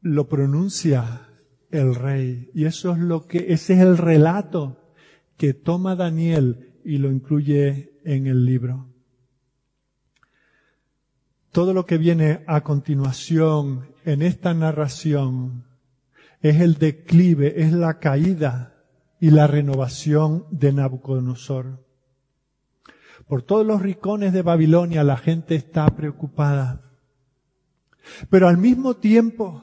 lo 0.00 0.28
pronuncia 0.28 1.28
el 1.70 1.94
rey. 1.94 2.50
Y 2.54 2.66
eso 2.66 2.92
es 2.92 2.98
lo 2.98 3.26
que, 3.26 3.52
ese 3.52 3.74
es 3.74 3.80
el 3.80 3.98
relato 3.98 4.92
que 5.36 5.54
toma 5.54 5.96
Daniel 5.96 6.74
y 6.84 6.98
lo 6.98 7.10
incluye 7.10 7.98
en 8.04 8.26
el 8.26 8.44
libro. 8.44 8.88
Todo 11.50 11.72
lo 11.72 11.86
que 11.86 11.98
viene 11.98 12.44
a 12.46 12.62
continuación 12.62 13.94
en 14.04 14.22
esta 14.22 14.54
narración 14.54 15.64
es 16.40 16.60
el 16.60 16.74
declive, 16.74 17.62
es 17.62 17.72
la 17.72 17.98
caída 17.98 18.74
y 19.20 19.30
la 19.30 19.46
renovación 19.46 20.46
de 20.50 20.72
Nabucodonosor. 20.72 21.83
Por 23.26 23.42
todos 23.42 23.66
los 23.66 23.80
rincones 23.80 24.32
de 24.32 24.42
Babilonia 24.42 25.02
la 25.02 25.16
gente 25.16 25.54
está 25.54 25.86
preocupada. 25.86 26.82
Pero 28.28 28.48
al 28.48 28.58
mismo 28.58 28.96
tiempo, 28.96 29.62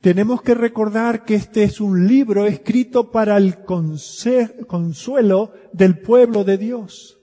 tenemos 0.00 0.42
que 0.42 0.54
recordar 0.54 1.24
que 1.24 1.34
este 1.34 1.64
es 1.64 1.80
un 1.80 2.06
libro 2.06 2.46
escrito 2.46 3.10
para 3.10 3.36
el 3.38 3.64
consuelo 3.64 5.52
del 5.72 5.98
pueblo 5.98 6.44
de 6.44 6.58
Dios. 6.58 7.18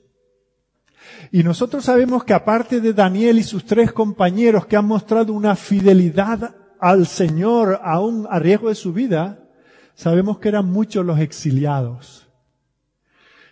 Y 1.31 1.43
nosotros 1.43 1.85
sabemos 1.85 2.23
que 2.23 2.33
aparte 2.33 2.81
de 2.81 2.93
Daniel 2.93 3.39
y 3.39 3.43
sus 3.43 3.65
tres 3.65 3.91
compañeros 3.91 4.65
que 4.65 4.75
han 4.75 4.85
mostrado 4.85 5.33
una 5.33 5.55
fidelidad 5.55 6.55
al 6.79 7.07
Señor 7.07 7.79
aún 7.83 8.27
a 8.29 8.39
riesgo 8.39 8.69
de 8.69 8.75
su 8.75 8.91
vida, 8.91 9.47
sabemos 9.95 10.39
que 10.39 10.49
eran 10.49 10.65
muchos 10.65 11.05
los 11.05 11.19
exiliados. 11.19 12.27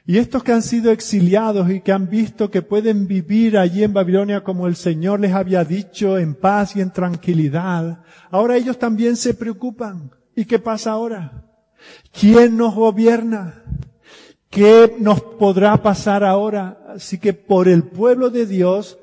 Y 0.06 0.18
estos 0.18 0.44
que 0.44 0.52
han 0.52 0.64
sido 0.64 0.92
exiliados 0.92 1.70
y 1.70 1.82
que 1.82 1.92
han 1.92 2.10
visto 2.10 2.50
que 2.50 2.62
pueden 2.62 3.08
vivir 3.08 3.58
allí 3.58 3.84
en 3.84 3.94
Babilonia 3.94 4.44
como 4.44 4.68
el 4.68 4.76
Señor 4.76 5.20
les 5.20 5.34
había 5.34 5.64
dicho, 5.64 6.18
en 6.18 6.34
paz 6.34 6.76
y 6.76 6.82
en 6.82 6.92
tranquilidad, 6.92 8.04
ahora 8.32 8.58
ellos 8.58 8.80
también 8.80 9.16
se 9.16 9.34
preocupan. 9.34 10.12
¿Y 10.36 10.46
qué 10.46 10.58
pasa 10.58 10.92
ahora? 10.92 11.46
¿Quién 12.12 12.58
nos 12.58 12.74
gobierna? 12.74 13.64
¿Qué 14.50 14.96
nos 15.00 15.22
podrá 15.22 15.82
pasar 15.82 16.24
ahora? 16.24 16.84
Así 16.90 17.20
que 17.20 17.34
por 17.34 17.68
el 17.68 17.84
pueblo 17.84 18.30
de 18.30 18.46
Dios, 18.46 18.98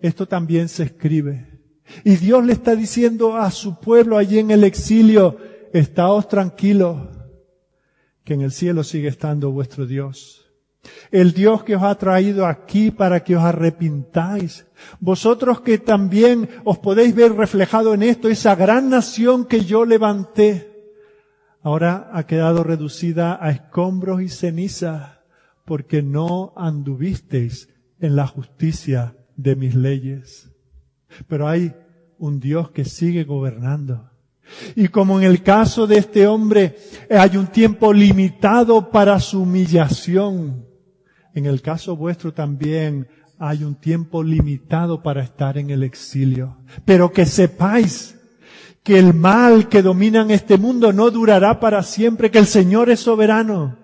esto 0.00 0.28
también 0.28 0.68
se 0.68 0.84
escribe. 0.84 1.60
Y 2.04 2.16
Dios 2.16 2.44
le 2.44 2.52
está 2.52 2.76
diciendo 2.76 3.36
a 3.36 3.50
su 3.50 3.80
pueblo 3.80 4.16
allí 4.16 4.38
en 4.38 4.50
el 4.50 4.64
exilio, 4.64 5.38
estáos 5.72 6.28
tranquilos, 6.28 7.08
que 8.24 8.34
en 8.34 8.42
el 8.42 8.52
cielo 8.52 8.84
sigue 8.84 9.08
estando 9.08 9.50
vuestro 9.50 9.86
Dios. 9.86 10.41
El 11.10 11.32
Dios 11.32 11.62
que 11.62 11.76
os 11.76 11.82
ha 11.82 11.94
traído 11.96 12.46
aquí 12.46 12.90
para 12.90 13.22
que 13.22 13.36
os 13.36 13.44
arrepintáis. 13.44 14.66
Vosotros 14.98 15.60
que 15.60 15.78
también 15.78 16.48
os 16.64 16.78
podéis 16.78 17.14
ver 17.14 17.34
reflejado 17.34 17.94
en 17.94 18.02
esto, 18.02 18.28
esa 18.28 18.54
gran 18.54 18.88
nación 18.90 19.44
que 19.44 19.64
yo 19.64 19.84
levanté, 19.84 20.72
ahora 21.62 22.10
ha 22.12 22.26
quedado 22.26 22.64
reducida 22.64 23.38
a 23.40 23.50
escombros 23.50 24.22
y 24.22 24.28
cenizas 24.28 25.20
porque 25.64 26.02
no 26.02 26.52
anduvisteis 26.56 27.68
en 28.00 28.16
la 28.16 28.26
justicia 28.26 29.16
de 29.36 29.54
mis 29.54 29.74
leyes. 29.74 30.50
Pero 31.28 31.46
hay 31.46 31.74
un 32.18 32.40
Dios 32.40 32.70
que 32.70 32.84
sigue 32.84 33.24
gobernando. 33.24 34.10
Y 34.74 34.88
como 34.88 35.20
en 35.20 35.26
el 35.26 35.42
caso 35.42 35.86
de 35.86 35.98
este 35.98 36.26
hombre 36.26 36.76
hay 37.08 37.36
un 37.36 37.46
tiempo 37.46 37.92
limitado 37.92 38.90
para 38.90 39.20
su 39.20 39.42
humillación, 39.42 40.71
en 41.34 41.46
el 41.46 41.62
caso 41.62 41.96
vuestro 41.96 42.32
también 42.32 43.08
hay 43.38 43.64
un 43.64 43.74
tiempo 43.74 44.22
limitado 44.22 45.02
para 45.02 45.22
estar 45.22 45.58
en 45.58 45.70
el 45.70 45.82
exilio. 45.82 46.58
Pero 46.84 47.12
que 47.12 47.26
sepáis 47.26 48.18
que 48.82 48.98
el 48.98 49.14
mal 49.14 49.68
que 49.68 49.82
domina 49.82 50.22
en 50.22 50.30
este 50.30 50.58
mundo 50.58 50.92
no 50.92 51.10
durará 51.10 51.58
para 51.58 51.82
siempre, 51.82 52.30
que 52.30 52.38
el 52.38 52.46
Señor 52.46 52.90
es 52.90 53.00
soberano. 53.00 53.78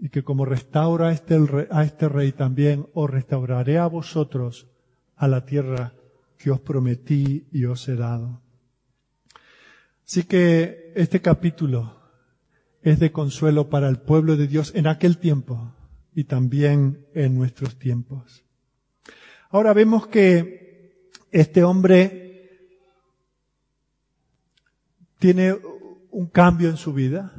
Y 0.00 0.10
que 0.10 0.22
como 0.22 0.44
restaura 0.44 1.08
a 1.08 1.12
este, 1.12 1.38
a 1.70 1.84
este 1.84 2.08
rey 2.08 2.32
también, 2.32 2.86
os 2.94 3.10
restauraré 3.10 3.78
a 3.78 3.86
vosotros 3.86 4.68
a 5.16 5.26
la 5.26 5.44
tierra 5.44 5.92
que 6.36 6.50
os 6.50 6.60
prometí 6.60 7.48
y 7.50 7.64
os 7.64 7.88
he 7.88 7.96
dado. 7.96 8.40
Así 10.06 10.22
que 10.22 10.92
este 10.94 11.20
capítulo 11.20 11.97
es 12.82 12.98
de 12.98 13.12
consuelo 13.12 13.68
para 13.68 13.88
el 13.88 13.98
pueblo 13.98 14.36
de 14.36 14.46
Dios 14.46 14.72
en 14.74 14.86
aquel 14.86 15.18
tiempo 15.18 15.72
y 16.14 16.24
también 16.24 17.06
en 17.14 17.36
nuestros 17.36 17.78
tiempos. 17.78 18.44
Ahora 19.50 19.72
vemos 19.72 20.06
que 20.06 21.00
este 21.30 21.64
hombre 21.64 22.28
tiene 25.18 25.56
un 26.10 26.26
cambio 26.26 26.68
en 26.68 26.76
su 26.76 26.92
vida. 26.92 27.32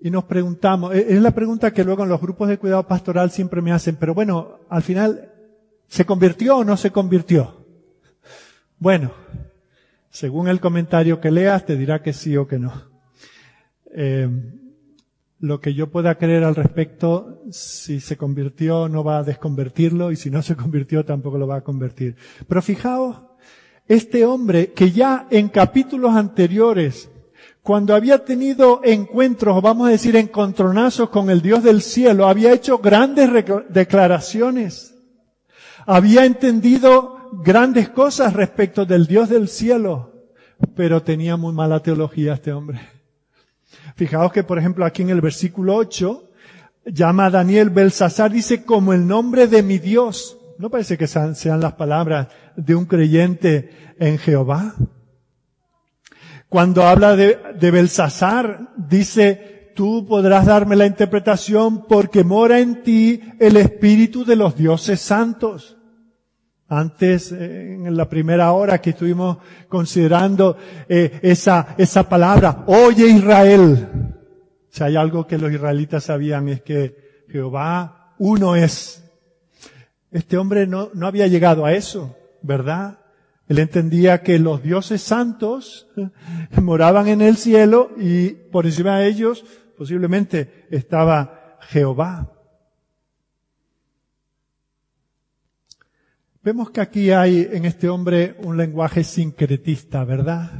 Y 0.00 0.10
nos 0.10 0.24
preguntamos, 0.24 0.94
e-, 0.94 1.14
es 1.14 1.20
la 1.20 1.32
pregunta 1.32 1.72
que 1.72 1.84
luego 1.84 2.04
en 2.04 2.08
los 2.08 2.20
grupos 2.20 2.48
de 2.48 2.58
cuidado 2.58 2.86
pastoral 2.86 3.30
siempre 3.30 3.62
me 3.62 3.72
hacen, 3.72 3.96
pero 3.96 4.14
bueno, 4.14 4.60
al 4.68 4.82
final, 4.82 5.32
¿se 5.88 6.04
convirtió 6.04 6.58
o 6.58 6.64
no 6.64 6.76
se 6.76 6.90
convirtió? 6.90 7.66
Bueno, 8.78 9.12
según 10.10 10.48
el 10.48 10.60
comentario 10.60 11.20
que 11.20 11.30
leas, 11.30 11.66
te 11.66 11.76
dirá 11.76 12.02
que 12.02 12.12
sí 12.12 12.36
o 12.36 12.46
que 12.46 12.58
no. 12.58 12.97
Eh, 14.00 14.28
lo 15.40 15.60
que 15.60 15.74
yo 15.74 15.90
pueda 15.90 16.14
creer 16.14 16.44
al 16.44 16.54
respecto, 16.54 17.42
si 17.50 17.98
se 17.98 18.16
convirtió 18.16 18.88
no 18.88 19.02
va 19.02 19.18
a 19.18 19.22
desconvertirlo 19.24 20.12
y 20.12 20.16
si 20.16 20.30
no 20.30 20.40
se 20.40 20.54
convirtió 20.54 21.04
tampoco 21.04 21.36
lo 21.36 21.48
va 21.48 21.56
a 21.56 21.64
convertir. 21.64 22.14
Pero 22.46 22.62
fijaos, 22.62 23.16
este 23.88 24.24
hombre 24.24 24.72
que 24.72 24.92
ya 24.92 25.26
en 25.30 25.48
capítulos 25.48 26.14
anteriores, 26.14 27.10
cuando 27.60 27.92
había 27.92 28.24
tenido 28.24 28.82
encuentros, 28.84 29.60
vamos 29.62 29.88
a 29.88 29.90
decir 29.90 30.14
encontronazos 30.14 31.08
con 31.10 31.28
el 31.28 31.42
Dios 31.42 31.64
del 31.64 31.82
cielo, 31.82 32.28
había 32.28 32.52
hecho 32.52 32.78
grandes 32.78 33.28
declaraciones, 33.68 34.94
había 35.86 36.24
entendido 36.24 37.30
grandes 37.44 37.88
cosas 37.88 38.32
respecto 38.32 38.86
del 38.86 39.08
Dios 39.08 39.28
del 39.28 39.48
cielo, 39.48 40.12
pero 40.76 41.02
tenía 41.02 41.36
muy 41.36 41.52
mala 41.52 41.82
teología 41.82 42.34
este 42.34 42.52
hombre. 42.52 42.97
Fijaos 43.96 44.32
que, 44.32 44.44
por 44.44 44.58
ejemplo, 44.58 44.84
aquí 44.84 45.02
en 45.02 45.10
el 45.10 45.20
versículo 45.20 45.76
8, 45.76 46.30
llama 46.86 47.26
a 47.26 47.30
Daniel 47.30 47.70
Belsasar, 47.70 48.30
dice, 48.30 48.64
como 48.64 48.92
el 48.92 49.06
nombre 49.06 49.46
de 49.46 49.62
mi 49.62 49.78
Dios. 49.78 50.38
No 50.58 50.70
parece 50.70 50.98
que 50.98 51.06
sean, 51.06 51.34
las 51.60 51.74
palabras 51.74 52.28
de 52.56 52.74
un 52.74 52.86
creyente 52.86 53.94
en 53.98 54.18
Jehová. 54.18 54.74
Cuando 56.48 56.82
habla 56.82 57.14
de, 57.14 57.38
de 57.58 57.70
Belsasar, 57.70 58.72
dice, 58.76 59.72
tú 59.74 60.06
podrás 60.06 60.46
darme 60.46 60.76
la 60.76 60.86
interpretación 60.86 61.86
porque 61.86 62.24
mora 62.24 62.58
en 62.58 62.82
ti 62.82 63.20
el 63.38 63.56
espíritu 63.56 64.24
de 64.24 64.36
los 64.36 64.56
dioses 64.56 65.00
santos. 65.00 65.77
Antes, 66.70 67.32
eh, 67.32 67.74
en 67.74 67.96
la 67.96 68.08
primera 68.08 68.52
hora 68.52 68.78
que 68.78 68.90
estuvimos 68.90 69.38
considerando 69.68 70.56
eh, 70.88 71.18
esa, 71.22 71.74
esa 71.78 72.08
palabra, 72.08 72.64
oye 72.66 73.08
Israel. 73.08 74.14
Si 74.68 74.84
hay 74.84 74.96
algo 74.96 75.26
que 75.26 75.38
los 75.38 75.50
israelitas 75.50 76.04
sabían 76.04 76.48
es 76.50 76.62
que 76.62 77.24
Jehová 77.28 78.14
uno 78.18 78.54
es. 78.54 79.02
Este 80.10 80.36
hombre 80.36 80.66
no, 80.66 80.90
no 80.92 81.06
había 81.06 81.26
llegado 81.26 81.64
a 81.64 81.72
eso, 81.72 82.16
¿verdad? 82.42 82.98
Él 83.48 83.58
entendía 83.58 84.22
que 84.22 84.38
los 84.38 84.62
dioses 84.62 85.00
santos 85.00 85.88
moraban 86.60 87.08
en 87.08 87.22
el 87.22 87.38
cielo 87.38 87.90
y 87.96 88.30
por 88.30 88.66
encima 88.66 88.98
de 88.98 89.08
ellos 89.08 89.44
posiblemente 89.76 90.66
estaba 90.70 91.56
Jehová. 91.62 92.30
Vemos 96.42 96.70
que 96.70 96.80
aquí 96.80 97.10
hay 97.10 97.48
en 97.52 97.64
este 97.64 97.88
hombre 97.88 98.36
un 98.44 98.56
lenguaje 98.56 99.02
sincretista, 99.02 100.04
¿verdad? 100.04 100.50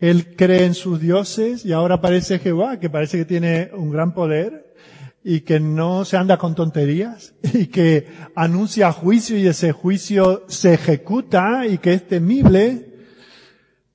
Él 0.00 0.34
cree 0.34 0.64
en 0.64 0.74
sus 0.74 1.00
dioses 1.00 1.64
y 1.64 1.72
ahora 1.72 1.96
aparece 1.96 2.40
Jehová, 2.40 2.80
que 2.80 2.90
parece 2.90 3.18
que 3.18 3.24
tiene 3.24 3.70
un 3.72 3.90
gran 3.90 4.12
poder 4.12 4.74
y 5.22 5.42
que 5.42 5.60
no 5.60 6.04
se 6.04 6.16
anda 6.16 6.36
con 6.36 6.56
tonterías 6.56 7.34
y 7.54 7.66
que 7.66 8.08
anuncia 8.34 8.90
juicio 8.90 9.38
y 9.38 9.46
ese 9.46 9.70
juicio 9.70 10.42
se 10.48 10.74
ejecuta 10.74 11.66
y 11.66 11.78
que 11.78 11.94
es 11.94 12.08
temible. 12.08 12.88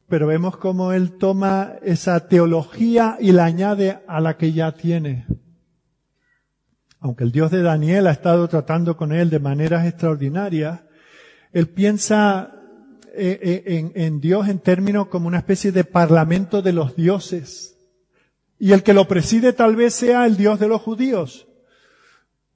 Pero 0.08 0.28
vemos 0.28 0.56
cómo 0.56 0.94
él 0.94 1.18
toma 1.18 1.74
esa 1.84 2.30
teología 2.30 3.18
y 3.20 3.34
la 3.34 3.44
añade 3.44 4.00
a 4.08 4.22
la 4.22 4.38
que 4.38 4.54
ya 4.54 4.72
tiene. 4.72 5.26
Aunque 7.08 7.24
el 7.24 7.32
Dios 7.32 7.52
de 7.52 7.62
Daniel 7.62 8.08
ha 8.08 8.12
estado 8.12 8.50
tratando 8.50 8.98
con 8.98 9.14
él 9.14 9.30
de 9.30 9.40
maneras 9.40 9.88
extraordinarias, 9.88 10.82
él 11.54 11.70
piensa 11.70 12.54
eh, 13.16 13.64
eh, 13.66 13.92
en, 13.96 14.20
Dios 14.20 14.50
en 14.50 14.60
términos 14.60 15.08
como 15.08 15.30
una 15.30 15.38
especie 15.38 15.72
de 15.72 15.86
parlamento 15.86 16.62
de 16.62 16.74
los 16.74 16.98
dioses. 16.98 17.78
Y 18.60 18.74
el 18.74 18.84
que 18.84 18.94
lo 18.94 19.08
preside 19.08 19.54
tal 19.54 19.78
vez 19.78 19.94
sea 19.94 20.26
el 20.26 20.36
Dios 20.36 20.60
de 20.60 20.68
los 20.68 20.82
judíos, 20.82 21.48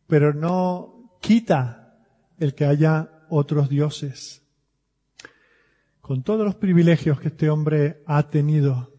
pero 0.08 0.34
no 0.34 1.16
quita 1.22 1.96
el 2.38 2.54
que 2.54 2.66
haya 2.66 3.10
otros 3.30 3.70
dioses. 3.70 4.44
Con 6.02 6.24
todos 6.24 6.44
los 6.46 6.56
privilegios 6.56 7.22
que 7.22 7.30
este 7.30 7.50
hombre 7.50 8.04
ha 8.06 8.30
tenido, 8.30 8.92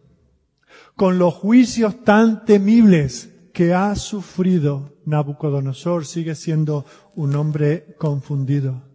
con 0.97 1.19
los 1.19 1.35
juicios 1.35 2.05
tan 2.05 2.47
temibles 2.47 3.32
que 3.53 3.75
ha 3.75 3.95
sufrido, 3.95 4.97
Nabucodonosor 5.05 6.07
sigue 6.07 6.35
siendo 6.35 6.85
un 7.15 7.37
hombre 7.37 7.95
confundido 7.99 8.93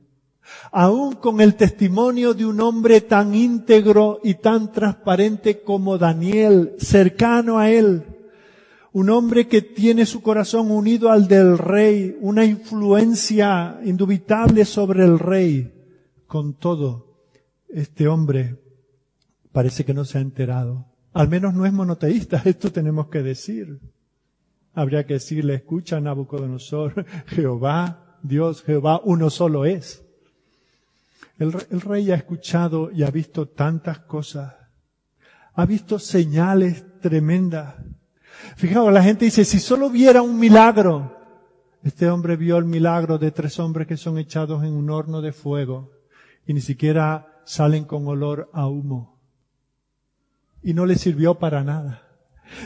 aún 0.72 1.16
con 1.16 1.42
el 1.42 1.56
testimonio 1.56 2.34
de 2.34 2.46
un 2.46 2.60
hombre 2.62 3.02
tan 3.02 3.36
íntegro 3.36 4.20
y 4.24 4.36
tan 4.36 4.72
transparente 4.72 5.62
como 5.62 5.98
Daniel, 5.98 6.76
cercano 6.78 7.58
a 7.60 7.70
él, 7.70 8.04
un 8.94 9.10
hombre 9.10 9.48
que 9.48 9.62
tiene 9.62 10.06
su 10.06 10.22
corazón 10.22 10.72
unido 10.72 11.12
al 11.12 11.28
del 11.28 11.58
rey, 11.58 12.18
una 12.22 12.46
influencia 12.46 13.80
indubitable 13.84 14.66
sobre 14.66 15.04
el 15.04 15.20
rey. 15.20 15.74
Con 16.26 16.56
todo, 16.56 17.22
este 17.70 18.08
hombre 18.08 18.60
parece 19.52 19.86
que 19.86 19.94
no 19.94 20.04
se 20.04 20.18
ha 20.18 20.22
enterado. 20.22 20.88
Al 21.14 21.30
menos 21.30 21.54
no 21.54 21.66
es 21.66 21.74
monoteísta, 21.74 22.42
esto 22.46 22.72
tenemos 22.72 23.08
que 23.10 23.22
decir. 23.22 23.80
Habría 24.78 25.08
que 25.08 25.16
decirle, 25.16 25.56
escucha 25.56 26.00
Nabucodonosor, 26.00 27.04
Jehová, 27.26 28.20
Dios, 28.22 28.62
Jehová, 28.62 29.02
uno 29.04 29.32
solo 29.32 29.66
es. 29.66 30.06
El, 31.40 31.52
rey 31.82 32.12
ha 32.12 32.16
escuchado 32.16 32.92
y 32.92 33.02
ha 33.02 33.10
visto 33.10 33.48
tantas 33.48 33.98
cosas. 33.98 34.54
Ha 35.56 35.66
visto 35.66 35.98
señales 35.98 36.86
tremendas. 37.02 37.74
Fijaos, 38.56 38.94
la 38.94 39.02
gente 39.02 39.26
dice, 39.26 39.46
si 39.46 39.58
solo 39.60 39.90
viera 39.90 40.22
un 40.22 40.38
milagro. 40.38 41.18
Este 41.82 42.08
hombre 42.08 42.36
vio 42.36 42.60
el 42.60 42.66
milagro 42.66 43.18
de 43.18 43.32
tres 43.32 43.60
hombres 43.60 43.88
que 43.88 43.98
son 43.98 44.20
echados 44.20 44.64
en 44.64 44.74
un 44.74 44.92
horno 44.92 45.22
de 45.22 45.32
fuego 45.32 45.90
y 46.46 46.54
ni 46.54 46.62
siquiera 46.62 47.42
salen 47.46 47.86
con 47.86 48.08
olor 48.08 48.52
a 48.54 48.68
humo. 48.68 49.18
Y 50.62 50.76
no 50.76 50.86
le 50.86 50.98
sirvió 50.98 51.40
para 51.40 51.64
nada. 51.64 52.07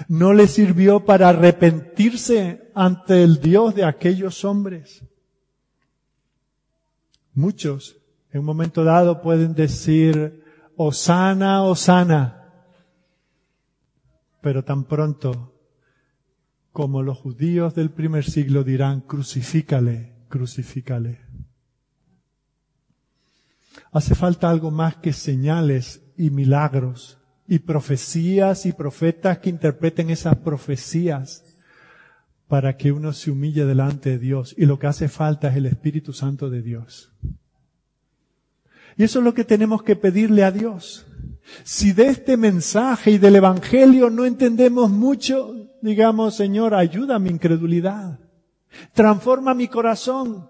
No 0.08 0.34
le 0.34 0.48
sirvió 0.48 1.06
para 1.06 1.30
arrepentirse 1.30 2.72
ante 2.74 3.24
el 3.24 3.40
Dios 3.40 3.76
de 3.76 3.86
aquellos 3.86 4.46
hombres. 4.46 5.04
Muchos 7.34 7.98
en 8.32 8.40
un 8.40 8.46
momento 8.46 8.84
dado 8.84 9.22
pueden 9.22 9.54
decir, 9.54 10.44
Osana, 10.76 11.64
Osana. 11.64 12.38
Pero 14.42 14.64
tan 14.64 14.86
pronto 14.86 15.54
como 16.72 17.04
los 17.04 17.18
judíos 17.18 17.76
del 17.76 17.92
primer 17.92 18.24
siglo 18.24 18.64
dirán, 18.64 19.02
crucifícale, 19.02 20.26
crucifícale. 20.30 21.20
Hace 23.92 24.16
falta 24.16 24.50
algo 24.50 24.72
más 24.72 24.96
que 24.98 25.12
señales 25.12 26.02
y 26.18 26.30
milagros 26.30 27.21
y 27.52 27.60
profecías 27.60 28.66
y 28.66 28.72
profetas 28.72 29.40
que 29.40 29.50
interpreten 29.50 30.10
esas 30.10 30.38
profecías 30.38 31.44
para 32.48 32.78
que 32.78 32.94
uno 32.94 33.12
se 33.12 33.30
humille 33.30 33.66
delante 33.66 34.12
de 34.12 34.20
Dios. 34.20 34.56
Y 34.58 34.66
lo 34.66 34.80
que 34.80 34.88
hace 34.88 35.10
falta 35.10 35.50
es 35.50 35.58
el 35.58 35.66
Espíritu 35.66 36.14
Santo 36.14 36.50
de 36.50 36.62
Dios. 36.62 37.12
Y 38.96 39.04
eso 39.04 39.20
es 39.20 39.26
lo 39.26 39.34
que 39.34 39.44
tenemos 39.44 39.84
que 39.84 39.98
pedirle 39.98 40.46
a 40.46 40.52
Dios. 40.52 41.06
Si 41.66 41.92
de 41.92 42.08
este 42.08 42.38
mensaje 42.38 43.12
y 43.12 43.18
del 43.18 43.36
Evangelio 43.36 44.10
no 44.10 44.24
entendemos 44.24 44.90
mucho, 44.90 45.54
digamos, 45.82 46.36
Señor, 46.36 46.74
ayuda 46.74 47.18
a 47.18 47.20
mi 47.20 47.32
incredulidad. 47.32 48.18
Transforma 48.94 49.54
mi 49.54 49.68
corazón. 49.68 50.50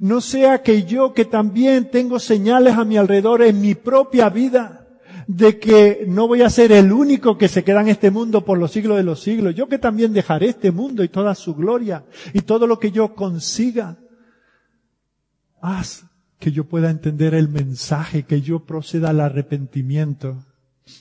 No 0.00 0.20
sea 0.20 0.60
que 0.60 0.82
yo, 0.82 1.14
que 1.14 1.24
también 1.24 1.88
tengo 1.88 2.18
señales 2.18 2.74
a 2.74 2.84
mi 2.84 2.96
alrededor 2.96 3.42
en 3.42 3.60
mi 3.60 3.76
propia 3.76 4.28
vida, 4.28 4.85
de 5.26 5.58
que 5.58 6.04
no 6.06 6.28
voy 6.28 6.42
a 6.42 6.50
ser 6.50 6.72
el 6.72 6.92
único 6.92 7.36
que 7.36 7.48
se 7.48 7.64
queda 7.64 7.80
en 7.80 7.88
este 7.88 8.10
mundo 8.10 8.44
por 8.44 8.58
los 8.58 8.70
siglos 8.70 8.96
de 8.96 9.02
los 9.02 9.20
siglos. 9.20 9.54
Yo 9.54 9.68
que 9.68 9.78
también 9.78 10.12
dejaré 10.12 10.48
este 10.48 10.70
mundo 10.70 11.02
y 11.02 11.08
toda 11.08 11.34
su 11.34 11.54
gloria 11.54 12.04
y 12.32 12.42
todo 12.42 12.66
lo 12.66 12.78
que 12.78 12.92
yo 12.92 13.14
consiga. 13.14 13.98
Haz 15.60 16.06
que 16.38 16.52
yo 16.52 16.68
pueda 16.68 16.90
entender 16.90 17.34
el 17.34 17.48
mensaje, 17.48 18.24
que 18.24 18.40
yo 18.40 18.64
proceda 18.64 19.10
al 19.10 19.20
arrepentimiento, 19.20 20.44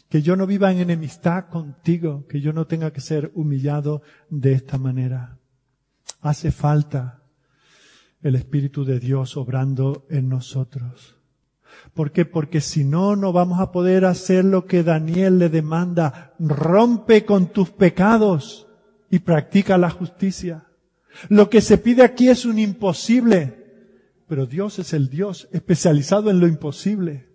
que 0.09 0.21
yo 0.21 0.35
no 0.35 0.47
viva 0.47 0.71
en 0.71 0.79
enemistad 0.79 1.47
contigo, 1.49 2.25
que 2.27 2.41
yo 2.41 2.53
no 2.53 2.65
tenga 2.65 2.91
que 2.91 3.01
ser 3.01 3.31
humillado 3.35 4.01
de 4.29 4.53
esta 4.53 4.77
manera. 4.77 5.37
Hace 6.21 6.51
falta 6.51 7.21
el 8.23 8.35
Espíritu 8.35 8.85
de 8.85 8.99
Dios 8.99 9.37
obrando 9.37 10.07
en 10.09 10.29
nosotros. 10.29 11.14
¿Por 11.95 12.11
qué? 12.11 12.25
Porque 12.25 12.59
si 12.59 12.83
no, 12.83 13.15
no 13.15 13.31
vamos 13.31 13.61
a 13.61 13.71
poder 13.71 14.03
hacer 14.03 14.43
lo 14.43 14.65
que 14.65 14.83
Daniel 14.83 15.39
le 15.39 15.47
demanda. 15.47 16.33
Rompe 16.39 17.23
con 17.23 17.47
tus 17.47 17.69
pecados 17.69 18.67
y 19.09 19.19
practica 19.19 19.77
la 19.77 19.89
justicia. 19.89 20.67
Lo 21.29 21.49
que 21.49 21.61
se 21.61 21.77
pide 21.77 22.03
aquí 22.03 22.27
es 22.27 22.43
un 22.43 22.59
imposible. 22.59 23.63
Pero 24.27 24.45
Dios 24.45 24.77
es 24.77 24.91
el 24.91 25.09
Dios 25.09 25.47
especializado 25.53 26.29
en 26.29 26.41
lo 26.41 26.47
imposible. 26.47 27.29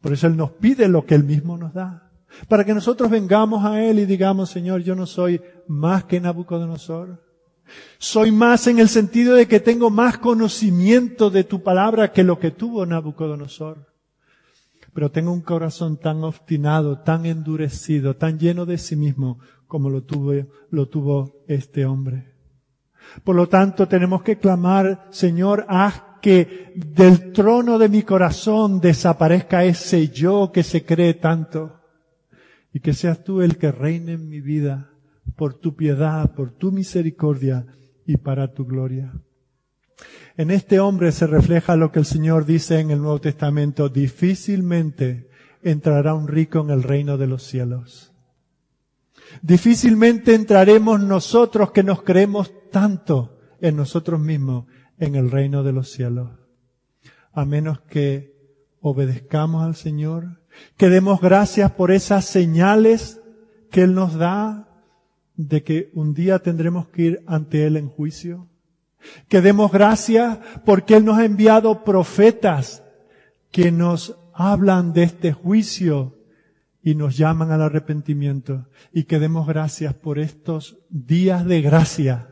Por 0.00 0.12
eso 0.12 0.28
Él 0.28 0.36
nos 0.36 0.52
pide 0.52 0.86
lo 0.86 1.04
que 1.04 1.16
Él 1.16 1.24
mismo 1.24 1.58
nos 1.58 1.74
da. 1.74 2.08
Para 2.48 2.64
que 2.64 2.72
nosotros 2.72 3.10
vengamos 3.10 3.64
a 3.64 3.82
Él 3.82 3.98
y 3.98 4.06
digamos, 4.06 4.50
Señor, 4.50 4.82
yo 4.82 4.94
no 4.94 5.06
soy 5.06 5.40
más 5.66 6.04
que 6.04 6.20
Nabucodonosor. 6.20 7.20
Soy 7.98 8.32
más 8.32 8.66
en 8.66 8.78
el 8.78 8.88
sentido 8.88 9.34
de 9.34 9.46
que 9.46 9.60
tengo 9.60 9.90
más 9.90 10.18
conocimiento 10.18 11.30
de 11.30 11.44
tu 11.44 11.62
palabra 11.62 12.12
que 12.12 12.24
lo 12.24 12.38
que 12.38 12.50
tuvo 12.50 12.86
Nabucodonosor. 12.86 13.86
Pero 14.92 15.10
tengo 15.10 15.32
un 15.32 15.42
corazón 15.42 15.98
tan 15.98 16.24
obstinado, 16.24 17.00
tan 17.00 17.26
endurecido, 17.26 18.16
tan 18.16 18.38
lleno 18.38 18.66
de 18.66 18.78
sí 18.78 18.96
mismo 18.96 19.38
como 19.66 19.88
lo 19.88 20.02
tuvo, 20.02 20.32
lo 20.70 20.88
tuvo 20.88 21.44
este 21.46 21.86
hombre. 21.86 22.34
Por 23.24 23.36
lo 23.36 23.48
tanto, 23.48 23.86
tenemos 23.86 24.22
que 24.22 24.38
clamar, 24.38 25.06
Señor, 25.10 25.66
haz 25.68 26.02
que 26.20 26.72
del 26.74 27.32
trono 27.32 27.78
de 27.78 27.88
mi 27.88 28.02
corazón 28.02 28.80
desaparezca 28.80 29.64
ese 29.64 30.08
yo 30.08 30.50
que 30.52 30.62
se 30.62 30.84
cree 30.84 31.14
tanto 31.14 31.80
y 32.72 32.80
que 32.80 32.92
seas 32.92 33.24
tú 33.24 33.40
el 33.40 33.56
que 33.56 33.72
reine 33.72 34.12
en 34.12 34.28
mi 34.28 34.40
vida 34.40 34.89
por 35.40 35.54
tu 35.54 35.74
piedad, 35.74 36.34
por 36.34 36.50
tu 36.50 36.70
misericordia 36.70 37.64
y 38.04 38.18
para 38.18 38.52
tu 38.52 38.66
gloria. 38.66 39.10
En 40.36 40.50
este 40.50 40.80
hombre 40.80 41.12
se 41.12 41.26
refleja 41.26 41.76
lo 41.76 41.90
que 41.90 41.98
el 41.98 42.04
Señor 42.04 42.44
dice 42.44 42.78
en 42.78 42.90
el 42.90 43.00
Nuevo 43.00 43.22
Testamento, 43.22 43.88
difícilmente 43.88 45.30
entrará 45.62 46.12
un 46.12 46.28
rico 46.28 46.60
en 46.60 46.68
el 46.68 46.82
reino 46.82 47.16
de 47.16 47.26
los 47.26 47.42
cielos. 47.42 48.12
Difícilmente 49.40 50.34
entraremos 50.34 51.00
nosotros 51.00 51.70
que 51.70 51.84
nos 51.84 52.02
creemos 52.02 52.52
tanto 52.70 53.38
en 53.62 53.76
nosotros 53.76 54.20
mismos 54.20 54.66
en 54.98 55.14
el 55.14 55.30
reino 55.30 55.62
de 55.62 55.72
los 55.72 55.90
cielos. 55.90 56.32
A 57.32 57.46
menos 57.46 57.80
que 57.80 58.36
obedezcamos 58.82 59.64
al 59.64 59.74
Señor, 59.74 60.42
que 60.76 60.90
demos 60.90 61.22
gracias 61.22 61.72
por 61.72 61.92
esas 61.92 62.26
señales 62.26 63.22
que 63.70 63.84
Él 63.84 63.94
nos 63.94 64.16
da 64.16 64.66
de 65.36 65.62
que 65.62 65.90
un 65.94 66.14
día 66.14 66.38
tendremos 66.40 66.88
que 66.88 67.02
ir 67.02 67.22
ante 67.26 67.66
Él 67.66 67.76
en 67.76 67.88
juicio. 67.88 68.48
Que 69.28 69.40
demos 69.40 69.72
gracias 69.72 70.38
porque 70.64 70.96
Él 70.96 71.04
nos 71.04 71.18
ha 71.18 71.24
enviado 71.24 71.84
profetas 71.84 72.82
que 73.50 73.72
nos 73.72 74.16
hablan 74.34 74.92
de 74.92 75.04
este 75.04 75.32
juicio 75.32 76.16
y 76.82 76.94
nos 76.94 77.16
llaman 77.16 77.50
al 77.50 77.62
arrepentimiento 77.62 78.68
y 78.92 79.04
que 79.04 79.18
demos 79.18 79.46
gracias 79.46 79.94
por 79.94 80.18
estos 80.18 80.78
días 80.88 81.44
de 81.44 81.60
gracia 81.60 82.28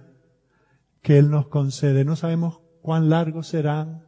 que 1.03 1.19
Él 1.19 1.31
nos 1.31 1.49
concede. 1.49 2.05
No 2.05 2.17
sabemos 2.17 2.61
cuán 2.83 3.11
largos 3.11 3.49
serán, 3.49 4.05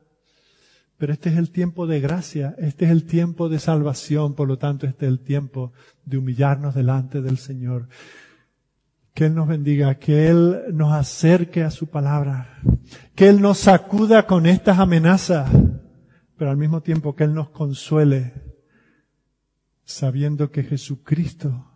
pero 0.97 1.13
este 1.13 1.31
es 1.31 1.37
el 1.37 1.51
tiempo 1.51 1.87
de 1.87 2.01
gracia, 2.01 2.55
este 2.59 2.85
es 2.87 2.91
el 2.91 3.05
tiempo 3.05 3.49
de 3.49 3.59
salvación, 3.59 4.35
por 4.35 4.49
lo 4.49 4.59
tanto 4.59 4.87
este 4.87 5.07
es 5.07 5.13
el 5.13 5.21
tiempo 5.21 5.73
de 6.05 6.19
humillarnos 6.19 6.75
delante 6.75 7.23
del 7.23 7.39
Señor. 7.39 7.89
Que 9.21 9.27
Él 9.27 9.35
nos 9.35 9.49
bendiga, 9.49 9.97
que 9.97 10.29
Él 10.29 10.63
nos 10.73 10.95
acerque 10.95 11.63
a 11.63 11.71
su 11.71 11.89
palabra, 11.89 12.59
que 13.15 13.29
Él 13.29 13.43
nos 13.43 13.59
sacuda 13.59 14.27
con 14.27 14.47
estas 14.47 14.79
amenazas, 14.79 15.51
pero 16.39 16.51
al 16.51 16.57
mismo 16.57 16.81
tiempo 16.81 17.15
que 17.15 17.25
Él 17.25 17.35
nos 17.35 17.51
consuele 17.51 18.33
sabiendo 19.85 20.51
que 20.51 20.63
Jesucristo, 20.63 21.71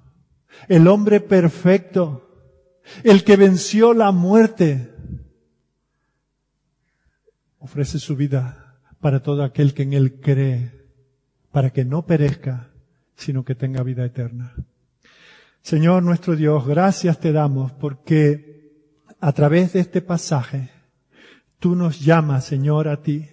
el 0.69 0.89
hombre 0.89 1.21
perfecto, 1.21 2.81
el 3.03 3.25
que 3.25 3.37
venció 3.37 3.93
la 3.93 4.11
muerte, 4.11 4.95
ofrece 7.59 7.99
su 7.99 8.17
vida 8.17 8.81
para 9.01 9.23
todo 9.23 9.45
aquel 9.45 9.75
que 9.75 9.83
en 9.83 9.93
Él 9.93 10.19
cree, 10.19 10.89
para 11.53 11.75
que 11.75 11.85
no 11.85 12.07
perezca, 12.07 12.71
sino 13.17 13.45
que 13.45 13.55
tenga 13.55 13.83
vida 13.83 14.03
eterna. 14.07 14.55
Señor 15.65 16.03
nuestro 16.03 16.37
Dios, 16.37 16.67
gracias 16.67 17.19
te 17.19 17.33
damos 17.33 17.73
porque 17.73 18.71
a 19.19 19.33
través 19.33 19.73
de 19.73 19.81
este 19.81 20.03
pasaje 20.03 20.69
tú 21.59 21.75
nos 21.75 22.01
llamas, 22.01 22.45
Señor, 22.45 22.87
a 22.87 23.01
ti. 23.01 23.31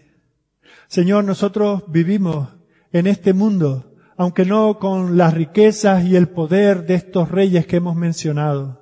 Señor, 0.88 1.26
nosotros 1.26 1.84
vivimos 1.90 2.48
en 2.94 3.08
este 3.08 3.34
mundo 3.34 3.98
aunque 4.16 4.46
no 4.46 4.80
con 4.80 5.18
las 5.18 5.34
riquezas 5.34 6.06
y 6.06 6.16
el 6.16 6.30
poder 6.30 6.86
de 6.86 6.94
estos 6.94 7.30
reyes 7.30 7.68
que 7.68 7.76
hemos 7.76 7.98
mencionado. 7.98 8.82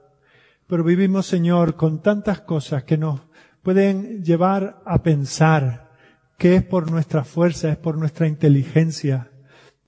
Pero 0.67 0.83
vivimos, 0.83 1.25
Señor, 1.25 1.75
con 1.75 2.03
tantas 2.03 2.41
cosas 2.41 2.83
que 2.83 2.99
nos 2.99 3.19
pueden 3.63 4.23
llevar 4.23 4.83
a 4.85 5.01
pensar 5.01 5.89
que 6.37 6.55
es 6.55 6.63
por 6.63 6.91
nuestra 6.91 7.23
fuerza, 7.23 7.69
es 7.69 7.77
por 7.77 7.97
nuestra 7.97 8.27
inteligencia, 8.27 9.31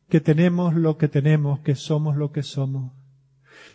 que 0.09 0.19
tenemos 0.19 0.73
lo 0.73 0.97
que 0.97 1.07
tenemos, 1.07 1.59
que 1.59 1.75
somos 1.75 2.17
lo 2.17 2.31
que 2.31 2.41
somos. 2.41 3.00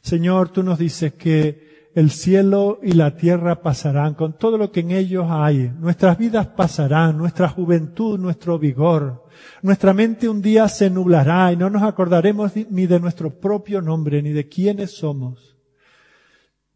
Señor, 0.02 0.50
tú 0.50 0.62
nos 0.62 0.78
dices 0.78 1.14
que 1.14 1.66
el 1.96 2.10
cielo 2.10 2.78
y 2.82 2.92
la 2.92 3.16
tierra 3.16 3.62
pasarán 3.62 4.12
con 4.12 4.36
todo 4.36 4.58
lo 4.58 4.70
que 4.70 4.80
en 4.80 4.90
ellos 4.90 5.28
hay. 5.30 5.72
Nuestras 5.78 6.18
vidas 6.18 6.46
pasarán, 6.48 7.16
nuestra 7.16 7.48
juventud, 7.48 8.18
nuestro 8.20 8.58
vigor. 8.58 9.24
Nuestra 9.62 9.94
mente 9.94 10.28
un 10.28 10.42
día 10.42 10.68
se 10.68 10.90
nublará 10.90 11.50
y 11.52 11.56
no 11.56 11.70
nos 11.70 11.82
acordaremos 11.82 12.52
ni 12.68 12.86
de 12.86 13.00
nuestro 13.00 13.40
propio 13.40 13.80
nombre, 13.80 14.20
ni 14.22 14.32
de 14.32 14.46
quiénes 14.46 14.94
somos. 14.94 15.56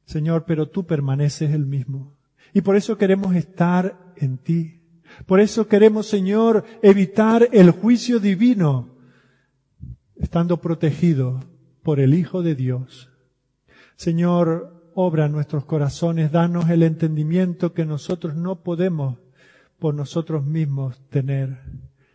Señor, 0.06 0.46
pero 0.46 0.70
tú 0.70 0.86
permaneces 0.86 1.50
el 1.50 1.66
mismo. 1.66 2.16
Y 2.54 2.62
por 2.62 2.76
eso 2.76 2.96
queremos 2.96 3.36
estar 3.36 4.14
en 4.16 4.38
ti. 4.38 4.80
Por 5.26 5.40
eso 5.40 5.68
queremos, 5.68 6.06
Señor, 6.06 6.64
evitar 6.80 7.46
el 7.52 7.72
juicio 7.72 8.20
divino, 8.20 8.96
estando 10.16 10.62
protegido 10.62 11.49
por 11.82 12.00
el 12.00 12.14
Hijo 12.14 12.42
de 12.42 12.54
Dios. 12.54 13.10
Señor, 13.96 14.90
obra 14.94 15.28
nuestros 15.28 15.64
corazones, 15.64 16.32
danos 16.32 16.70
el 16.70 16.82
entendimiento 16.82 17.72
que 17.72 17.84
nosotros 17.84 18.34
no 18.34 18.62
podemos 18.62 19.18
por 19.78 19.94
nosotros 19.94 20.44
mismos 20.44 21.00
tener. 21.08 21.58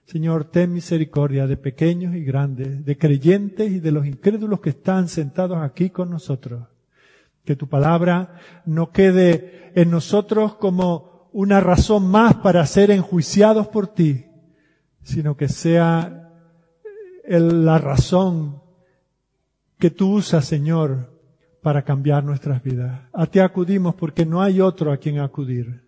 Señor, 0.06 0.46
ten 0.46 0.72
misericordia 0.72 1.48
de 1.48 1.58
pequeños 1.58 2.16
y 2.16 2.24
grandes, 2.24 2.86
de 2.86 2.98
creyentes 2.98 3.72
y 3.72 3.80
de 3.80 3.92
los 3.92 4.06
incrédulos 4.06 4.62
que 4.62 4.70
están 4.70 5.08
sentados 5.08 5.58
aquí 5.58 5.90
con 5.90 6.12
nosotros. 6.12 6.68
Que 7.44 7.56
tu 7.56 7.68
palabra 7.68 8.40
no 8.66 8.92
quede 8.92 9.72
en 9.76 9.90
nosotros 9.90 10.56
como 10.56 11.30
una 11.32 11.60
razón 11.60 12.08
más 12.08 12.36
para 12.36 12.66
ser 12.66 12.92
enjuiciados 12.92 13.68
por 13.68 13.88
ti, 13.88 14.26
sino 15.02 15.36
que 15.36 15.50
sea 15.50 16.32
la 17.28 17.78
razón 17.80 18.62
que 19.78 19.90
tú 19.90 20.14
usas, 20.14 20.46
Señor, 20.46 21.20
para 21.62 21.84
cambiar 21.84 22.24
nuestras 22.24 22.62
vidas. 22.64 23.02
A 23.12 23.26
ti 23.28 23.40
acudimos 23.40 23.96
porque 23.96 24.26
no 24.26 24.42
hay 24.42 24.62
otro 24.62 24.92
a 24.92 24.98
quien 24.98 25.20
acudir. 25.20 25.84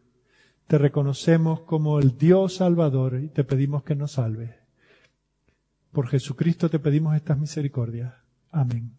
Te 0.68 0.78
reconocemos 0.78 1.62
como 1.62 2.00
el 2.00 2.18
Dios 2.18 2.56
Salvador 2.56 3.20
y 3.24 3.30
te 3.30 3.44
pedimos 3.44 3.84
que 3.84 3.96
nos 3.96 4.14
salve. 4.14 4.58
Por 5.92 6.08
Jesucristo 6.08 6.70
te 6.70 6.80
pedimos 6.80 7.16
estas 7.16 7.38
misericordias. 7.38 8.14
Amén. 8.52 8.94